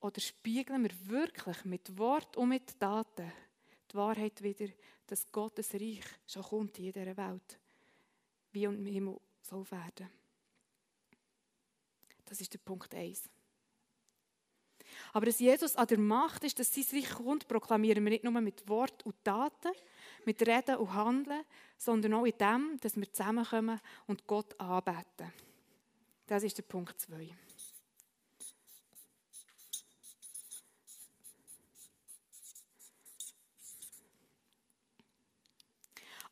Oder 0.00 0.20
spiegeln 0.20 0.82
wir 0.82 1.08
wirklich 1.08 1.64
mit 1.64 1.96
Wort 1.96 2.36
und 2.36 2.48
mit 2.48 2.78
Taten 2.80 3.30
die 3.90 3.94
Wahrheit 3.94 4.42
wieder, 4.42 4.66
dass 5.06 5.30
Gottes 5.30 5.74
Reich 5.74 6.04
schon 6.26 6.42
kommt 6.42 6.78
in 6.78 6.92
dieser 6.92 7.16
Welt, 7.16 7.58
wie 8.52 8.66
und 8.66 8.78
im 8.78 8.86
Himmel 8.86 9.20
soll 9.42 9.70
werden. 9.70 10.08
Das 12.24 12.40
ist 12.40 12.52
der 12.52 12.58
Punkt 12.58 12.94
1. 12.94 13.28
Aber 15.12 15.26
dass 15.26 15.38
Jesus 15.38 15.76
an 15.76 15.86
der 15.86 15.98
Macht 15.98 16.44
ist, 16.44 16.58
dass 16.58 16.72
sein 16.72 16.84
Reich 16.92 17.10
kommt, 17.10 17.46
proklamieren 17.46 18.04
wir 18.04 18.10
nicht 18.10 18.24
nur 18.24 18.40
mit 18.40 18.66
Wort 18.68 19.04
und 19.04 19.22
Taten, 19.22 19.72
mit 20.26 20.46
Reden 20.46 20.76
und 20.76 20.94
Handeln, 20.94 21.44
sondern 21.76 22.14
auch 22.14 22.24
in 22.24 22.38
dem, 22.38 22.78
dass 22.80 22.96
wir 22.96 23.12
zusammenkommen 23.12 23.80
und 24.06 24.26
Gott 24.26 24.58
anbeten. 24.60 25.32
Das 26.26 26.42
ist 26.42 26.58
der 26.58 26.62
Punkt 26.62 27.00
2. 27.00 27.28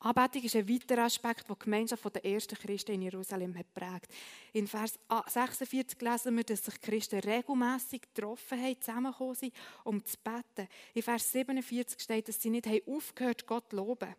Anbetung 0.03 0.43
ist 0.45 0.57
ein 0.57 0.67
weiterer 0.67 1.05
Aspekt, 1.05 1.47
der 1.47 1.57
die 1.57 1.65
Gemeinschaft 1.65 2.15
der 2.15 2.25
ersten 2.25 2.57
Christen 2.57 2.93
in 2.93 3.03
Jerusalem 3.03 3.57
hat 3.57 3.73
prägt. 3.75 4.09
In 4.55 4.67
Vers 4.67 4.99
46 5.27 6.01
lesen 6.01 6.37
wir, 6.37 6.45
dass 6.45 6.65
sich 6.65 6.75
die 6.79 6.91
Christen 6.91 7.21
regelmässig 7.21 8.03
getroffen 8.15 8.63
haben, 8.63 8.81
zusammengekommen 8.81 9.35
sind, 9.35 9.55
um 9.85 10.03
zu 10.03 10.17
beten. 10.25 10.69
In 10.95 11.03
Vers 11.03 11.31
47 11.33 12.01
steht, 12.01 12.29
dass 12.29 12.41
sie 12.41 12.49
nicht 12.49 12.67
haben 12.67 12.81
aufgehört 12.87 13.47
Gott 13.47 13.69
zu 13.69 13.77
loben. 13.77 14.15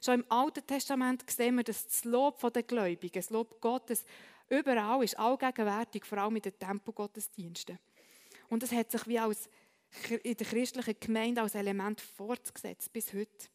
Schon 0.00 0.20
im 0.20 0.24
Alten 0.30 0.66
Testament 0.66 1.28
sehen 1.30 1.56
wir, 1.56 1.64
dass 1.64 1.86
das 1.86 2.04
Lob 2.04 2.40
der 2.52 2.62
Gläubigen, 2.62 3.20
das 3.20 3.28
Lob 3.28 3.60
Gottes, 3.60 4.06
überall 4.48 5.04
ist, 5.04 5.18
allgegenwärtig, 5.18 6.06
vor 6.06 6.16
allem 6.16 6.36
in 6.36 6.42
den 6.42 6.58
Tempelgottesdiensten. 6.58 7.78
Und 8.48 8.62
das 8.62 8.72
hat 8.72 8.90
sich 8.90 9.06
wie 9.06 9.18
als 9.18 9.50
in 10.22 10.36
der 10.36 10.46
christlichen 10.46 10.96
Gemeinde 10.98 11.42
als 11.42 11.54
Element 11.54 12.00
fortgesetzt 12.00 12.90
bis 12.90 13.12
heute. 13.12 13.48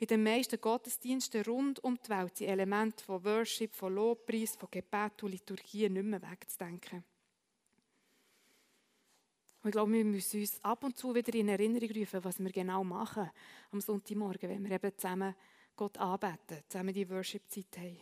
In 0.00 0.06
den 0.06 0.22
meisten 0.22 0.58
Gottesdiensten 0.58 1.44
rund 1.44 1.84
um 1.84 1.98
die 2.02 2.08
Welt 2.08 2.38
sind 2.38 2.48
Elemente 2.48 3.04
von 3.04 3.22
Worship, 3.22 3.74
von 3.74 3.94
Lobpreis, 3.94 4.56
von 4.56 4.70
Gebet 4.70 5.22
und 5.22 5.30
Liturgie 5.30 5.90
nicht 5.90 6.04
mehr 6.04 6.22
wegzudenken. 6.22 7.04
Und 9.62 9.68
ich 9.68 9.72
glaube, 9.72 9.92
wir 9.92 10.04
müssen 10.06 10.40
uns 10.40 10.58
ab 10.64 10.84
und 10.84 10.96
zu 10.96 11.14
wieder 11.14 11.34
in 11.34 11.50
Erinnerung 11.50 11.90
rufen, 11.90 12.24
was 12.24 12.38
wir 12.38 12.50
genau 12.50 12.82
machen 12.82 13.30
am 13.72 13.80
Sonntagmorgen, 13.82 14.48
wenn 14.48 14.64
wir 14.64 14.70
eben 14.70 14.96
zusammen 14.96 15.34
Gott 15.76 15.98
anbeten, 15.98 16.62
zusammen 16.66 16.94
die 16.94 17.08
Worship-Zeit 17.10 17.76
haben. 17.76 18.00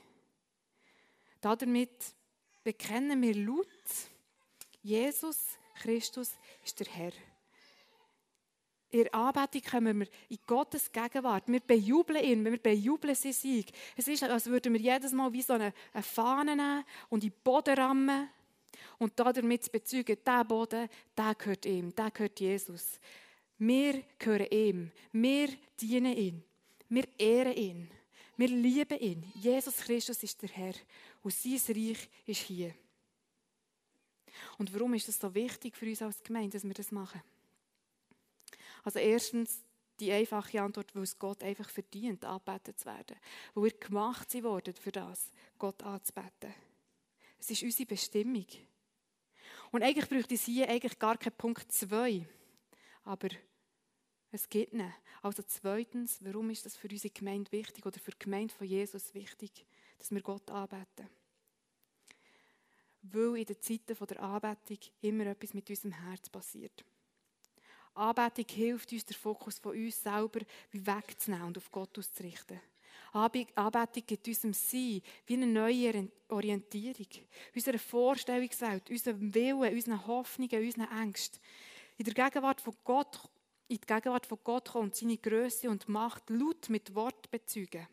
Damit 1.41 2.15
bekennen 2.63 3.21
wir 3.21 3.35
laut, 3.35 3.67
Jesus 4.83 5.59
Christus 5.75 6.37
ist 6.65 6.79
der 6.79 6.87
Herr. 6.87 7.13
In 8.91 9.05
der 9.05 9.15
Anbetung 9.15 9.63
kommen 9.71 10.01
wir 10.01 10.09
in 10.31 10.39
Gottes 10.47 10.91
Gegenwart. 10.91 11.45
Wir 11.47 11.61
bejubeln 11.61 12.25
ihn, 12.25 12.45
wir 12.45 12.59
bejubeln 12.59 13.15
seinen 13.15 13.35
Sieg. 13.35 13.71
Es 13.97 14.09
ist, 14.09 14.23
als 14.23 14.47
würden 14.47 14.73
wir 14.73 14.81
jedes 14.81 15.13
Mal 15.13 15.31
wie 15.33 15.43
so 15.43 15.53
eine, 15.53 15.75
eine 15.93 16.03
Fahne 16.03 16.57
nehmen 16.57 16.85
und 17.11 17.23
in 17.23 17.31
den 17.31 17.41
Boden 17.45 17.75
rammen 17.75 18.29
und 18.99 19.13
damit 19.19 19.65
zu 19.65 19.71
bezeugen, 19.71 20.17
der 20.25 20.45
Boden, 20.45 20.89
der 21.17 21.35
gehört 21.35 21.67
ihm, 21.67 21.95
der 21.95 22.11
gehört 22.11 22.41
Jesus. 22.41 22.99
Wir 23.59 24.05
gehören 24.19 24.47
ihm, 24.51 24.91
wir 25.13 25.49
dienen 25.81 26.17
ihm, 26.17 26.43
wir 26.89 27.09
ehren 27.19 27.55
ihn, 27.55 27.91
wir 28.37 28.49
lieben 28.49 28.99
ihn. 29.01 29.33
Jesus 29.35 29.77
Christus 29.77 30.23
ist 30.23 30.41
der 30.41 30.49
Herr 30.51 30.75
und 31.23 31.35
sein 31.35 31.61
Reich 31.69 32.09
ist 32.25 32.43
hier. 32.43 32.73
Und 34.57 34.73
warum 34.73 34.95
ist 34.95 35.09
es 35.09 35.19
so 35.19 35.35
wichtig 35.35 35.77
für 35.77 35.87
uns 35.87 36.01
als 36.01 36.23
Gemeinde, 36.23 36.51
dass 36.51 36.65
wir 36.65 36.75
das 36.75 36.93
machen? 36.93 37.21
Also 38.89 39.01
erstens 39.01 39.63
die 40.01 40.11
einfache 40.11 40.63
Antwort, 40.63 40.95
weil 40.95 41.03
es 41.03 41.19
Gott 41.19 41.45
einfach 41.45 41.69
verdient, 41.69 42.25
angebetet 42.25 42.81
zu 42.81 42.87
werden. 42.87 43.19
Weil 43.53 43.65
wir 43.65 43.73
gemacht 43.73 44.31
sind 44.31 44.45
worden 44.45 44.73
für 44.73 44.91
das, 44.91 45.31
Gott 45.59 45.83
anzubeten. 45.83 46.55
Es 47.39 47.51
ist 47.51 47.63
unsere 47.63 47.85
Bestimmung. 47.85 48.47
Und 49.73 49.83
eigentlich 49.83 50.09
bräuchte 50.09 50.37
es 50.37 50.45
hier 50.47 50.71
eigentlich 50.71 50.99
gar 50.99 51.19
keinen 51.19 51.37
Punkt 51.37 51.71
2. 51.71 52.27
Aber 53.05 53.29
es 54.31 54.49
geht 54.49 54.73
nicht. 54.73 54.95
Also 55.21 55.43
zweitens, 55.47 56.25
warum 56.25 56.49
ist 56.49 56.65
das 56.65 56.75
für 56.75 56.89
unsere 56.89 57.13
Gemeinde 57.13 57.53
wichtig 57.53 57.85
oder 57.85 58.01
für 58.01 58.13
die 58.13 58.21
Gemeinde 58.21 58.55
von 58.55 58.67
Jesus 58.67 59.13
wichtig, 59.13 59.67
dass 59.99 60.11
wir 60.13 60.23
Gott 60.23 60.51
anbeten? 60.51 61.11
Weil 63.03 63.37
in 63.37 63.45
den 63.45 63.61
Zeiten 63.61 64.07
der 64.07 64.23
Anbetung 64.23 64.79
immer 65.03 65.27
etwas 65.27 65.53
mit 65.53 65.69
unserem 65.69 65.93
Herz 65.93 66.31
passiert. 66.31 66.87
Anbetung 67.99 68.47
hilft 68.49 68.93
uns, 68.93 69.05
den 69.05 69.17
Fokus 69.17 69.59
von 69.59 69.77
uns 69.77 70.03
selber 70.03 70.41
wegzunehmen 70.73 71.49
und 71.49 71.59
auf 71.59 71.71
Gott 71.71 71.99
auszurichten. 71.99 72.61
Anbetung 73.13 74.05
gibt 74.07 74.29
unserem 74.29 74.53
Sein 74.53 75.03
wie 75.27 75.35
eine 75.35 75.47
neue 75.47 76.09
Orientierung. 76.29 77.07
Unserer 77.55 77.79
Vorstellungswelt, 77.79 78.91
unserem 78.91 79.35
Willen, 79.35 79.75
unseren 79.75 80.07
Hoffnungen, 80.07 80.65
unseren 80.65 81.01
Ängsten. 81.03 81.41
In 81.97 82.05
der 82.05 82.15
Gegenwart 82.15 82.61
von 82.61 82.77
Gott, 82.85 83.19
in 83.69 83.79
die 83.79 83.87
Gegenwart 83.87 84.27
von 84.27 84.39
Gott 84.45 84.69
kommt 84.69 84.95
seine 84.95 85.17
Größe 85.17 85.69
und 85.69 85.89
Macht 85.89 86.31
laut 86.31 86.69
mit 86.69 86.95
Wort 86.95 87.31
bezeugen. 87.31 87.87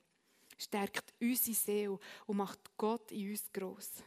Stärkt 0.57 1.13
unsere 1.19 1.55
Seele 1.55 1.99
und 2.27 2.37
macht 2.37 2.59
Gott 2.77 3.11
in 3.11 3.31
uns 3.31 3.51
gross. 3.51 4.03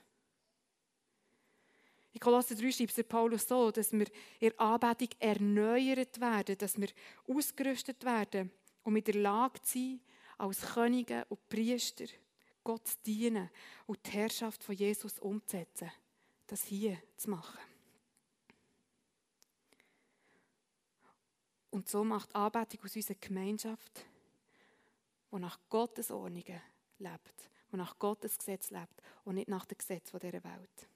In 2.18 2.20
Kolosser 2.20 2.56
3 2.56 2.72
schreibt 2.72 3.08
Paulus 3.08 3.46
so, 3.46 3.70
dass 3.70 3.92
wir 3.92 4.08
in 4.40 4.58
Anbetung 4.58 5.10
erneuert 5.20 6.20
werden, 6.20 6.58
dass 6.58 6.76
wir 6.76 6.88
ausgerüstet 7.28 8.04
werden, 8.04 8.50
um 8.82 8.96
in 8.96 9.04
der 9.04 9.14
Lage 9.14 9.60
sein, 9.62 10.00
als 10.36 10.62
Könige 10.62 11.24
und 11.28 11.48
Priester 11.48 12.06
Gott 12.64 12.88
zu 12.88 12.96
dienen 13.06 13.48
und 13.86 14.04
die 14.04 14.10
Herrschaft 14.10 14.64
von 14.64 14.74
Jesus 14.74 15.20
umzusetzen. 15.20 15.92
Das 16.48 16.64
hier 16.64 16.98
zu 17.16 17.30
machen. 17.30 17.60
Und 21.70 21.88
so 21.88 22.02
macht 22.02 22.34
Anbetung 22.34 22.80
aus 22.82 22.96
unserer 22.96 23.16
Gemeinschaft, 23.20 24.04
die 25.30 25.38
nach 25.38 25.60
Gottes 25.68 26.10
Ordnungen 26.10 26.60
lebt, 26.98 27.50
die 27.70 27.76
nach 27.76 27.96
Gottes 27.96 28.36
Gesetz 28.36 28.70
lebt 28.72 29.00
und 29.24 29.36
nicht 29.36 29.48
nach 29.48 29.66
dem 29.66 29.78
Gesetz 29.78 30.10
dieser 30.10 30.42
Welt. 30.42 30.88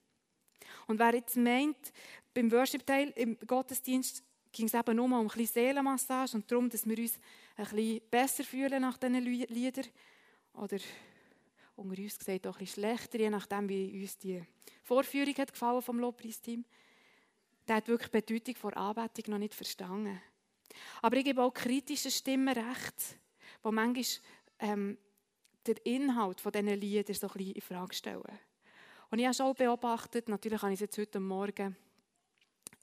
Und 0.92 0.98
wer 0.98 1.14
jetzt 1.14 1.38
meint, 1.38 1.90
beim 2.34 2.52
Worship-Teil 2.52 3.14
im 3.16 3.38
Gottesdienst 3.46 4.22
ging 4.52 4.66
es 4.66 4.74
eben 4.74 4.96
nur 4.96 5.06
um 5.06 5.14
ein 5.14 5.26
bisschen 5.26 5.46
Seelenmassage 5.46 6.36
und 6.36 6.52
darum, 6.52 6.68
dass 6.68 6.86
wir 6.86 6.98
uns 6.98 7.18
ein 7.56 7.64
bisschen 7.64 8.00
besser 8.10 8.44
fühlen 8.44 8.82
nach 8.82 8.98
diesen 8.98 9.22
Liedern. 9.24 9.86
Oder 10.52 10.76
unter 11.76 11.98
uns 11.98 12.18
gesagt 12.18 12.46
auch 12.46 12.56
ein 12.56 12.58
bisschen 12.58 12.82
schlechter, 12.82 13.18
je 13.20 13.30
nachdem, 13.30 13.70
wie 13.70 14.02
uns 14.02 14.18
die 14.18 14.42
Vorführung 14.82 15.34
hat 15.36 15.54
gefallen 15.54 15.80
vom 15.80 15.98
Lobpreisteam. 15.98 16.62
Der 17.66 17.76
hat 17.76 17.88
wirklich 17.88 18.10
die 18.10 18.20
Bedeutung 18.20 18.70
der 18.70 18.76
Anbetung 18.76 19.32
noch 19.32 19.38
nicht 19.38 19.54
verstanden. 19.54 20.20
Aber 21.00 21.16
ich 21.16 21.24
gebe 21.24 21.42
auch 21.42 21.54
kritischen 21.54 22.10
Stimmen 22.10 22.54
recht, 22.54 23.16
die 23.64 23.70
manchmal 23.70 24.04
ähm, 24.58 24.98
den 25.66 25.76
Inhalt 25.84 26.42
von 26.42 26.52
diesen 26.52 26.68
Liedern 26.68 27.14
so 27.14 27.28
ein 27.28 27.32
bisschen 27.32 27.54
in 27.54 27.62
Frage 27.62 27.94
stellen. 27.94 28.38
Und 29.12 29.18
ich 29.18 29.26
habe 29.26 29.34
schon 29.34 29.54
beobachtet, 29.54 30.30
natürlich 30.30 30.62
habe 30.62 30.72
ich 30.72 30.78
es 30.78 30.80
jetzt 30.80 30.96
heute 30.96 31.20
Morgen 31.20 31.76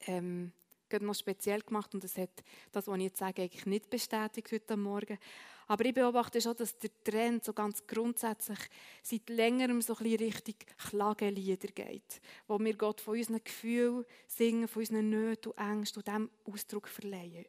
ähm, 0.06 0.52
noch 1.00 1.14
speziell 1.14 1.60
gemacht 1.60 1.92
und 1.92 2.04
das 2.04 2.16
hat 2.16 2.30
das, 2.70 2.86
was 2.86 2.98
ich 2.98 3.02
jetzt 3.02 3.18
sage, 3.18 3.42
eigentlich 3.42 3.66
nicht 3.66 3.90
bestätigt 3.90 4.52
heute 4.52 4.76
Morgen. 4.76 5.18
Aber 5.66 5.84
ich 5.84 5.92
beobachte 5.92 6.40
schon, 6.40 6.56
dass 6.56 6.78
der 6.78 6.90
Trend 7.02 7.44
so 7.44 7.52
ganz 7.52 7.84
grundsätzlich 7.84 8.60
seit 9.02 9.28
längerem 9.28 9.82
so 9.82 9.96
ein 9.96 10.04
bisschen 10.04 10.20
Richtung 10.20 10.54
Klagelieder 10.78 11.72
geht, 11.72 12.20
wo 12.46 12.60
wir 12.60 12.76
Gott 12.76 13.00
von 13.00 13.18
unseren 13.18 13.42
Gefühlen 13.42 14.04
singen, 14.28 14.68
von 14.68 14.82
unseren 14.82 15.10
Nöten 15.10 15.50
und 15.50 15.58
Ängsten 15.58 15.98
und 15.98 16.06
dem 16.06 16.30
Ausdruck 16.44 16.86
verleihen. 16.86 17.46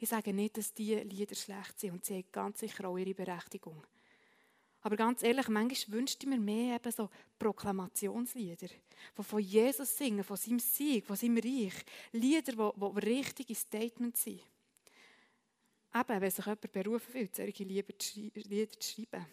Ich 0.00 0.08
sage 0.08 0.32
nicht, 0.32 0.58
dass 0.58 0.74
diese 0.74 1.02
Lieder 1.02 1.36
schlecht 1.36 1.78
sind 1.78 1.92
und 1.92 2.04
sie 2.04 2.16
haben 2.16 2.32
ganz 2.32 2.58
sicher 2.58 2.88
auch 2.88 2.98
ihre 2.98 3.14
Berechtigung. 3.14 3.86
Aber 4.82 4.96
ganz 4.96 5.22
ehrlich, 5.22 5.48
manchmal 5.48 5.98
wünschte 5.98 6.24
ich 6.24 6.30
mir 6.30 6.38
mehr 6.38 6.76
eben 6.76 6.92
so 6.92 7.10
Proklamationslieder, 7.38 8.68
die 8.68 9.22
von 9.22 9.40
Jesus 9.40 9.96
singen, 9.96 10.22
von 10.22 10.36
seinem 10.36 10.60
Sieg, 10.60 11.04
von 11.04 11.16
seinem 11.16 11.38
Reich. 11.38 11.74
Lieder, 12.12 12.52
die, 12.52 13.00
die 13.00 13.06
richtige 13.06 13.54
Statements 13.54 14.22
sind. 14.22 14.40
Eben, 15.94 16.20
wenn 16.20 16.30
sich 16.30 16.44
jemand 16.44 16.72
berufen 16.72 17.12
fühlt, 17.12 17.34
solche 17.34 17.64
Lieder 17.64 17.98
zu 17.98 18.30
schreiben. 18.80 19.26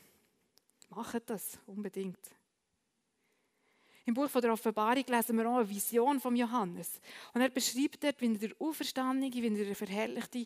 Macht 0.90 1.30
das 1.30 1.60
unbedingt. 1.68 2.20
Im 4.06 4.14
Buch 4.14 4.30
von 4.30 4.42
der 4.42 4.54
Offenbarung 4.54 5.04
lesen 5.08 5.38
wir 5.38 5.50
auch 5.50 5.58
eine 5.58 5.70
Vision 5.70 6.20
von 6.20 6.36
Johannes. 6.36 7.02
Und 7.34 7.42
er 7.42 7.50
beschreibt 7.50 8.04
dort, 8.04 8.22
wie 8.22 8.34
er 8.34 8.38
der 8.38 8.52
Auferstandene, 8.60 9.34
wie 9.34 9.48
er 9.48 9.66
der 9.66 9.76
verherrlichte 9.76 10.46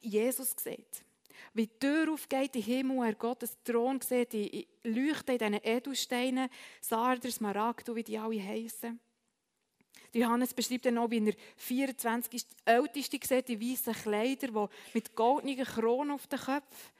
Jesus 0.00 0.54
sieht 0.58 1.07
wie 1.54 1.66
die 1.66 1.78
Tür 1.78 2.12
aufgeht 2.12 2.54
den 2.54 2.62
Himmel, 2.62 3.08
er 3.08 3.14
Gottes 3.14 3.56
Thron 3.64 4.00
sieht, 4.00 4.32
die 4.32 4.66
Leuchten 4.84 5.36
in 5.36 5.38
diesen 5.38 5.64
Edelsteinen, 5.64 6.48
Sarder, 6.80 7.30
Smaragd, 7.30 7.94
wie 7.94 8.04
die 8.04 8.18
alle 8.18 8.42
heißen. 8.42 8.98
Johannes 10.14 10.54
beschreibt 10.54 10.86
dann 10.86 10.98
auch, 10.98 11.10
wie 11.10 11.28
er 11.28 11.34
24 11.56 12.34
ist, 12.34 12.50
die 12.50 12.70
Älteste 12.70 13.18
sieht, 13.22 13.48
die 13.48 13.60
weißen 13.60 13.94
Kleider, 13.94 14.48
die 14.48 14.94
mit 14.94 15.14
goldenen 15.14 15.64
Kronen 15.64 16.12
auf 16.12 16.26
den 16.26 16.38
Köpfen 16.38 16.92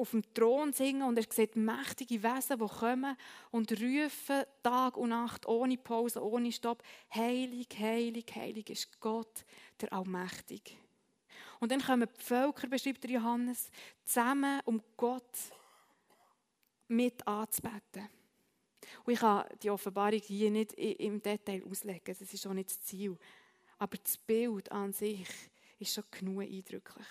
auf 0.00 0.12
dem 0.12 0.22
Thron 0.34 0.72
singen 0.72 1.02
und 1.02 1.18
er 1.18 1.24
sieht 1.28 1.56
mächtige 1.56 2.22
Wesen, 2.22 2.58
die 2.58 2.66
kommen 2.66 3.16
und 3.50 3.70
rufen 3.72 4.44
Tag 4.62 4.96
und 4.96 5.10
Nacht 5.10 5.46
ohne 5.46 5.76
Pause, 5.76 6.24
ohne 6.24 6.50
Stopp. 6.50 6.82
Heilig, 7.14 7.68
heilig, 7.78 8.24
heilig 8.34 8.70
ist 8.70 8.98
Gott, 8.98 9.44
der 9.80 9.92
Allmächtige. 9.92 10.72
Und 11.60 11.70
dann 11.70 11.82
kommen 11.82 12.08
die 12.18 12.24
Völker, 12.24 12.66
beschreibt 12.66 13.04
der 13.04 13.10
Johannes, 13.10 13.70
zusammen, 14.04 14.60
um 14.64 14.82
Gott 14.96 15.38
mit 16.88 17.26
anzubeten. 17.26 18.08
Und 19.04 19.12
ich 19.12 19.20
kann 19.20 19.44
die 19.62 19.70
Offenbarung 19.70 20.20
hier 20.20 20.50
nicht 20.50 20.72
im 20.72 21.22
Detail 21.22 21.62
auslegen, 21.64 22.16
das 22.18 22.32
ist 22.32 22.46
auch 22.46 22.54
nicht 22.54 22.70
das 22.70 22.80
Ziel. 22.80 23.16
Aber 23.78 23.96
das 23.96 24.16
Bild 24.16 24.72
an 24.72 24.92
sich 24.92 25.28
ist 25.78 25.94
schon 25.94 26.04
genug 26.10 26.42
eindrücklich. 26.42 27.06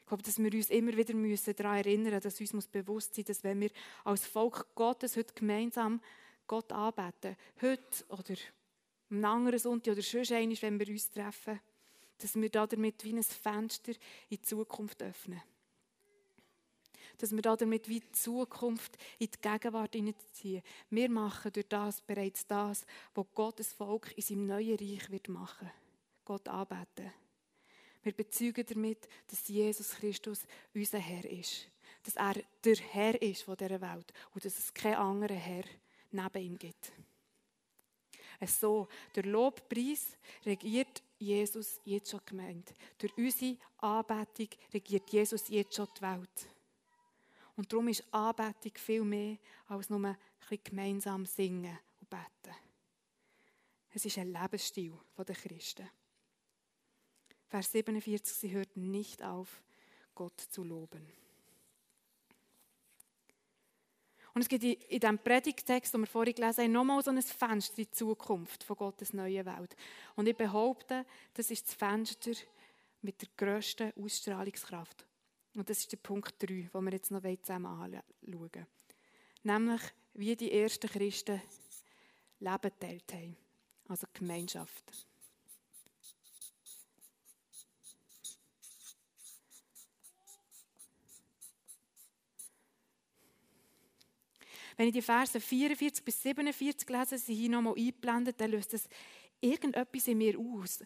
Ich 0.00 0.06
glaube, 0.06 0.22
dass 0.22 0.38
wir 0.38 0.52
uns 0.52 0.70
immer 0.70 0.96
wieder 0.96 1.52
daran 1.54 1.76
erinnern 1.76 2.12
müssen, 2.12 2.22
dass 2.22 2.40
uns 2.54 2.66
bewusst 2.66 3.14
sein 3.14 3.24
dass 3.24 3.44
wenn 3.44 3.60
wir 3.60 3.70
als 4.04 4.26
Volk 4.26 4.74
Gottes 4.74 5.16
heute 5.16 5.34
gemeinsam 5.34 6.00
Gott 6.48 6.72
anbeten, 6.72 7.36
heute 7.60 8.04
oder 8.08 8.34
am 9.10 9.24
anderen 9.24 9.58
Sonntag 9.58 9.92
oder 9.92 10.02
schon 10.02 10.26
einmal, 10.32 10.62
wenn 10.62 10.80
wir 10.80 10.88
uns 10.88 11.10
treffen, 11.10 11.60
dass 12.22 12.34
wir 12.34 12.50
damit 12.50 13.04
wie 13.04 13.14
ein 13.14 13.22
Fenster 13.22 13.92
in 13.92 13.98
die 14.30 14.42
Zukunft 14.42 15.02
öffnen. 15.02 15.40
Dass 17.18 17.32
wir 17.32 17.42
damit 17.42 17.88
wie 17.88 18.00
die 18.00 18.12
Zukunft 18.12 18.96
in 19.18 19.30
die 19.30 19.40
Gegenwart 19.40 19.94
hineinziehen. 19.94 20.62
Wir 20.88 21.10
machen 21.10 21.52
durch 21.52 21.68
das 21.68 22.00
bereits 22.00 22.46
das, 22.46 22.84
was 23.14 23.26
Gottes 23.34 23.72
Volk 23.72 24.16
in 24.16 24.22
seinem 24.22 24.46
neuen 24.46 24.78
Reich 24.78 25.10
wird 25.10 25.28
machen. 25.28 25.70
Gott 26.24 26.48
anbeten. 26.48 27.12
Wir 28.02 28.12
bezeugen 28.12 28.64
damit, 28.66 29.08
dass 29.26 29.48
Jesus 29.48 29.90
Christus 29.90 30.46
unser 30.74 30.98
Herr 30.98 31.24
ist. 31.24 31.68
Dass 32.02 32.16
er 32.16 32.42
der 32.64 32.76
Herr 32.76 33.20
ist 33.20 33.42
von 33.42 33.56
dieser 33.56 33.80
Welt 33.80 34.12
und 34.34 34.44
dass 34.44 34.58
es 34.58 34.72
keinen 34.72 34.94
anderen 34.94 35.36
Herr 35.36 35.64
neben 36.10 36.42
ihm 36.42 36.58
gibt. 36.58 36.92
So, 38.46 38.88
der 39.14 39.24
Lobpreis 39.24 40.16
regiert 40.46 41.02
Jesus 41.20 41.80
jetzt 41.84 42.10
schon 42.10 42.20
gemeint. 42.24 42.72
Durch 42.98 43.16
unsere 43.16 43.56
Anbetung 43.78 44.48
regiert 44.72 45.10
Jesus 45.10 45.48
jetzt 45.48 45.74
schon 45.74 45.88
die 45.96 46.02
Welt. 46.02 46.48
Und 47.56 47.72
darum 47.72 47.88
ist 47.88 48.04
Anbetung 48.10 48.72
viel 48.76 49.04
mehr 49.04 49.36
als 49.66 49.90
nur 49.90 50.04
ein 50.04 50.16
bisschen 50.40 50.64
gemeinsam 50.64 51.26
singen 51.26 51.78
und 52.00 52.10
beten. 52.10 52.56
Es 53.92 54.04
ist 54.04 54.18
ein 54.18 54.32
Lebensstil 54.32 54.92
der 55.16 55.34
Christen. 55.34 55.90
Vers 57.48 57.72
47, 57.72 58.36
sie 58.36 58.50
hörten 58.52 58.90
nicht 58.90 59.22
auf, 59.22 59.62
Gott 60.14 60.40
zu 60.40 60.62
loben. 60.62 61.06
Und 64.34 64.42
es 64.42 64.48
gibt 64.48 64.62
in 64.62 65.00
diesem 65.00 65.18
Predigtext, 65.18 65.92
den 65.92 66.02
wir 66.02 66.06
vorhin 66.06 66.34
gelesen 66.34 66.64
haben, 66.64 66.72
nochmal 66.72 67.02
so 67.02 67.10
ein 67.10 67.20
Fenster 67.20 67.78
in 67.78 67.84
die 67.84 67.90
Zukunft 67.90 68.62
von 68.62 68.76
Gottes 68.76 69.12
neuen 69.12 69.44
Welt. 69.44 69.76
Und 70.16 70.28
ich 70.28 70.36
behaupte, 70.36 71.04
das 71.34 71.50
ist 71.50 71.66
das 71.66 71.74
Fenster 71.74 72.32
mit 73.02 73.20
der 73.20 73.28
grössten 73.36 73.92
Ausstrahlungskraft. 73.96 75.06
Und 75.54 75.68
das 75.68 75.78
ist 75.78 75.92
der 75.92 75.96
Punkt 75.96 76.34
3, 76.40 76.46
den 76.46 76.84
wir 76.84 76.92
jetzt 76.92 77.10
noch 77.10 77.22
zusammen 77.42 77.66
anschauen 77.66 78.66
Nämlich, 79.42 79.80
wie 80.14 80.36
die 80.36 80.52
ersten 80.52 80.88
Christen 80.88 81.40
Leben 82.40 82.70
teilt 82.78 83.12
haben. 83.12 83.36
Also 83.88 84.06
Gemeinschaft. 84.12 85.09
Wenn 94.80 94.88
ich 94.88 94.94
die 94.94 95.02
Verse 95.02 95.38
44 95.38 96.02
bis 96.02 96.22
47 96.22 96.88
lese, 96.88 97.18
sie 97.18 97.34
hier 97.34 97.50
nochmal 97.50 97.74
eingeblendet, 97.76 98.40
dann 98.40 98.50
löst 98.50 98.72
das 98.72 98.88
irgendetwas 99.38 100.08
in 100.08 100.16
mir 100.16 100.38
aus. 100.38 100.82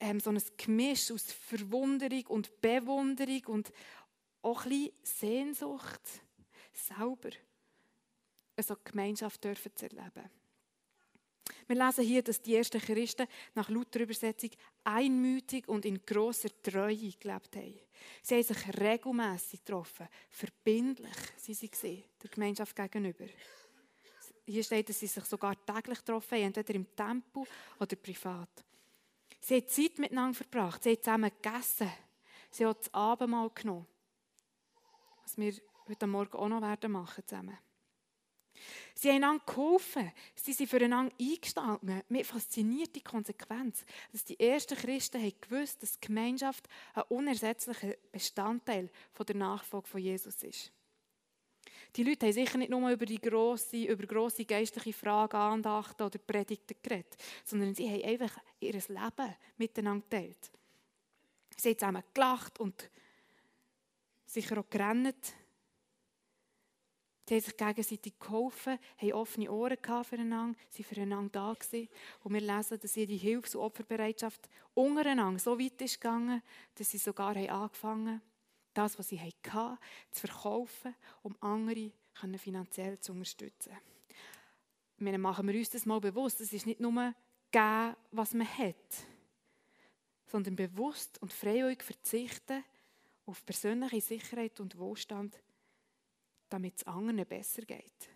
Ähm, 0.00 0.18
so 0.18 0.30
ein 0.30 0.42
Gemisch 0.56 1.12
aus 1.12 1.30
Verwunderung 1.30 2.26
und 2.26 2.60
Bewunderung 2.60 3.44
und 3.46 3.72
auch 4.42 4.64
ein 4.64 4.70
bisschen 4.70 4.94
Sehnsucht, 5.04 6.00
selber 6.72 7.30
so 8.60 8.74
Gemeinschaft 8.82 9.44
dürfen 9.44 9.70
zu 9.76 9.84
erleben. 9.90 10.28
Wir 11.66 11.76
lesen 11.76 12.04
hier, 12.04 12.22
dass 12.22 12.40
die 12.40 12.54
ersten 12.54 12.80
Christen 12.80 13.26
nach 13.54 13.68
lauter 13.68 14.00
Übersetzung 14.00 14.50
einmütig 14.84 15.68
und 15.68 15.84
in 15.84 16.04
großer 16.04 16.50
Treue 16.62 16.96
gelebt 16.96 17.56
haben. 17.56 17.74
Sie 18.22 18.34
haben 18.34 18.42
sich 18.42 18.80
regelmässig 18.80 19.64
getroffen, 19.64 20.08
verbindlich 20.28 21.16
sie 21.36 21.54
sie 21.54 22.04
der 22.22 22.30
Gemeinschaft 22.30 22.76
gegenüber. 22.76 23.24
Hier 24.44 24.62
steht, 24.62 24.88
dass 24.88 25.00
sie 25.00 25.08
sich 25.08 25.24
sogar 25.24 25.56
täglich 25.66 25.98
getroffen 25.98 26.36
haben, 26.36 26.44
entweder 26.44 26.74
im 26.74 26.94
Tempel 26.94 27.44
oder 27.80 27.96
privat. 27.96 28.64
Sie 29.40 29.56
haben 29.56 29.68
Zeit 29.68 29.98
miteinander 29.98 30.34
verbracht, 30.34 30.82
sie 30.82 30.90
haben 30.90 31.02
zusammen 31.02 31.30
gegessen, 31.42 31.90
sie 32.50 32.64
haben 32.64 32.76
das 32.78 32.94
Abendmahl 32.94 33.50
genommen, 33.50 33.86
was 35.22 35.36
wir 35.36 35.54
heute 35.88 36.06
Morgen 36.06 36.36
auch 36.36 36.48
noch 36.48 36.62
werden 36.62 36.92
machen 36.92 37.24
zusammen. 37.26 37.58
Sie 38.94 39.08
haben 39.08 39.16
einander 39.16 39.44
geholfen. 39.46 40.12
Sie 40.34 40.52
sind 40.52 40.68
füreinander 40.70 41.12
eingestanden. 41.20 42.02
Mir 42.08 42.24
fasziniert 42.24 42.94
die 42.94 43.02
Konsequenz, 43.02 43.84
dass 44.12 44.24
die 44.24 44.38
ersten 44.40 44.76
Christen 44.76 45.20
haben 45.20 45.34
gewusst, 45.40 45.82
dass 45.82 45.98
die 45.98 46.06
Gemeinschaft 46.06 46.68
ein 46.94 47.04
unersetzlicher 47.08 47.94
Bestandteil 48.10 48.90
der 49.18 49.36
Nachfolge 49.36 49.88
von 49.88 50.00
Jesus 50.00 50.42
ist. 50.42 50.72
Die 51.94 52.02
Leute 52.02 52.26
haben 52.26 52.32
sicher 52.32 52.58
nicht 52.58 52.70
nur 52.70 52.90
über 52.90 53.06
die 53.06 53.20
grosse, 53.20 53.84
über 53.84 54.06
grosse 54.06 54.44
geistliche 54.44 54.92
Fragen, 54.92 55.36
Andachten 55.36 56.02
oder 56.02 56.18
Predigten 56.18 56.76
geredet, 56.82 57.16
sondern 57.44 57.74
sie 57.74 57.88
haben 57.88 58.04
einfach 58.04 58.38
ihr 58.60 58.72
Leben 58.72 59.34
miteinander 59.56 60.04
geteilt. 60.08 60.50
Sie 61.56 61.70
haben 61.70 61.78
zusammen 61.78 62.02
gelacht 62.12 62.60
und 62.60 62.90
sicher 64.26 64.58
auch 64.58 64.68
gerannt 64.68 65.34
Sie 67.28 67.34
haben 67.34 67.42
sich 67.42 67.56
gegenseitig 67.56 68.18
geholfen, 68.20 68.78
haben 68.98 69.12
offene 69.12 69.50
Ohren 69.50 69.76
füreinander, 69.82 70.56
waren 70.58 70.84
füreinander 70.84 71.30
da 71.32 71.54
gewesen. 71.54 71.88
Und 72.22 72.34
wir 72.34 72.40
lesen, 72.40 72.78
dass 72.80 72.96
ihre 72.96 73.12
Hilfs- 73.12 73.56
und 73.56 73.62
Opferbereitschaft 73.62 74.48
untereinander 74.74 75.40
so 75.40 75.58
weit 75.58 75.80
ist 75.82 76.00
gegangen, 76.00 76.40
dass 76.76 76.90
sie 76.90 76.98
sogar 76.98 77.34
haben 77.34 77.50
angefangen 77.50 78.22
das, 78.74 78.98
was 78.98 79.08
sie 79.08 79.18
hatten, 79.18 79.78
zu 80.12 80.26
verkaufen, 80.26 80.94
um 81.22 81.34
andere 81.40 81.90
finanziell 82.38 83.00
zu 83.00 83.12
unterstützen. 83.12 83.72
Wir 84.98 85.18
machen 85.18 85.48
wir 85.48 85.54
uns 85.54 85.70
das 85.70 85.84
mal 85.84 86.00
bewusst. 86.00 86.40
Es 86.40 86.52
ist 86.52 86.66
nicht 86.66 86.80
nur 86.80 87.14
geben, 87.50 87.96
was 88.12 88.34
man 88.34 88.46
hat, 88.46 88.76
sondern 90.26 90.56
bewusst 90.56 91.20
und 91.22 91.32
freiwillig 91.32 91.82
verzichten 91.82 92.64
auf 93.24 93.44
persönliche 93.44 94.00
Sicherheit 94.00 94.60
und 94.60 94.78
Wohlstand 94.78 95.38
damit 96.48 96.76
es 96.76 96.86
anderen 96.86 97.24
besser 97.26 97.62
geht. 97.62 98.10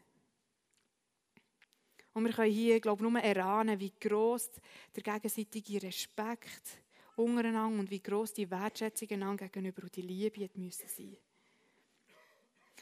Und 2.12 2.24
wir 2.24 2.32
können 2.32 2.52
hier, 2.52 2.80
glaube 2.80 3.04
ich, 3.04 3.10
nur 3.10 3.20
erahnen, 3.20 3.78
wie 3.78 3.92
gross 3.98 4.50
der 4.94 5.02
gegenseitige 5.02 5.82
Respekt 5.82 6.82
untereinander 7.16 7.80
und 7.80 7.90
wie 7.90 8.02
gross 8.02 8.32
die 8.32 8.50
Wertschätzung 8.50 9.10
einander 9.10 9.48
gegenüber 9.48 9.82
und 9.82 9.94
die 9.94 10.02
Liebe 10.02 10.50
müssen 10.54 10.88
sein. 10.88 11.16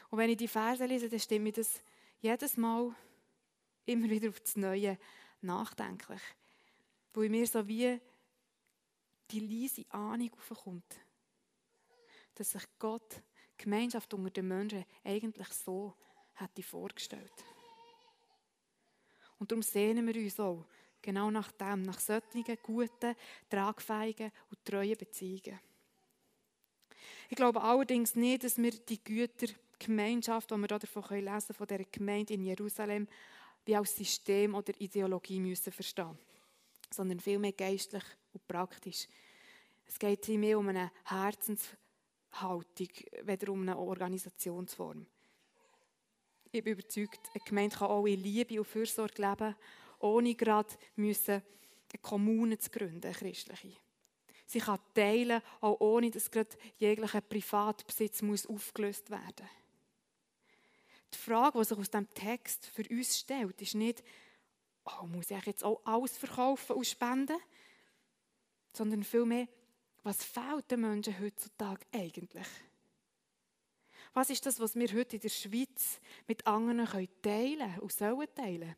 Und 0.09 0.17
wenn 0.17 0.29
ich 0.31 0.37
die 0.37 0.47
Verse 0.47 0.85
lese, 0.85 1.09
dann 1.09 1.19
stimmt 1.19 1.43
mir 1.43 1.51
das 1.51 1.81
jedes 2.19 2.57
Mal 2.57 2.95
immer 3.85 4.09
wieder 4.09 4.29
auf 4.29 4.39
das 4.39 4.55
Neue 4.55 4.97
nachdenklich. 5.41 6.21
Wo 7.13 7.21
mir 7.21 7.45
so 7.45 7.67
wie 7.67 7.99
die 9.29 9.39
leise 9.39 9.85
Ahnung 9.89 10.31
aufkommt, 10.33 10.95
dass 12.35 12.51
sich 12.51 12.63
Gott 12.79 13.21
Gemeinschaft 13.63 14.13
unter 14.13 14.31
den 14.31 14.47
Menschen 14.47 14.85
eigentlich 15.03 15.49
so 15.49 15.93
hätte 16.33 16.63
vorgestellt. 16.63 17.33
Und 19.37 19.51
darum 19.51 19.61
sehnen 19.61 20.07
wir 20.07 20.15
uns 20.15 20.39
auch 20.39 20.65
genau 21.01 21.29
nach 21.31 21.51
dem, 21.51 21.83
nach 21.83 21.99
solchen 21.99 22.57
guten, 22.63 23.15
tragfähigen 23.49 24.31
und 24.49 24.65
treuen 24.65 24.97
Beziehungen. 24.97 25.59
Ich 27.29 27.35
glaube 27.37 27.61
allerdings 27.61 28.15
nicht, 28.15 28.43
dass 28.43 28.57
wir 28.57 28.71
die 28.71 29.03
Güter, 29.03 29.47
Gemeinschaft, 29.77 30.51
die 30.51 30.57
wir 30.57 30.67
davon 30.67 31.03
lesen 31.09 31.23
können, 31.23 31.39
von 31.53 31.67
dieser 31.67 31.85
Gemeinde 31.89 32.33
in 32.33 32.43
Jerusalem, 32.43 33.07
wie 33.65 33.75
als 33.75 33.95
System 33.95 34.55
oder 34.55 34.73
Ideologie 34.81 35.39
müssen 35.39 35.71
verstehen 35.71 36.17
sondern 36.89 37.19
vielmehr 37.19 37.51
geistlich 37.51 38.03
und 38.33 38.47
praktisch. 38.47 39.07
Es 39.85 39.97
geht 39.97 40.27
mehr 40.29 40.57
um 40.57 40.67
eine 40.69 40.91
Herzens- 41.05 41.75
Haltung, 42.41 42.89
weder 43.23 43.51
um 43.51 43.61
eine 43.61 43.77
Organisationsform. 43.77 45.05
Ich 46.51 46.63
bin 46.63 46.73
überzeugt, 46.73 47.29
eine 47.33 47.43
Gemeinde 47.43 47.75
kann 47.75 47.89
auch 47.89 48.05
in 48.05 48.21
Liebe 48.21 48.59
und 48.59 48.65
Fürsorge 48.65 49.21
leben 49.21 49.55
ohne 49.99 50.35
gerade 50.35 50.69
müssen 50.95 51.41
eine 51.91 52.01
Kommune 52.01 52.57
zu 52.57 52.69
gründen, 52.69 53.05
eine 53.05 53.13
christliche. 53.13 53.77
Sie 54.45 54.59
kann 54.59 54.79
teilen, 54.95 55.41
auch 55.61 55.79
ohne 55.79 56.09
dass 56.09 56.31
gerade 56.31 56.57
jeglicher 56.77 57.21
Privatbesitz 57.21 58.21
muss 58.21 58.47
aufgelöst 58.47 59.09
werden 59.09 59.23
muss. 59.37 59.49
Die 61.13 61.17
Frage, 61.17 61.59
die 61.59 61.65
sich 61.65 61.77
aus 61.77 61.89
diesem 61.89 62.09
Text 62.13 62.65
für 62.67 62.87
uns 62.89 63.19
stellt, 63.19 63.61
ist 63.61 63.75
nicht, 63.75 64.03
oh, 64.85 65.05
muss 65.05 65.31
ich 65.31 65.45
jetzt 65.45 65.63
auch 65.63 65.81
alles 65.85 66.17
verkaufen 66.17 66.75
und 66.75 66.87
spenden? 66.87 67.37
Sondern 68.73 69.03
vielmehr, 69.03 69.47
was 70.03 70.23
fehlt 70.23 70.71
den 70.71 70.81
Menschen 70.81 71.19
heutzutage 71.19 71.85
eigentlich? 71.91 72.47
Was 74.13 74.29
ist 74.29 74.45
das, 74.45 74.59
was 74.59 74.75
wir 74.75 74.87
heute 74.93 75.17
in 75.17 75.21
der 75.21 75.29
Schweiz 75.29 75.99
mit 76.27 76.45
anderen 76.47 77.07
teilen 77.21 77.59
können 77.59 77.79
und 77.79 77.91
sollen 77.91 78.27
teilen? 78.33 78.75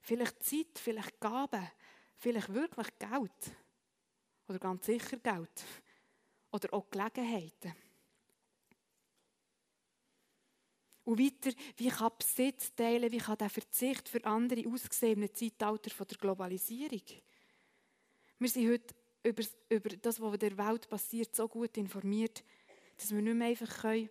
Vielleicht 0.00 0.42
Zeit, 0.42 0.78
vielleicht 0.78 1.18
Gaben, 1.18 1.70
vielleicht 2.16 2.52
wirklich 2.52 2.88
Geld. 2.98 3.56
Oder 4.48 4.58
ganz 4.58 4.86
sicher 4.86 5.16
Geld. 5.16 5.64
Oder 6.52 6.72
auch 6.72 6.88
Gelegenheiten. 6.90 7.74
Und 11.04 11.18
weiter, 11.18 11.54
wie 11.76 11.88
kann 11.88 12.12
Besitz 12.18 12.74
teilen, 12.74 13.12
wie 13.12 13.18
kann 13.18 13.36
der 13.36 13.50
Verzicht 13.50 14.08
für 14.08 14.24
andere 14.24 14.66
aussehen 14.66 15.22
im 15.22 15.34
Zeitalter 15.34 16.04
der 16.04 16.18
Globalisierung? 16.18 17.02
Wir 18.38 18.48
sind 18.48 18.70
heute 18.70 18.94
über, 19.24 19.42
über 19.68 19.88
das, 19.90 20.20
was 20.20 20.32
in 20.34 20.38
der 20.38 20.58
Welt 20.58 20.88
passiert, 20.88 21.34
so 21.34 21.48
gut 21.48 21.76
informiert, 21.76 22.44
dass 22.96 23.12
wir 23.12 23.22
nicht 23.22 23.34
mehr 23.34 23.48
einfach 23.48 23.80
können, 23.82 24.10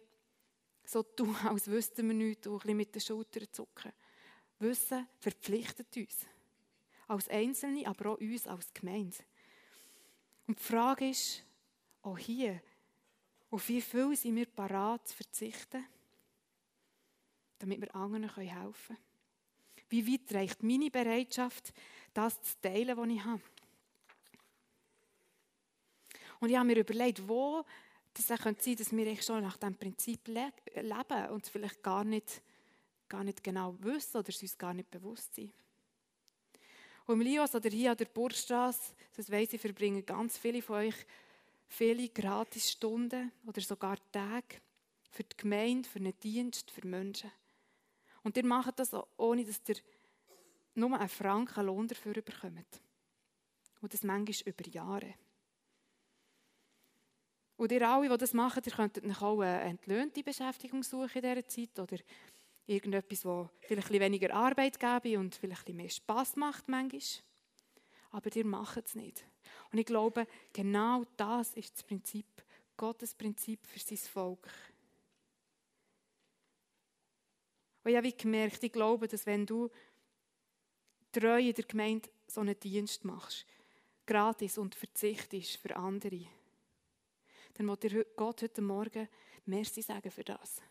so 0.86 1.04
tun, 1.04 1.36
als 1.46 1.68
wüssten 1.68 2.08
wir 2.08 2.16
nichts 2.16 2.48
und 2.48 2.56
ein 2.56 2.60
bisschen 2.60 2.78
mit 2.78 2.96
den 2.96 3.02
Schultern 3.02 3.48
zucken. 3.52 3.92
Wissen 4.60 5.08
verpflichtet 5.20 5.96
uns. 5.96 6.26
Als 7.08 7.30
Einzelne, 7.30 7.86
aber 7.88 8.12
auch 8.12 8.18
uns 8.18 8.48
als 8.48 8.74
Gemeinde. 8.74 9.18
Und 10.48 10.60
die 10.60 10.64
Frage 10.64 11.10
ist, 11.10 11.44
auch 12.02 12.18
hier, 12.18 12.62
auf 13.50 13.70
wie 13.70 13.82
viel 13.82 14.16
sind 14.16 14.36
wir 14.36 14.48
parat 14.48 15.08
zu 15.08 15.16
verzichten? 15.16 15.86
damit 17.64 17.80
wir 17.80 17.96
anderen 17.96 18.30
helfen 18.30 18.74
können? 18.88 18.98
Wie 19.90 20.12
weit 20.12 20.34
reicht 20.34 20.64
meine 20.64 20.92
Bereitschaft, 20.92 21.74
das 22.14 22.42
zu 22.42 22.60
teilen, 22.62 22.98
was 22.98 23.08
ich 23.08 23.24
habe? 23.24 23.42
Und 26.40 26.50
ich 26.50 26.56
habe 26.56 26.68
mir 26.68 26.80
überlegt, 26.80 27.28
wo 27.28 27.64
das 28.14 28.28
sein 28.28 28.38
könnte 28.38 28.76
dass 28.76 28.92
wir 28.92 29.22
schon 29.22 29.42
nach 29.42 29.58
diesem 29.58 29.76
Prinzip 29.76 30.28
leben 30.28 31.32
und 31.32 31.44
es 31.44 31.50
vielleicht 31.50 31.82
gar 31.82 32.04
nicht, 32.04 32.42
gar 33.10 33.24
nicht 33.24 33.44
genau 33.44 33.76
wissen 33.80 34.18
oder 34.18 34.30
es 34.30 34.42
uns 34.42 34.58
gar 34.58 34.74
nicht 34.74 34.92
bewusst 34.92 35.34
sind. 35.36 35.52
Und 37.06 37.16
im 37.16 37.22
Lios 37.22 37.54
oder 37.56 37.70
hier 37.70 37.92
an 37.92 37.98
der 37.98 38.06
Burgstrasse, 38.06 38.94
das 39.16 39.30
weiss 39.30 39.52
ich, 39.52 39.60
verbringen 39.60 40.06
ganz 40.06 40.38
viele 40.38 40.62
von 40.62 40.78
euch 40.78 40.96
viele 41.68 42.08
Gratisstunden 42.10 43.32
oder 43.46 43.62
sogar 43.62 43.98
Tage 44.12 44.62
für 45.12 45.24
die 45.24 45.38
Gemeinde, 45.38 45.90
für 45.90 46.00
einen 46.00 46.18
Dienst, 46.20 46.72
für 46.72 46.86
Menschen. 46.88 47.32
Und 48.24 48.38
ihr 48.38 48.46
macht 48.46 48.80
das, 48.80 48.92
ohne 49.18 49.44
dass 49.44 49.62
ihr 49.68 49.76
nur 50.76 50.98
einen 50.98 51.10
Franken 51.10 51.66
Lohn 51.66 51.88
dafür 51.88 52.14
bekommt. 52.14 52.82
Und 53.82 53.94
das 53.94 54.04
manchmal 54.04 54.54
über 54.54 54.70
Jahre. 54.70 55.14
Und 57.64 57.72
ihr 57.72 57.90
alle, 57.90 58.10
die 58.10 58.18
das 58.18 58.34
machen, 58.34 58.62
ihr 58.66 58.74
könntet 58.74 59.06
auch 59.22 59.40
eine 59.40 59.62
entlöhnte 59.62 60.22
Beschäftigung 60.22 60.84
suchen 60.84 61.24
in 61.24 61.34
dieser 61.34 61.48
Zeit 61.48 61.80
oder 61.80 61.96
irgendetwas, 62.66 63.24
wo 63.24 63.50
vielleicht 63.62 63.90
weniger 63.90 64.34
Arbeit 64.34 64.78
gäbe 64.78 65.18
und 65.18 65.34
vielleicht 65.34 65.70
mehr 65.70 65.88
Spass 65.88 66.36
macht 66.36 66.68
manchmal. 66.68 67.24
Aber 68.12 68.36
ihr 68.36 68.46
macht 68.46 68.86
es 68.86 68.96
nicht. 68.96 69.26
Und 69.72 69.78
ich 69.80 69.86
glaube, 69.86 70.28
genau 70.52 71.06
das 71.16 71.54
ist 71.54 71.74
das 71.74 71.84
Prinzip, 71.84 72.26
Gottes 72.76 73.16
Prinzip 73.16 73.66
für 73.66 73.80
sein 73.80 73.98
Volk. 73.98 74.50
Und 77.86 77.92
ich 77.92 77.96
habe 77.96 78.12
gemerkt, 78.12 78.62
ich 78.62 78.74
glaube, 78.74 79.08
dass 79.08 79.26
wenn 79.26 79.46
du 79.46 79.70
treu 81.14 81.40
in 81.40 81.54
der 81.54 81.64
Gemeinde 81.64 82.10
so 82.28 82.42
einen 82.42 82.60
Dienst 82.60 83.06
machst, 83.06 83.46
gratis 84.06 84.58
und 84.58 84.76
verzichtest 84.76 85.56
für 85.56 85.78
andere, 85.78 86.28
dann 87.56 87.68
will 87.68 87.78
dir 87.78 88.06
Gott 88.16 88.42
heute 88.42 88.62
Morgen 88.62 89.08
Merci 89.46 89.82
sagen 89.82 90.10
für 90.10 90.24
das. 90.24 90.62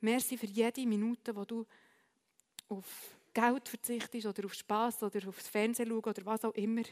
Merci 0.00 0.36
für 0.36 0.46
jede 0.46 0.86
Minute, 0.86 1.34
wo 1.34 1.44
du 1.44 1.66
auf 2.68 3.16
Geld 3.32 3.68
verzichtest 3.68 4.26
oder 4.26 4.44
auf 4.44 4.54
Spaß 4.54 5.02
oder 5.02 5.28
aufs 5.28 5.48
Fernsehen 5.48 5.88
schauen 5.88 6.04
oder 6.04 6.26
was 6.26 6.44
auch 6.44 6.54
immer, 6.54 6.82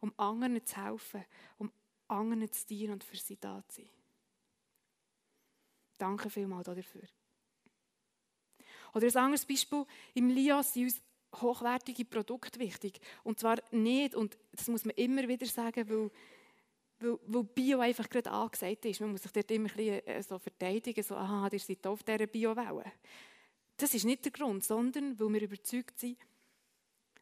um 0.00 0.12
anderen 0.16 0.64
zu 0.64 0.76
helfen, 0.76 1.24
um 1.58 1.72
anderen 2.08 2.50
zu 2.52 2.66
dienen 2.66 2.94
und 2.94 3.04
für 3.04 3.16
sie 3.16 3.36
da 3.36 3.62
zu 3.68 3.80
sein. 3.80 3.90
Danke 5.98 6.30
vielmals 6.30 6.66
dafür. 6.66 7.02
Oder 8.94 9.06
ein 9.08 9.16
anderes 9.16 9.44
Beispiel, 9.44 9.84
im 10.14 10.28
Lias 10.28 10.74
sind 10.74 10.84
uns 10.84 11.02
hochwertige 11.40 12.04
Produkte 12.04 12.60
wichtig. 12.60 13.00
Und 13.24 13.40
zwar 13.40 13.56
nicht, 13.72 14.14
und 14.14 14.38
das 14.52 14.68
muss 14.68 14.84
man 14.84 14.94
immer 14.96 15.26
wieder 15.26 15.46
sagen, 15.46 15.88
weil, 15.88 16.10
weil, 17.04 17.44
Bio 17.44 17.80
einfach 17.80 18.08
gerade 18.08 18.30
angesagt 18.30 18.84
ist. 18.84 19.00
Man 19.00 19.12
muss 19.12 19.22
sich 19.22 19.32
dort 19.32 19.50
immer 19.50 19.68
ein 19.68 19.76
bisschen 19.76 20.06
äh, 20.06 20.22
so 20.22 20.38
verteidigen, 20.38 21.02
so, 21.02 21.16
aha, 21.16 21.48
ihr 21.52 21.58
seid 21.58 21.86
auf 21.86 22.02
dieser 22.02 22.26
Bio-Welle. 22.26 22.92
Das 23.76 23.94
ist 23.94 24.04
nicht 24.04 24.24
der 24.24 24.32
Grund, 24.32 24.64
sondern 24.64 25.18
weil 25.18 25.32
wir 25.32 25.42
überzeugt 25.42 25.98
sind, 25.98 26.18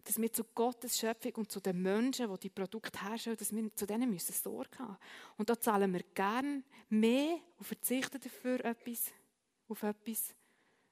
dass 0.04 0.20
wir 0.20 0.32
zu 0.32 0.44
Gottes 0.44 0.98
Schöpfung 0.98 1.32
und 1.36 1.52
zu 1.52 1.60
den 1.60 1.80
Menschen, 1.80 2.30
die 2.32 2.40
die 2.40 2.50
Produkte 2.50 3.00
herstellen, 3.00 3.36
dass 3.36 3.54
wir 3.54 3.74
zu 3.74 3.86
denen 3.86 4.10
müssen 4.10 4.32
Sorge 4.32 4.78
haben. 4.78 4.96
Und 5.36 5.48
da 5.48 5.58
zahlen 5.58 5.92
wir 5.92 6.02
gerne 6.14 6.62
mehr 6.88 7.38
und 7.56 7.64
verzichten 7.64 8.20
dafür 8.20 8.64
etwas, 8.64 9.12
auf 9.68 9.82
etwas, 9.82 10.34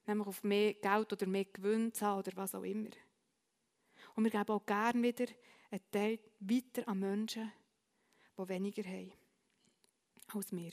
nämlich 0.07 0.26
auf 0.26 0.42
mehr 0.44 0.74
Geld 0.74 1.12
oder 1.12 1.26
mehr 1.26 1.44
Gewinn 1.44 1.92
zu 1.92 2.07
haben 2.07 2.20
oder 2.20 2.33
was 2.37 2.55
auch 2.55 2.62
immer. 2.62 2.90
Und 4.14 4.24
wir 4.24 4.31
geben 4.31 4.50
auch 4.50 4.64
gerne 4.64 5.03
wieder 5.03 5.26
einen 5.70 5.90
Teil 5.90 6.18
weiter 6.40 6.88
an 6.88 7.00
Menschen, 7.00 7.53
die 8.44 8.48
weniger 8.48 8.85
haben 8.85 9.12
als 10.35 10.53
wir. 10.53 10.70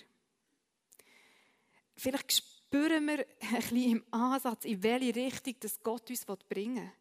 Vielleicht 1.96 2.32
spüren 2.32 3.08
wir 3.08 3.26
ein 3.42 3.56
bisschen 3.56 3.92
im 3.92 4.04
Ansatz, 4.12 4.66
in 4.66 4.84
welche 4.84 5.16
Richtung 5.16 5.56
das 5.60 5.82
Gott 5.82 6.10
uns 6.10 6.26
bringen 6.26 6.76
will. 6.76 6.92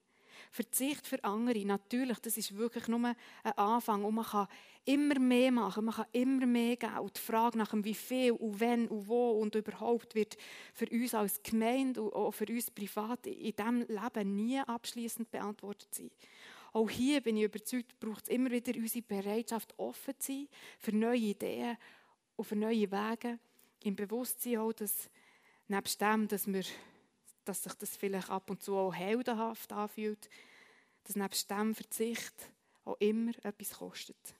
Verzicht 0.51 1.07
für 1.07 1.23
andere, 1.25 1.65
natürlich, 1.67 2.19
das 2.21 2.37
ist 2.37 2.57
wirklich 2.57 2.89
nur 2.89 3.05
ein 3.05 3.17
Anfang. 3.57 4.05
Und 4.05 4.15
man 4.15 4.25
kann 4.25 4.49
immer 4.85 5.19
mehr 5.19 5.51
machen, 5.53 5.85
man 5.85 5.95
kann 5.95 6.07
immer 6.13 6.47
mehr 6.47 6.77
geben. 6.77 7.11
die 7.15 7.21
Frage 7.21 7.59
nach 7.59 7.71
dem 7.71 7.85
wie 7.85 7.95
viel 7.95 8.33
und 8.33 8.61
wenn 8.61 8.89
und 8.89 9.09
wo 9.09 9.33
und 9.33 9.55
überhaupt 9.55 10.15
wird 10.15 10.37
für 10.73 10.89
uns 10.89 11.15
als 11.15 11.43
Gemeinde 11.43 12.01
und 12.03 12.15
auch 12.15 12.33
für 12.33 12.47
uns 12.47 12.71
privat 12.71 13.27
in 13.27 13.55
diesem 13.55 13.81
Leben 13.81 14.37
nie 14.37 14.61
abschließend 14.61 15.31
beantwortet 15.31 15.95
sein. 15.95 16.11
Auch 16.77 16.91
hier 16.91 17.23
bin 17.23 17.39
ich 17.39 17.45
überzeugt, 17.45 17.99
braucht 17.99 18.25
es 18.25 18.29
immer 18.29 18.51
wieder 18.51 18.75
unsere 18.77 19.03
Bereitschaft, 19.03 19.73
offen 19.79 20.13
zu 20.19 20.33
sein 20.33 20.49
für 20.79 20.95
neue 20.95 21.17
Ideen 21.17 21.79
und 22.37 22.45
für 22.45 22.55
neue 22.55 22.93
Wege. 22.93 23.39
Im 23.83 23.97
Bewusstsein 23.97 24.59
auch, 24.59 24.75
dass 24.75 25.09
nebst 25.69 25.99
dem, 26.03 26.29
dass 26.29 26.47
wir 26.47 26.65
dass 27.47 27.63
sich 27.63 27.73
das 27.73 27.97
vielleicht 27.97 28.29
ab 28.29 28.51
und 28.51 28.61
zu 28.61 28.77
auch 28.77 28.93
heldenhaft 28.93 29.73
anfühlt, 29.73 30.29
dass 31.05 31.17
nebst 31.17 31.51
dem 31.51 31.75
Verzicht 31.75 32.35
auch 32.85 32.99
immer 32.99 33.33
etwas 33.43 33.79
kostet. 33.79 34.35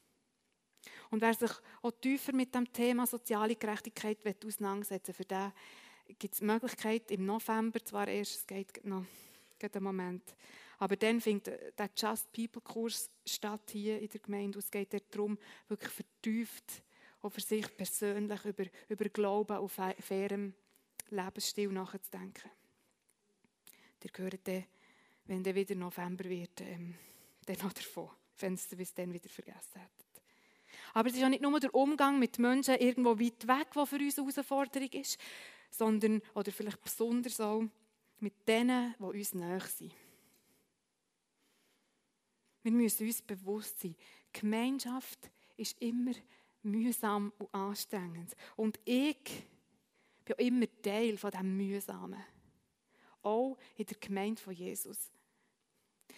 Und 1.11 1.23
wer 1.23 1.33
sich 1.33 1.53
auch 1.81 1.93
tiefer 2.03 2.35
mit 2.35 2.55
dem 2.55 2.71
Thema 2.71 3.07
soziale 3.07 3.57
Gerechtigkeit 3.57 4.19
auseinandersetzen 4.45 5.09
will, 5.09 5.15
für 5.15 5.25
den 5.25 5.53
gibt 6.19 6.35
es 6.35 6.41
die 6.41 6.45
Möglichkeit 6.45 7.11
im 7.13 7.25
November, 7.25 7.83
zwar 7.83 8.09
erst, 8.09 8.35
es 8.35 8.47
geht 8.47 8.85
noch 8.85 9.07
einen 9.59 9.83
Moment, 9.83 10.37
aber 10.79 10.97
dann 10.97 11.21
findet 11.21 11.79
der 11.79 11.91
Just 11.97 12.33
People 12.33 12.61
Kurs 12.61 13.11
statt 13.25 13.71
hier 13.71 14.01
in 14.01 14.09
der 14.09 14.21
Gemeinde. 14.21 14.59
Und 14.59 14.65
es 14.65 14.71
geht 14.71 14.93
darum, 15.15 15.39
wirklich 15.69 15.93
vertieft 15.93 16.83
auch 17.23 17.31
für 17.31 17.41
sich 17.41 17.77
persönlich 17.77 18.45
über, 18.45 18.65
über 18.89 19.09
Glauben 19.09 19.57
auf 19.57 19.73
fairem 19.73 20.55
Lebensstil 21.11 21.69
nachzudenken. 21.73 22.51
Ihr 24.05 24.11
hört 24.25 24.47
dann, 24.47 24.65
wenn 25.25 25.43
dann 25.43 25.55
wieder 25.55 25.75
November 25.75 26.25
wird, 26.25 26.61
ähm, 26.61 26.95
dann 27.45 27.57
noch 27.57 27.73
davon, 27.73 28.09
wenn 28.39 28.55
es 28.55 28.69
bis 28.69 28.95
dann 28.95 29.13
wieder 29.13 29.29
vergessen 29.29 29.81
hättet. 29.81 30.07
Aber 30.95 31.09
es 31.09 31.15
ist 31.15 31.21
ja 31.21 31.29
nicht 31.29 31.43
nur 31.43 31.59
der 31.59 31.75
Umgang 31.75 32.19
mit 32.19 32.39
Menschen 32.39 32.77
irgendwo 32.77 33.19
weit 33.19 33.49
weg, 33.49 33.73
der 33.75 33.87
für 33.87 33.97
uns 33.97 34.19
eine 34.19 34.27
Herausforderung 34.27 34.89
ist, 34.93 35.19
sondern, 35.71 36.23
oder 36.35 36.53
vielleicht 36.53 36.81
besonders 36.81 37.41
auch, 37.41 37.65
mit 38.21 38.47
denen, 38.47 38.95
die 38.99 39.05
uns 39.05 39.35
näher 39.35 39.61
sind. 39.61 39.93
Wir 42.67 42.73
müssen 42.73 43.07
uns 43.07 43.23
bewusst 43.23 43.79
sein, 43.79 43.95
Gemeinschaft 44.33 45.31
ist 45.57 45.81
immer 45.81 46.11
mühsam 46.65 47.33
und 47.39 47.55
anstrengend. 47.55 48.35
Und 48.57 48.81
ich 48.85 49.45
bin 50.25 50.35
immer 50.39 50.67
Teil 50.83 51.17
von 51.17 51.31
diesem 51.31 51.57
Mühsamen 51.57 52.25
auch 53.23 53.57
in 53.77 53.87
der 53.87 53.97
Gemeinde 53.99 54.43
von 54.43 54.53
Jesus. 54.53 55.13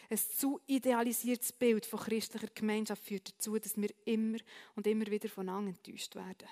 Ein 0.09 0.17
zu 0.17 0.59
idealisiertes 0.67 1.53
Bild 1.53 1.85
von 1.85 2.01
christlicher 2.01 2.49
Gemeinschaft 2.55 3.05
führt 3.05 3.29
dazu, 3.31 3.59
dass 3.59 3.77
wir 3.77 3.91
immer 4.07 4.39
und 4.75 4.87
immer 4.87 5.07
wieder 5.09 5.29
von 5.29 5.49
enttäuscht 5.49 6.15
werden. 6.15 6.49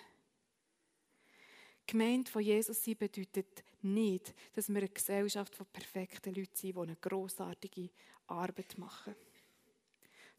Gemeinde 1.87 2.31
von 2.31 2.43
Jesus 2.43 2.85
sein 2.85 2.99
bedeutet 2.99 3.65
nicht, 3.81 4.35
dass 4.53 4.69
wir 4.69 4.77
eine 4.77 4.91
Gesellschaft 4.91 5.55
von 5.55 5.67
perfekten 5.73 6.35
Leuten 6.35 6.55
sind, 6.55 6.77
die 6.77 6.81
eine 6.83 6.97
grossartige 6.97 7.89
Arbeit 8.27 8.77
machen. 8.77 9.15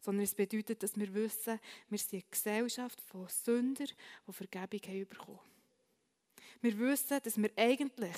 Sondern 0.00 0.24
es 0.24 0.34
bedeutet, 0.34 0.82
dass 0.82 0.96
wir 0.98 1.12
wissen, 1.12 1.58
wir 1.88 1.98
sind 1.98 2.12
eine 2.14 2.30
Gesellschaft 2.30 3.00
von 3.00 3.28
Sündern, 3.28 3.88
die 4.26 4.32
Vergebung 4.32 4.80
haben 4.88 5.08
bekommen. 5.08 5.40
Wir 6.60 6.78
wissen, 6.78 7.20
dass 7.22 7.36
wir 7.36 7.50
eigentlich, 7.56 8.16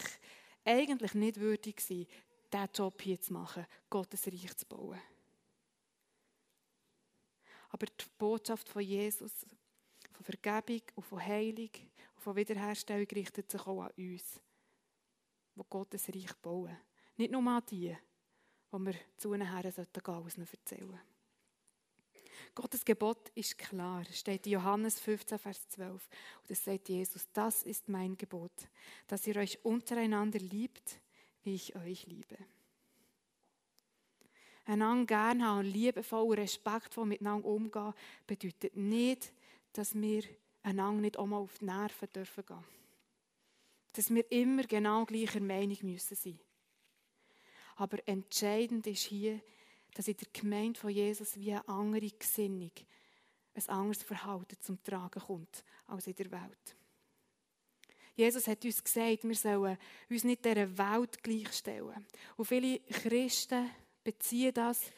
eigentlich 0.65 1.15
nicht 1.15 1.41
würdig 1.41 1.81
sind, 1.81 2.09
diesen 2.53 2.69
Job 2.75 3.01
hier 3.03 3.21
zu 3.21 3.33
machen, 3.33 3.67
Gottes 3.89 4.27
Reich 4.27 4.57
zu 4.57 4.67
bauen. 4.67 5.01
Aber 7.71 7.87
die 7.87 8.05
Botschaft 8.19 8.69
von 8.69 8.83
Jesus, 8.83 9.47
von 10.13 10.25
Vergebung 10.25 10.83
und 10.97 11.05
von 11.05 11.25
Heilung 11.25 11.71
und 12.15 12.23
von 12.23 12.37
Wiederherstellung 12.37 13.07
richtet 13.07 13.51
sich 13.51 13.61
auch 13.67 13.83
an 13.83 13.93
uns, 13.97 14.41
die 15.55 15.63
Gottes 15.69 16.09
Reich 16.09 16.35
bauen. 16.43 16.77
Nicht 17.17 17.31
nur 17.31 17.47
an 17.47 17.63
die, 17.71 17.97
die 18.73 18.79
wir 18.79 18.95
zu 19.17 19.35
ihnen 19.35 19.51
her 19.51 19.71
sollten 19.71 20.03
gehen 20.03 20.15
und 20.15 20.39
erzählen. 20.39 21.01
Gottes 22.55 22.85
Gebot 22.85 23.31
ist 23.35 23.59
klar. 23.59 24.05
Steht 24.13 24.47
in 24.47 24.53
Johannes 24.53 24.99
15, 25.01 25.39
Vers 25.39 25.69
12. 25.69 26.09
Und 26.43 26.51
es 26.51 26.65
sagt 26.65 26.89
Jesus, 26.89 27.29
das 27.33 27.63
ist 27.63 27.89
mein 27.89 28.17
Gebot, 28.17 28.53
dass 29.07 29.27
ihr 29.27 29.37
euch 29.37 29.65
untereinander 29.65 30.39
liebt, 30.39 31.01
wie 31.43 31.55
ich 31.55 31.77
euch 31.77 32.07
liebe. 32.07 32.37
Einander 34.67 35.07
gerne 35.07 35.47
haben 35.47 35.65
liebevoll 35.65 36.29
und 36.29 36.39
respektvoll 36.39 37.07
miteinander 37.07 37.49
umgehen, 37.49 37.95
bedeutet 38.27 38.77
nicht, 38.77 39.33
dass 39.73 39.95
wir 39.95 40.23
einander 40.63 41.01
nicht 41.01 41.17
auch 41.17 41.27
mal 41.27 41.39
auf 41.39 41.59
die 41.59 41.65
Nerven 41.65 42.09
dürfen 42.15 42.45
gehen. 42.47 42.65
Dass 43.95 44.15
wir 44.15 44.31
immer 44.31 44.63
genau 44.65 45.05
gleicher 45.05 45.41
Meinung 45.41 45.79
müssen 45.83 46.15
sein. 46.15 46.39
Aber 47.77 47.99
entscheidend 48.07 48.87
ist 48.87 49.05
hier, 49.05 49.41
dass 49.95 50.09
in 50.09 50.17
der 50.17 50.29
Gemeinde 50.33 50.79
von 50.79 50.91
Jesus 50.91 51.37
wie 51.37 51.53
eine 51.53 51.69
andere 51.69 52.11
Gesinnung, 52.11 52.73
ein 53.55 53.69
anderes 53.69 54.03
Verhalten 54.03 54.57
zum 54.61 54.83
Tragen 54.83 55.21
kommt 55.21 55.65
als 55.87 56.07
in 56.07 56.15
der 56.15 56.31
Welt. 56.31 56.77
Jesus 58.15 58.47
hat 58.47 58.65
uns 58.65 58.85
gesagt, 58.85 59.25
wir 59.25 59.35
sollen 59.35 59.79
uns 60.09 60.25
nicht 60.25 60.45
dieser 60.45 60.79
Welt 60.79 61.23
gleichstellen. 61.23 62.07
Und 62.37 62.45
viele 62.45 62.81
Christen 62.81 63.71
beziehen 64.05 64.53
das 64.53 64.93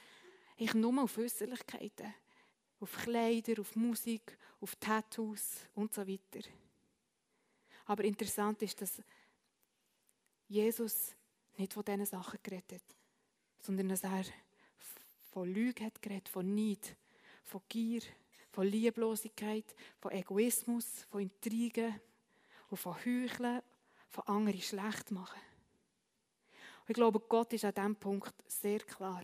ich 0.57 0.75
nur 0.75 1.03
auf 1.03 1.19
Äußerlichkeiten, 1.19 2.15
auf 2.81 2.97
Kleider, 2.97 3.61
auf 3.61 3.75
Musik, 3.75 4.37
auf 4.61 4.77
Tattoos 4.77 5.67
und 5.75 5.93
so 5.93 6.07
weiter. 6.07 6.49
Aber 7.87 8.05
interessant 8.05 8.63
ist, 8.63 8.81
dass 8.81 9.03
Jesus 10.49 11.15
nicht 11.57 11.73
von 11.73 11.85
diesen 11.85 12.07
Sachen 12.07 12.39
geredet 12.43 12.73
hat, 12.73 12.97
sondern 13.61 13.89
dass 13.89 14.05
er 14.05 14.25
von 15.33 15.53
Lüge 15.53 15.85
hat 15.85 16.03
geredet, 16.03 16.29
von 16.29 16.55
Neid, 16.55 16.95
von 17.43 17.63
Gier, 17.69 18.03
von 18.51 18.67
Lieblosigkeit, 18.67 19.65
von 19.99 20.13
Egoismus, 20.13 21.07
von 21.11 21.23
Intrigen 21.23 21.99
und 22.69 22.77
von 22.77 22.95
Heucheln, 22.95 23.63
von 24.11 24.25
anderen 24.27 24.61
schlecht 24.61 25.11
machen. 25.11 25.41
Und 26.83 26.91
ich 26.91 26.95
glaube, 26.95 27.19
Gott 27.19 27.53
ist 27.55 27.65
an 27.65 27.75
diesem 27.75 27.97
Punkt 27.97 28.35
sehr 28.47 28.81
klar. 28.81 29.23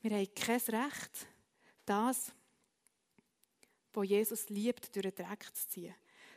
Wir 0.00 0.10
haben 0.10 0.34
kein 0.34 0.60
Recht, 0.60 1.28
das, 1.84 2.32
was 3.92 4.08
Jesus 4.08 4.48
liebt, 4.48 4.94
durch 4.94 5.14
den 5.14 5.26
Dreck 5.26 5.44
zu 5.54 5.68
ziehen, 5.68 5.94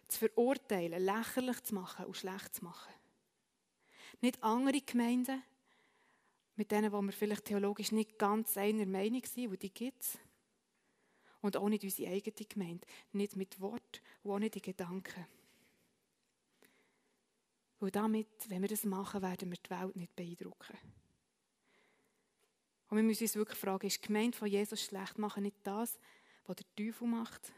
zu 0.07 0.19
verurteilen, 0.19 1.03
lächerlich 1.03 1.63
zu 1.63 1.73
machen 1.73 2.05
und 2.05 2.15
schlecht 2.15 2.55
zu 2.55 2.63
machen. 2.63 2.93
Nicht 4.21 4.43
andere 4.43 4.81
Gemeinden, 4.81 5.41
mit 6.55 6.71
denen, 6.71 6.91
wo 6.91 7.01
wir 7.01 7.11
vielleicht 7.11 7.45
theologisch 7.45 7.91
nicht 7.91 8.17
ganz 8.17 8.57
einer 8.57 8.85
Meinung 8.85 9.23
sind, 9.25 9.51
wo 9.51 9.55
die 9.55 9.73
gibt 9.73 10.01
es. 10.01 10.19
Und 11.41 11.57
auch 11.57 11.69
nicht 11.69 11.83
unsere 11.83 12.11
eigene 12.11 12.47
Gemeinde. 12.47 12.87
Nicht 13.13 13.35
mit 13.35 13.59
Wort 13.59 14.01
und 14.23 14.31
auch 14.31 14.39
nicht 14.39 14.55
in 14.55 14.61
Gedanken. 14.61 15.25
Weil 17.79 17.89
damit, 17.89 18.27
wenn 18.47 18.61
wir 18.61 18.69
das 18.69 18.83
machen, 18.83 19.23
werden 19.23 19.49
wir 19.49 19.57
die 19.57 19.69
Welt 19.71 19.95
nicht 19.95 20.15
beeindrucken. 20.15 20.77
Und 22.89 22.97
wir 22.97 23.03
müssen 23.03 23.23
uns 23.23 23.35
wirklich 23.35 23.57
fragen, 23.57 23.87
ist 23.87 24.03
die 24.03 24.07
Gemeinde 24.07 24.37
von 24.37 24.47
Jesus 24.47 24.83
schlecht? 24.83 25.17
Machen 25.17 25.43
nicht 25.43 25.57
das, 25.63 25.97
was 26.45 26.57
der 26.57 26.65
Teufel 26.75 27.07
macht? 27.07 27.51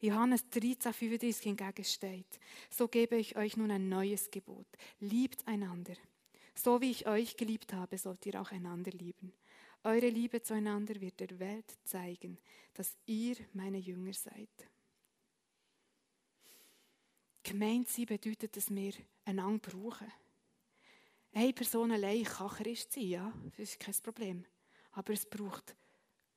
Johannes 0.00 0.48
13, 0.48 0.94
35 0.94 1.42
hingegen 1.42 1.84
steht, 1.84 2.40
so 2.70 2.88
gebe 2.88 3.16
ich 3.16 3.36
euch 3.36 3.58
nun 3.58 3.70
ein 3.70 3.88
neues 3.90 4.30
Gebot. 4.30 4.66
Liebt 4.98 5.46
einander. 5.46 5.94
So 6.62 6.78
wie 6.82 6.90
ich 6.90 7.06
euch 7.06 7.38
geliebt 7.38 7.72
habe, 7.72 7.96
sollt 7.96 8.26
ihr 8.26 8.38
auch 8.38 8.50
einander 8.50 8.90
lieben. 8.90 9.32
Eure 9.82 10.10
Liebe 10.10 10.42
zueinander 10.42 11.00
wird 11.00 11.18
der 11.18 11.38
Welt 11.38 11.64
zeigen, 11.84 12.36
dass 12.74 12.98
ihr 13.06 13.36
meine 13.54 13.78
Jünger 13.78 14.12
seid. 14.12 14.50
Gemeint 17.42 17.88
sein 17.88 18.04
bedeutet, 18.04 18.54
dass 18.54 18.68
wir 18.74 18.92
einander 19.24 19.70
brauchen. 19.70 20.12
Eine 21.32 21.54
Person 21.54 21.92
allein 21.92 22.24
kann 22.24 22.50
Christ 22.50 22.92
sein, 22.92 23.04
ja, 23.04 23.32
das 23.56 23.70
ist 23.70 23.80
kein 23.80 23.94
Problem. 23.94 24.44
Aber 24.92 25.14
es 25.14 25.24
braucht 25.24 25.74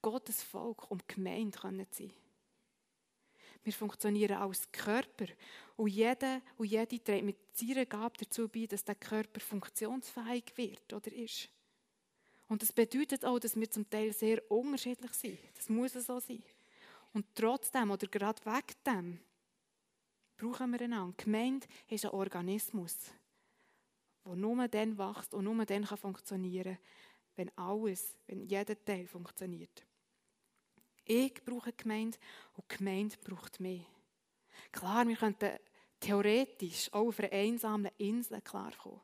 Gottes 0.01 0.41
Volk, 0.41 0.89
um 0.89 0.99
Gemeinde 1.05 1.59
zu 1.59 2.03
sein. 2.03 2.13
Wir 3.63 3.73
funktionieren 3.73 4.37
als 4.37 4.69
Körper 4.71 5.25
und 5.77 5.87
jeder 5.87 6.41
und 6.57 6.65
jede 6.65 7.01
trägt 7.01 7.25
mit 7.25 7.37
seiner 7.53 7.85
Gabe 7.85 8.17
dazu 8.19 8.47
bei, 8.49 8.65
dass 8.65 8.83
der 8.83 8.95
Körper 8.95 9.39
funktionsfähig 9.39 10.51
wird 10.55 10.93
oder 10.93 11.11
ist. 11.13 11.49
Und 12.49 12.61
das 12.61 12.73
bedeutet 12.73 13.23
auch, 13.23 13.39
dass 13.39 13.55
wir 13.55 13.69
zum 13.71 13.89
Teil 13.89 14.11
sehr 14.13 14.51
unterschiedlich 14.51 15.13
sind. 15.13 15.39
Das 15.55 15.69
muss 15.69 15.93
so 15.93 16.19
sein. 16.19 16.43
Und 17.13 17.25
trotzdem 17.35 17.91
oder 17.91 18.07
gerade 18.07 18.41
wegen 18.45 18.83
dem 18.85 19.19
brauchen 20.35 20.71
wir 20.71 20.81
einander. 20.81 21.13
Gemeinde 21.15 21.67
ist 21.87 22.05
ein 22.05 22.11
Organismus, 22.11 22.97
der 24.25 24.35
nur 24.35 24.67
dann 24.67 24.97
wächst 24.97 25.33
und 25.33 25.45
nur 25.45 25.65
dann 25.65 25.85
funktionieren 25.85 26.75
kann, 26.75 26.83
wenn 27.35 27.57
alles, 27.57 28.15
wenn 28.27 28.43
jeder 28.43 28.83
Teil 28.83 29.07
funktioniert. 29.07 29.85
Ich 31.05 31.33
brauche 31.43 31.73
Gemeinde 31.73 32.17
und 32.55 32.71
die 32.71 32.77
Gemeinde 32.77 33.17
braucht 33.23 33.59
mich. 33.59 33.85
Klar, 34.71 35.07
wir 35.07 35.17
könnten 35.17 35.59
theoretisch 35.99 36.91
auch 36.93 37.07
auf 37.07 37.19
einer 37.19 37.31
einsamen 37.31 37.91
Insel 37.97 38.41
klarkommen. 38.41 39.01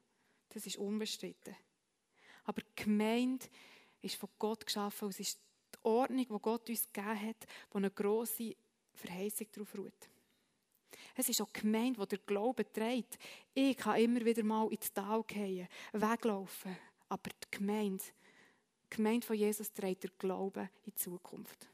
Das 0.49 0.65
ist 0.65 0.77
unbestritten. 0.77 1.55
Aber 2.45 2.61
die 2.61 2.83
Gemeinde 2.83 3.45
ist 4.01 4.15
von 4.15 4.29
Gott 4.39 4.65
geschaffen 4.65 5.05
und 5.05 5.11
es 5.11 5.19
ist 5.19 5.39
die 5.75 5.79
Ordnung, 5.83 6.25
die 6.25 6.41
Gott 6.41 6.69
uns 6.69 6.87
gegeben 6.91 7.27
hat, 7.27 7.47
wo 7.69 7.77
eine 7.77 7.91
grosse 7.91 8.55
Verheißung 8.93 9.47
darauf 9.51 9.77
ruht. 9.77 10.09
Es 11.15 11.29
ist 11.29 11.41
auch 11.41 11.51
die 11.51 11.61
Gemeinde, 11.61 11.99
die 11.99 12.07
der 12.07 12.19
Glaube 12.19 12.71
trägt. 12.71 13.19
Ich 13.53 13.77
kann 13.77 13.99
immer 13.99 14.23
wieder 14.23 14.43
mal 14.43 14.71
ins 14.71 14.91
Tal 14.91 15.23
gehen, 15.23 15.67
weglaufen. 15.91 16.75
Aber 17.09 17.29
die 17.29 17.57
Gemeinde, 17.57 18.03
die 18.85 18.95
Gemeinde 18.95 19.27
von 19.27 19.35
Jesus 19.35 19.71
trägt 19.71 20.03
der 20.03 20.11
Glaube 20.17 20.69
in 20.85 20.93
die 20.93 20.95
Zukunft 20.95 21.69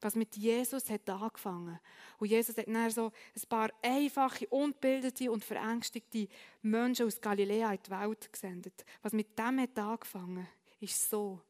was 0.00 0.14
mit 0.14 0.36
Jesus 0.36 0.88
hat 0.88 1.08
angefangen. 1.08 1.78
Und 2.18 2.28
Jesus 2.28 2.56
hat 2.56 2.66
dann 2.66 2.90
so 2.90 3.06
ein 3.34 3.48
paar 3.48 3.70
einfache, 3.82 4.46
unbildete 4.48 5.30
und 5.30 5.44
verängstigte 5.44 6.28
Menschen 6.62 7.06
aus 7.06 7.20
Galiläa 7.20 7.72
in 7.72 7.82
die 7.84 7.90
Welt 7.90 8.32
gesendet. 8.32 8.84
Was 9.02 9.12
mit 9.12 9.38
dem 9.38 9.60
hat 9.60 9.78
angefangen, 9.78 10.46
ist 10.80 11.10
so 11.10 11.40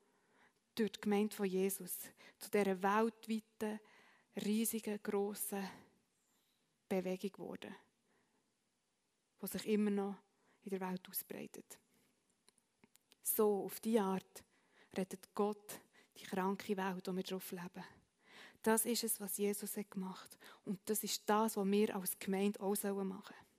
durch 0.74 0.92
die 0.92 1.00
Gemeinde 1.00 1.34
von 1.34 1.46
Jesus 1.46 1.96
zu 2.38 2.50
dieser 2.50 2.82
weltweiten, 2.82 3.80
riesigen, 4.44 5.00
grossen 5.02 5.68
Bewegung 6.88 7.32
geworden, 7.32 7.74
die 9.40 9.46
sich 9.46 9.66
immer 9.68 9.90
noch 9.90 10.16
in 10.62 10.70
der 10.70 10.80
Welt 10.80 11.08
ausbreitet. 11.08 11.78
So, 13.22 13.64
auf 13.64 13.78
diese 13.80 14.02
Art 14.02 14.44
rettet 14.96 15.32
Gott 15.34 15.80
die 16.16 16.24
kranke 16.24 16.76
Welt, 16.76 17.06
in 17.08 17.14
der 17.14 17.16
wir 17.16 17.22
drauf 17.22 17.52
leben. 17.52 17.99
Das 18.62 18.84
ist 18.84 19.04
es, 19.04 19.20
was 19.20 19.38
Jesus 19.38 19.76
hat 19.76 19.90
gemacht 19.90 20.38
Und 20.64 20.78
das 20.84 21.02
ist 21.02 21.22
das, 21.26 21.56
was 21.56 21.66
wir 21.66 21.96
als 21.96 22.18
Gemeinde 22.18 22.60
auch 22.60 22.74
machen 22.82 22.82
sollen. 22.82 23.50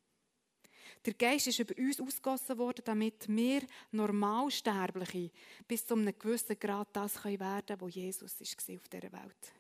Der 1.06 1.14
Geist 1.16 1.48
ist 1.48 1.58
über 1.58 1.76
uns 1.78 2.00
ausgossen 2.00 2.58
worden, 2.60 2.84
damit 2.86 3.28
wir 3.28 3.62
Normalsterbliche 3.92 5.32
bis 5.68 5.86
zu 5.86 5.96
einem 5.96 6.18
gewissen 6.18 6.60
Grad 6.60 6.90
das 6.94 7.24
werden 7.26 7.66
können, 7.66 7.82
was 7.82 7.96
Jesus 7.96 8.40
war 8.40 8.76
auf 8.76 8.90
dieser 8.90 9.12
Welt. 9.12 9.54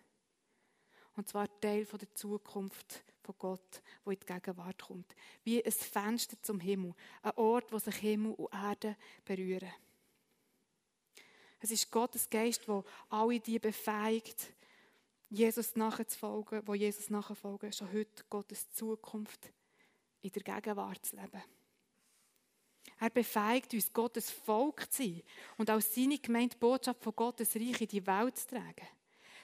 Und 1.15 1.27
zwar 1.27 1.47
Teil 1.59 1.85
der 1.85 2.13
Zukunft 2.13 3.03
von 3.23 3.35
Gott, 3.37 3.81
wo 4.03 4.11
in 4.11 4.19
die 4.19 4.25
Gegenwart 4.25 4.81
kommt. 4.81 5.15
Wie 5.43 5.63
ein 5.63 5.71
Fenster 5.71 6.37
zum 6.41 6.59
Himmel. 6.59 6.93
Ein 7.21 7.31
Ort, 7.35 7.71
wo 7.71 7.79
sich 7.79 7.95
Himmel 7.95 8.33
und 8.33 8.53
Erde 8.53 8.95
berühren. 9.25 9.71
Es 11.59 11.71
ist 11.71 11.91
Gottes 11.91 12.29
Geist, 12.29 12.67
der 12.67 12.83
alle 13.09 13.39
die 13.39 13.59
befähigt, 13.59 14.53
Jesus 15.32 15.77
nachzufolgen, 15.77 16.61
wo 16.67 16.73
Jesus 16.73 17.09
nachfolgen, 17.09 17.71
schon 17.71 17.91
heute 17.93 18.23
Gottes 18.29 18.69
Zukunft 18.73 19.51
in 20.21 20.32
der 20.32 20.43
Gegenwart 20.43 21.05
zu 21.05 21.15
leben. 21.15 21.41
Er 22.99 23.09
befähigt 23.09 23.73
uns, 23.73 23.93
Gottes 23.93 24.29
Volk 24.29 24.91
zu 24.91 25.03
sein 25.03 25.23
und 25.57 25.69
als 25.69 25.95
seine 25.95 26.19
Gemeinde 26.19 26.55
die 26.55 26.59
Botschaft 26.59 27.01
von 27.01 27.15
Gottes 27.15 27.55
Reich 27.55 27.79
in 27.79 27.88
die 27.88 28.05
Welt 28.05 28.38
zu 28.38 28.47
tragen. 28.49 28.88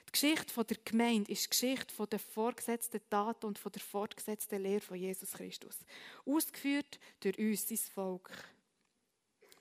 Die 0.08 0.12
Geschichte 0.12 0.64
der 0.64 0.76
Gemeinde 0.84 1.32
ist 1.32 1.44
die 1.44 1.50
Geschichte 1.50 2.06
der 2.06 2.18
vorgesetzten 2.18 3.00
Tat 3.08 3.44
und 3.44 3.58
der 3.64 3.82
fortgesetzten 3.82 4.62
Lehre 4.62 4.80
von 4.80 4.96
Jesus 4.98 5.32
Christus. 5.32 5.78
Ausgeführt 6.26 7.00
durch 7.20 7.38
uns, 7.38 7.66
sein 7.66 7.78
Volk, 7.78 8.30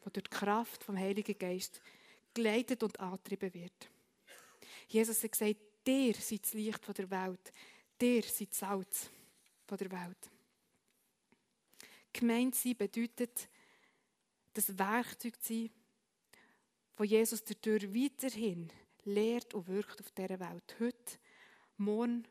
das 0.03 0.13
durch 0.13 0.23
die 0.25 0.29
Kraft 0.29 0.83
vom 0.83 0.97
Heiligen 0.97 1.37
Geist 1.37 1.81
geleitet 2.33 2.83
und 2.83 2.99
angetrieben 2.99 3.53
wird. 3.53 3.89
Jesus 4.89 5.23
hat 5.23 5.31
gesagt, 5.31 5.66
der 5.87 6.13
seid 6.15 6.43
das 6.43 6.53
Licht 6.53 6.97
der 6.97 7.09
Welt, 7.09 7.53
der 7.99 8.21
seid 8.21 8.49
das 8.51 8.59
Salz 8.59 9.09
der 9.69 9.91
Welt. 9.91 10.31
Gemeint 12.11 12.55
sein 12.55 12.75
bedeutet, 12.75 13.47
das 14.53 14.77
Werkzeug 14.77 15.41
zu 15.41 15.53
sein, 15.53 15.69
wo 16.97 17.03
Jesus 17.03 17.43
dadurch 17.43 17.93
weiterhin 17.93 18.69
lehrt 19.05 19.53
und 19.53 19.67
wirkt 19.67 20.01
auf 20.01 20.11
dieser 20.11 20.39
Welt. 20.39 20.75
Heute, 20.79 21.19
morgen 21.77 22.27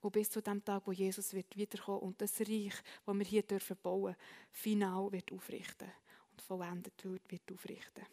und 0.00 0.12
bis 0.12 0.30
zu 0.30 0.42
dem 0.42 0.64
Tag, 0.64 0.86
wo 0.86 0.92
Jesus 0.92 1.32
wird 1.32 1.56
wiederkommen 1.56 2.00
und 2.00 2.20
das 2.20 2.40
Reich, 2.40 2.74
das 3.06 3.14
wir 3.16 3.24
hier 3.24 3.42
dürfen 3.42 3.76
bauen, 3.82 4.16
final 4.50 5.10
wird 5.12 5.32
aufrichten 5.32 5.90
und 6.30 6.42
vollendet 6.42 7.04
wird, 7.04 7.30
wird 7.30 7.52
aufrichten. 7.52 8.06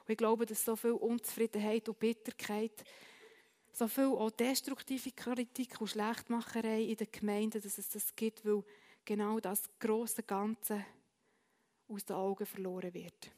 Und 0.00 0.10
ich 0.10 0.16
glaube, 0.16 0.46
dass 0.46 0.64
so 0.64 0.76
viel 0.76 0.92
Unzufriedenheit 0.92 1.88
und 1.88 1.98
Bitterkeit, 1.98 2.84
so 3.72 3.88
viel 3.88 4.06
auch 4.06 4.30
destruktive 4.30 5.12
Kritik 5.12 5.80
und 5.80 5.88
Schlechtmacherei 5.88 6.82
in 6.82 6.96
den 6.96 7.08
Gemeinden, 7.10 7.60
dass 7.60 7.78
es 7.78 7.88
das 7.88 8.14
gibt, 8.14 8.44
weil 8.44 8.64
genau 9.04 9.40
das 9.40 9.62
große 9.78 10.22
Ganze 10.22 10.84
aus 11.88 12.04
den 12.04 12.16
Augen 12.16 12.46
verloren 12.46 12.92
wird. 12.94 13.30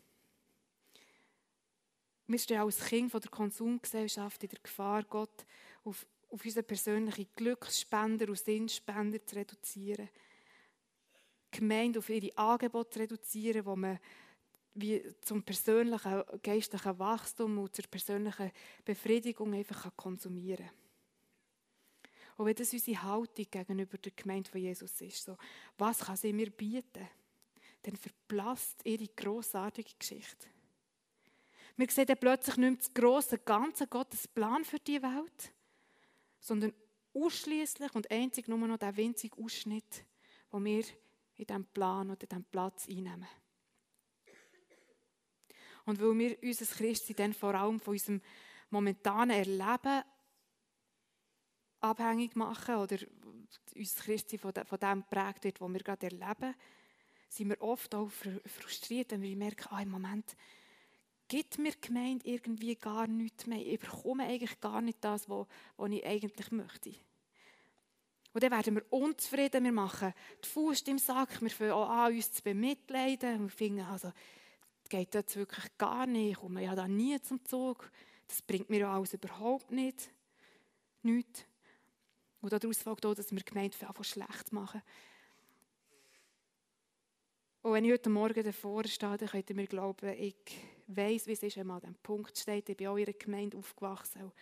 Wir 2.27 2.39
stehen 2.39 2.61
als 2.61 2.85
Kind 2.85 3.13
der 3.13 3.31
Konsumgesellschaft 3.31 4.43
in 4.43 4.49
der 4.49 4.61
Gefahr, 4.63 5.03
Gott 5.05 5.45
auf, 5.85 6.07
auf 6.31 6.45
unseren 6.45 6.65
persönlichen 6.65 7.29
Glücksspender 7.37 8.29
und 8.29 8.39
Sinnspender 8.39 9.25
zu 9.25 9.37
reduzieren. 9.37 10.09
Die 11.53 11.59
Gemeinde 11.59 11.99
auf 11.99 12.09
ihre 12.09 12.37
Angebote 12.39 12.91
zu 12.91 12.99
reduzieren, 13.01 13.67
wo 13.67 13.77
man 13.77 13.99
wie 14.75 15.03
zum 15.21 15.43
persönlichen 15.43 16.23
geistlichen 16.43 16.99
Wachstum 16.99 17.59
und 17.59 17.75
zur 17.75 17.85
persönlichen 17.87 18.51
Befriedigung 18.85 19.53
einfach 19.55 19.95
konsumieren 19.97 20.67
kann. 20.67 20.83
Und 22.37 22.47
wenn 22.47 22.55
das 22.55 22.73
unsere 22.73 23.03
Haltung 23.03 23.47
gegenüber 23.51 23.99
der 23.99 24.13
Gemeinde 24.13 24.51
von 24.51 24.61
Jesus 24.61 25.01
ist, 25.01 25.25
so, 25.25 25.37
was 25.77 26.01
kann 26.01 26.17
sie 26.17 26.33
mir 26.33 26.51
bieten, 26.51 27.09
dann 27.83 27.97
verblasst 27.97 28.81
ihre 28.85 29.09
grossartige 29.09 29.93
Geschichte. 29.99 30.49
Wir 31.77 31.91
sehen 31.91 32.07
dann 32.07 32.19
plötzlich 32.19 32.57
nicht 32.57 32.71
mehr 32.71 32.79
das 32.79 32.95
grosse 32.95 33.39
Ganze, 33.39 33.87
Gottes 33.87 34.29
Plan 34.29 34.65
für 34.65 34.79
die 34.79 35.03
Welt, 35.03 35.53
sondern 36.39 36.73
ausschließlich 37.15 37.95
und 37.95 38.11
einzig 38.11 38.49
nur 38.49 38.59
noch 38.59 38.79
der 38.79 38.97
winzige 38.97 39.37
Ausschnitt, 39.39 40.05
den 40.53 40.65
wir 40.65 40.85
in 41.37 41.47
diesem 41.47 41.65
Plan 41.67 42.11
oder 42.11 42.23
in 42.23 42.29
diesem 42.29 42.45
Platz 42.45 42.89
einnehmen. 42.89 43.29
Und 45.85 46.01
weil 46.01 46.19
wir 46.19 46.39
unser 46.43 46.67
Christsein 46.67 47.17
dann 47.17 47.33
vor 47.35 47.55
allem 47.55 47.81
von 47.81 47.93
unserem 47.93 48.21
momentanen 48.71 49.37
Erleben 49.37 50.03
abhängig 51.81 52.37
machen 52.37 52.77
oder 52.77 52.97
unser 53.75 54.03
Christsein 54.03 54.39
von 54.39 54.53
dem 54.53 55.03
geprägt 55.03 55.45
wird, 55.45 55.61
was 55.61 55.73
wir 55.73 55.81
gerade 55.81 56.07
erleben, 56.07 56.55
sind 57.29 57.49
wir 57.49 57.61
oft 57.61 57.95
auch 57.95 58.11
frustriert, 58.11 59.11
wenn 59.11 59.23
wir 59.23 59.37
merken, 59.37 59.69
ah, 59.71 59.83
im 59.83 59.91
Moment 59.91 60.37
gibt 61.29 61.59
mir 61.59 61.73
die 61.73 61.81
Gemeinde 61.81 62.29
irgendwie 62.29 62.77
gar 62.77 63.07
nichts 63.07 63.47
mehr. 63.47 63.65
Ich 63.65 63.81
bekomme 63.81 64.25
eigentlich 64.25 64.61
gar 64.61 64.83
nicht 64.83 64.99
das, 65.01 65.29
was, 65.31 65.47
ich 65.91 66.07
eigentlich 66.07 66.51
möchte. 66.51 66.95
Und 68.35 68.43
dann 68.43 68.51
werden 68.51 68.75
wir 68.75 68.85
unzufrieden, 68.91 69.65
wir 69.65 69.73
machen 69.73 70.13
die 70.45 70.49
Faust 70.49 70.89
im 70.89 70.99
Sack, 70.99 71.41
wir 71.41 71.51
fangen 71.51 71.73
auch 71.73 71.89
an, 71.89 72.15
uns 72.15 72.33
zu 72.33 72.43
bemitleiden. 72.43 73.43
Wir 73.43 73.49
finden, 73.49 73.81
also, 73.81 74.13
geht 74.93 75.15
jetzt 75.15 75.37
wirklich 75.37 75.65
gar 75.79 76.07
nicht, 76.07 76.33
ich 76.33 76.37
komme 76.37 76.63
ja 76.63 76.75
da 76.75 76.87
nie 76.87 77.19
zum 77.23 77.43
Zug. 77.47 77.91
Das 78.29 78.43
bringt 78.43 78.69
mir 78.69 78.81
ja 78.81 78.95
alles 78.95 79.15
überhaupt 79.15 79.71
nicht. 79.71 80.11
Nichts. 81.03 81.47
Und 82.43 82.53
daraus 82.53 82.83
folgt 82.83 83.07
auch, 83.07 83.15
dass 83.15 83.33
wir 83.33 83.43
Gemeinde 83.43 83.77
einfach 83.89 84.05
schlecht 84.05 84.53
machen. 84.53 84.83
Und 87.63 87.73
wenn 87.73 87.85
ich 87.87 87.93
heute 87.93 88.11
Morgen 88.11 88.45
davor 88.45 88.85
stehe, 88.85 89.17
dann 89.17 89.29
könnt 89.29 89.49
ihr 89.49 89.57
mir 89.57 89.67
glauben, 89.67 90.13
ich 90.19 90.37
weiss, 90.89 91.27
wie 91.27 91.33
es 91.33 91.43
ist, 91.43 91.57
wenn 91.57 91.69
man 91.69 91.77
an 91.77 91.81
diesem 91.83 92.03
Punkt 92.03 92.37
steht. 92.37 92.69
Ich 92.69 92.77
bin 92.77 92.89
auch 92.89 92.97
in 92.97 93.07
einer 93.07 93.15
Gemeinde 93.15 93.57
aufgewachsen 93.57 94.25
und 94.25 94.33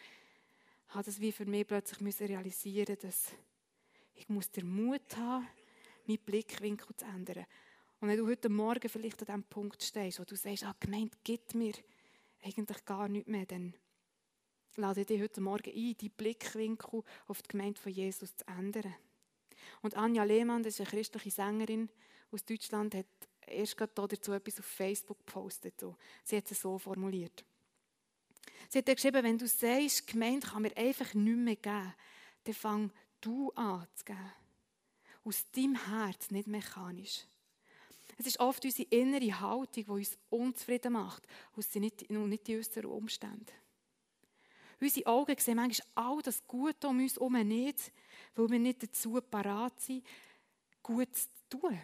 habe 0.88 1.04
das 1.04 1.20
wie 1.20 1.30
für 1.30 1.46
mich 1.46 1.66
plötzlich 1.66 2.20
realisieren 2.20 2.96
dass 3.00 3.32
ich 4.14 4.28
muss 4.28 4.50
den 4.50 4.68
Mut 4.68 5.16
haben, 5.16 5.46
meinen 6.06 6.18
Blickwinkel 6.18 6.96
zu 6.96 7.04
ändern. 7.04 7.46
Und 8.00 8.08
wenn 8.08 8.16
du 8.16 8.26
heute 8.26 8.48
Morgen 8.48 8.88
vielleicht 8.88 9.20
an 9.20 9.26
diesem 9.26 9.44
Punkt 9.44 9.82
stehst, 9.82 10.20
wo 10.20 10.24
du 10.24 10.34
sagst, 10.34 10.64
ah, 10.64 10.74
Gemeinde 10.80 11.16
gibt 11.22 11.54
mir 11.54 11.74
eigentlich 12.42 12.84
gar 12.86 13.08
nichts 13.08 13.28
mehr, 13.28 13.44
dann 13.44 13.74
lade 14.76 15.02
ich 15.02 15.06
dich 15.06 15.20
heute 15.20 15.42
Morgen 15.42 15.70
ein, 15.70 15.96
deinen 15.96 16.10
Blickwinkel 16.16 17.02
auf 17.26 17.42
die 17.42 17.48
Gemeinde 17.48 17.78
von 17.78 17.92
Jesus 17.92 18.34
zu 18.34 18.46
ändern. 18.46 18.94
Und 19.82 19.96
Anja 19.96 20.24
Lehmann, 20.24 20.62
das 20.62 20.74
ist 20.74 20.80
eine 20.80 20.90
christliche 20.90 21.30
Sängerin 21.30 21.90
aus 22.30 22.44
Deutschland, 22.44 22.94
hat 22.94 23.06
erst 23.46 23.76
gerade 23.76 23.92
dazu 24.08 24.32
etwas 24.32 24.58
auf 24.60 24.64
Facebook 24.64 25.18
gepostet. 25.26 25.84
Sie 26.24 26.36
hat 26.36 26.50
es 26.50 26.60
so 26.60 26.78
formuliert. 26.78 27.44
Sie 28.70 28.78
hat 28.78 28.86
geschrieben, 28.86 29.24
wenn 29.24 29.36
du 29.36 29.46
sagst, 29.46 30.06
Gemeinde 30.06 30.46
kann 30.46 30.62
mir 30.62 30.76
einfach 30.76 31.12
nichts 31.12 31.40
mehr 31.40 31.56
geben, 31.56 31.94
dann 32.44 32.54
fang 32.54 32.92
du 33.20 33.50
an 33.52 33.86
zu 33.94 34.04
geben. 34.06 34.32
Aus 35.24 35.50
deinem 35.50 35.74
Herz, 35.74 36.30
nicht 36.30 36.46
mechanisch. 36.46 37.26
Es 38.20 38.26
ist 38.26 38.40
oft 38.40 38.62
unsere 38.62 38.86
innere 38.90 39.40
Haltung, 39.40 39.82
die 39.82 39.90
uns 39.90 40.18
unzufrieden 40.28 40.92
macht, 40.92 41.26
und 41.56 41.74
nicht, 41.76 42.10
nicht 42.10 42.46
die 42.46 42.58
äußeren 42.58 42.90
Umstände. 42.90 43.50
Unsere 44.78 45.06
Augen 45.06 45.38
sehen 45.38 45.56
manchmal 45.56 45.88
all 45.94 46.20
das 46.20 46.46
Gute 46.46 46.86
um 46.86 46.98
uns 46.98 47.14
herum 47.14 47.32
nicht, 47.48 47.90
weil 48.34 48.50
wir 48.50 48.58
nicht 48.58 48.82
dazu 48.82 49.18
parat 49.22 49.80
sind, 49.80 50.06
gut 50.82 51.16
zu 51.16 51.28
tun. 51.48 51.80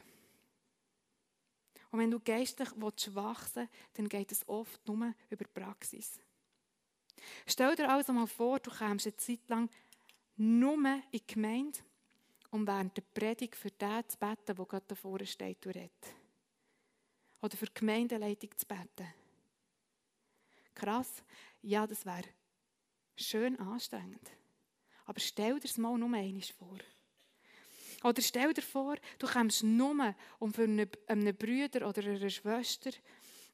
Und 1.91 2.01
wenn 2.01 2.11
du 2.11 2.21
geistlich 2.21 2.69
wachsen 2.77 3.15
willst, 3.15 3.57
dann 3.95 4.09
geht 4.11 4.31
es 4.31 4.47
oft 4.47 4.87
nur 4.87 5.15
über 5.31 5.45
Praxis. 5.47 6.21
Stell 7.47 7.75
dir 7.77 7.89
also 7.89 8.13
mal 8.13 8.27
vor, 8.27 8.61
du 8.61 8.71
kommst 8.71 9.07
eine 9.07 9.17
Zeit 9.17 9.49
lang 9.49 9.71
nur 10.37 10.75
in 10.75 11.03
die 11.15 11.27
Gemeinde, 11.27 11.79
um 12.51 12.67
während 12.67 12.95
der 12.95 13.05
Predigt 13.15 13.57
für 13.57 13.71
den 13.71 14.07
zu 14.07 14.19
beten, 14.19 14.55
der 14.55 14.67
gerade 14.67 14.85
davor 14.87 15.25
steht 15.25 15.65
und 15.65 15.75
redet. 15.75 16.26
Oder 17.47 17.57
für 17.57 17.67
die 17.67 17.75
Gemeindeleitung 17.75 18.51
zu 18.57 18.67
beten. 18.67 19.07
Krass, 20.75 21.23
ja, 21.63 21.87
das 21.87 22.05
wäre 22.05 22.25
schön 23.15 23.57
anstrengend. 23.61 24.33
Aber 25.05 25.21
stell 25.21 25.55
dir 25.55 25.61
das 25.61 25.79
mal 25.79 25.97
nur 25.97 26.13
einmal 26.13 26.43
vor. 26.43 26.79
Oder 28.03 28.21
stell 28.21 28.53
dir 28.53 28.63
vor, 28.63 28.97
du 29.21 29.29
kommst 29.29 29.63
nur, 29.63 30.17
um 30.41 30.53
für 30.53 30.65
einen, 30.65 30.91
einen 31.07 31.37
Bruder 31.37 31.89
oder 31.89 32.03
eine 32.03 32.29
Schwester 32.29 32.91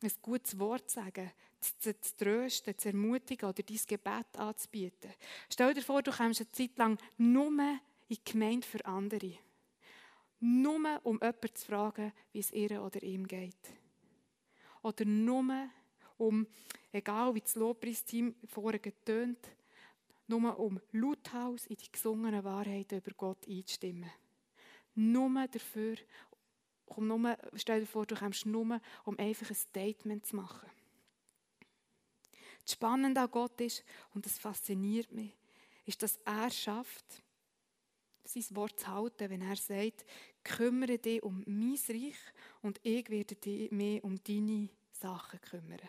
ein 0.02 0.10
gutes 0.22 0.58
Wort 0.58 0.88
zu 0.88 0.94
sagen, 0.94 1.30
zu, 1.60 2.00
zu 2.00 2.16
trösten, 2.16 2.78
zu 2.78 2.88
ermutigen 2.88 3.46
oder 3.46 3.62
dein 3.62 3.80
Gebet 3.86 4.38
anzubieten. 4.38 5.12
Stell 5.50 5.74
dir 5.74 5.82
vor, 5.82 6.02
du 6.02 6.12
kommst 6.12 6.40
eine 6.40 6.50
Zeit 6.50 6.78
lang 6.78 6.96
nur 7.18 7.50
in 7.50 7.78
die 8.08 8.24
Gemeinde 8.24 8.66
für 8.66 8.82
andere. 8.86 9.34
Nur, 10.40 11.00
um 11.04 11.18
jemanden 11.18 11.54
zu 11.54 11.66
fragen, 11.66 12.12
wie 12.32 12.40
es 12.40 12.52
ihr 12.52 12.82
oder 12.82 13.02
ihm 13.02 13.28
geht. 13.28 13.81
Oder 14.82 15.04
nur, 15.04 15.68
um, 16.18 16.46
egal 16.92 17.34
wie 17.34 17.40
das 17.40 17.54
Lobpreisteam 17.54 18.34
vorher 18.46 18.80
getönt, 18.80 19.48
nur 20.26 20.58
um 20.58 20.80
lauthals 20.92 21.66
in 21.66 21.76
die 21.76 21.90
gesungenen 21.90 22.44
Wahrheiten 22.44 22.98
über 22.98 23.12
Gott 23.12 23.48
einzustimmen. 23.48 24.10
Nur 24.94 25.46
dafür, 25.48 25.96
um 26.86 27.06
nur, 27.06 27.38
stell 27.54 27.80
dir 27.80 27.86
vor, 27.86 28.06
du 28.06 28.14
kommst 28.14 28.46
nur, 28.46 28.80
um 29.04 29.18
einfach 29.18 29.48
ein 29.48 29.54
Statement 29.54 30.26
zu 30.26 30.36
machen. 30.36 30.68
Das 32.64 32.72
Spannende 32.72 33.20
an 33.20 33.30
Gott 33.30 33.60
ist, 33.60 33.84
und 34.14 34.24
das 34.26 34.38
fasziniert 34.38 35.10
mich, 35.12 35.34
ist, 35.84 36.02
dass 36.02 36.18
er 36.24 36.50
schafft, 36.50 37.22
sein 38.24 38.44
Wort 38.56 38.80
zu 38.80 38.86
halten, 38.88 39.30
wenn 39.30 39.42
er 39.42 39.56
sagt, 39.56 40.04
kümmere 40.44 40.98
dich 40.98 41.22
um 41.22 41.42
mein 41.46 41.78
Reich 41.88 42.16
und 42.62 42.80
ich 42.82 43.08
werde 43.08 43.34
dich 43.34 43.70
mehr 43.70 44.02
um 44.04 44.22
deine 44.22 44.68
Sachen 44.92 45.40
kümmern. 45.40 45.88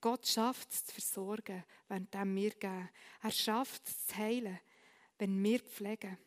Gott 0.00 0.26
schafft 0.26 0.70
es 0.70 0.84
zu 0.84 0.92
versorgen, 0.92 1.64
wenn 1.88 2.06
wir 2.34 2.50
geben. 2.50 2.88
Er 3.22 3.30
schafft 3.30 3.88
es 3.88 4.06
zu 4.06 4.16
heilen, 4.16 4.58
wenn 5.18 5.42
wir 5.42 5.60
pflegen. 5.60 6.18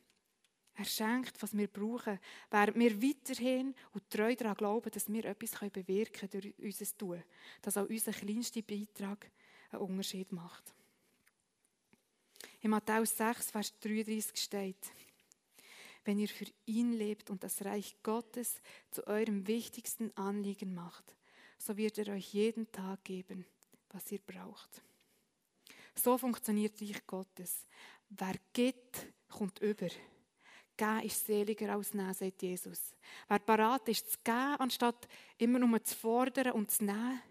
Er 0.74 0.86
schenkt, 0.86 1.42
was 1.42 1.58
wir 1.58 1.68
brauchen, 1.68 2.20
während 2.52 2.78
wir 2.78 3.02
weiterhin 3.02 3.74
und 3.94 4.10
treu 4.10 4.36
daran 4.36 4.56
glauben, 4.56 4.92
dass 4.92 5.12
wir 5.12 5.26
etwas 5.26 5.72
bewirken 5.72 6.30
können 6.30 6.42
durch 6.42 6.60
unser 6.60 6.98
Tun. 6.98 7.24
Dass 7.62 7.78
auch 7.78 7.90
unser 7.90 8.12
kleinster 8.12 8.62
Beitrag 8.62 9.30
einen 9.72 9.82
Unterschied 9.82 10.32
macht. 10.32 10.74
In 12.62 12.72
Matthäus 12.72 13.16
6, 13.16 13.52
Vers 13.52 13.80
33 13.80 14.42
steht, 14.42 14.92
wenn 16.04 16.20
ihr 16.20 16.28
für 16.28 16.46
ihn 16.66 16.94
lebt 16.94 17.30
und 17.30 17.44
das 17.44 17.64
Reich 17.64 17.98
Gottes 18.02 18.62
zu 18.90 19.06
eurem 19.06 19.46
wichtigsten 19.46 20.16
Anliegen 20.18 20.74
macht, 20.74 21.16
so 21.60 21.78
wird 21.78 21.98
er 21.98 22.14
euch 22.14 22.34
jeden 22.34 22.72
Tag 22.72 23.04
geben, 23.04 23.46
was 23.90 24.12
ihr 24.12 24.20
braucht. 24.20 24.82
So 25.96 26.18
funktioniert 26.18 26.80
Reich 26.80 26.96
Gottes. 27.06 27.66
Wer 28.10 28.36
gibt, 28.54 29.08
kommt 29.28 29.60
über. 29.60 29.88
Geben 30.78 31.04
ist 31.04 31.26
seliger 31.26 31.74
als 31.74 31.94
nehmen, 31.94 32.14
sagt 32.14 32.42
Jesus. 32.42 32.96
Wer 33.28 33.40
parat 33.40 33.90
ist 33.90 34.12
zu 34.12 34.18
geben, 34.24 34.60
anstatt 34.60 35.08
immer 35.38 35.60
nur 35.60 35.84
zu 35.84 35.96
fordern 35.96 36.54
und 36.54 36.72
zu 36.72 36.86
nehmen, 36.86 37.22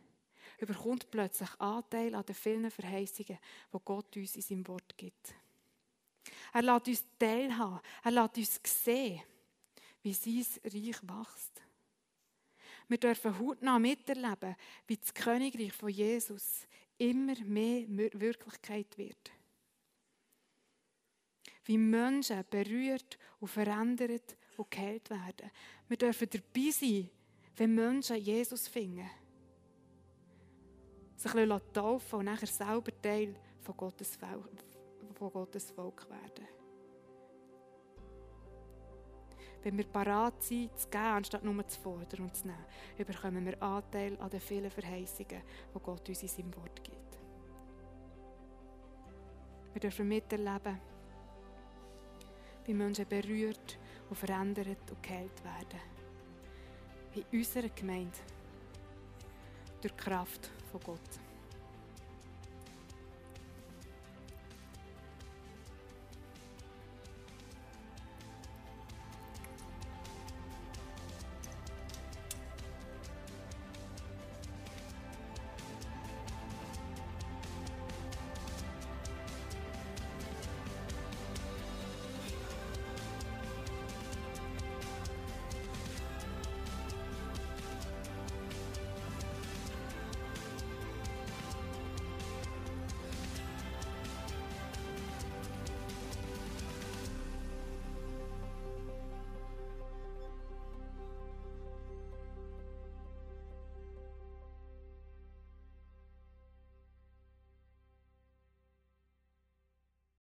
überkommt 0.59 1.11
plötzlich 1.11 1.49
Anteil 1.59 2.15
an 2.15 2.25
den 2.25 2.35
vielen 2.35 2.71
Verheißungen, 2.71 3.39
die 3.73 3.79
Gott 3.85 4.17
uns 4.17 4.37
in 4.37 4.43
seinem 4.43 4.69
Wort 4.69 4.97
gibt. 4.97 5.35
Er 6.53 6.63
lässt 6.63 6.89
uns 6.89 7.05
teilhaben, 7.19 7.81
er 8.03 8.11
lässt 8.11 8.39
uns 8.39 8.61
sehen, 8.85 9.23
wie 10.03 10.15
sein 10.15 10.47
Reich 10.65 11.03
wächst. 11.03 11.63
Wir 12.89 12.99
dürfen 12.99 13.39
hautnah 13.39 13.79
miterleben, 13.79 14.57
wie 14.87 14.97
das 14.97 15.13
Königreich 15.13 15.73
von 15.73 15.89
Jesus 15.89 16.67
immer 16.99 17.39
mehr 17.45 17.85
Wirklichkeit 17.89 18.97
wird 18.97 19.33
wie 21.67 21.79
Menschen 21.79 22.45
berührt 22.49 23.19
und 23.41 23.49
verändert 23.49 24.37
und 24.57 24.71
geheilt 24.71 25.11
werden. 25.11 25.51
Wir 25.89 25.97
dürfen 25.97 26.29
dabei 26.31 26.71
sein, 26.71 27.11
wenn 27.57 27.75
Menschen 27.75 28.17
Jesus 28.17 28.69
finden. 28.69 29.11
Sich 31.17 31.33
taufen 31.73 32.19
und 32.19 32.25
nachher 32.27 32.47
selber 32.47 32.93
Teil 33.03 33.35
von 33.63 33.77
Gottes, 33.77 34.19
von 35.15 35.33
Gottes 35.33 35.71
Volk 35.71 36.07
werden. 36.11 36.47
Wenn 39.63 39.79
wir 39.79 39.87
parat 39.87 40.41
sind, 40.43 40.79
zu 40.79 40.89
geben, 40.89 41.05
anstatt 41.05 41.43
nur 41.43 41.67
zu 41.67 41.81
fordern 41.81 42.21
und 42.21 42.37
zu 42.37 42.47
nehmen, 42.47 42.65
bekommen 42.99 43.45
wir 43.45 43.61
Anteil 43.61 44.17
an 44.21 44.31
den 44.31 44.41
vielen 44.41 44.71
Verheißungen, 44.71 45.43
die 45.75 45.79
Gott 45.83 46.09
uns 46.09 46.23
in 46.23 46.29
seinem 46.29 46.57
Wort 46.57 46.85
gibt. 46.85 47.19
Wir 49.73 49.81
dürfen 49.81 50.07
miterleben, 50.07 50.79
wie 52.65 52.75
Menschen 52.75 53.09
berührt 53.09 53.79
und 54.09 54.17
verändert 54.17 54.91
und 54.91 55.03
geheilt 55.03 55.43
werden. 55.43 55.81
In 57.15 57.39
unserer 57.39 57.69
Gemeinde. 57.71 58.19
Durch 59.81 59.97
Kraft 59.97 60.51
von 60.71 60.81
Gott. 60.85 61.26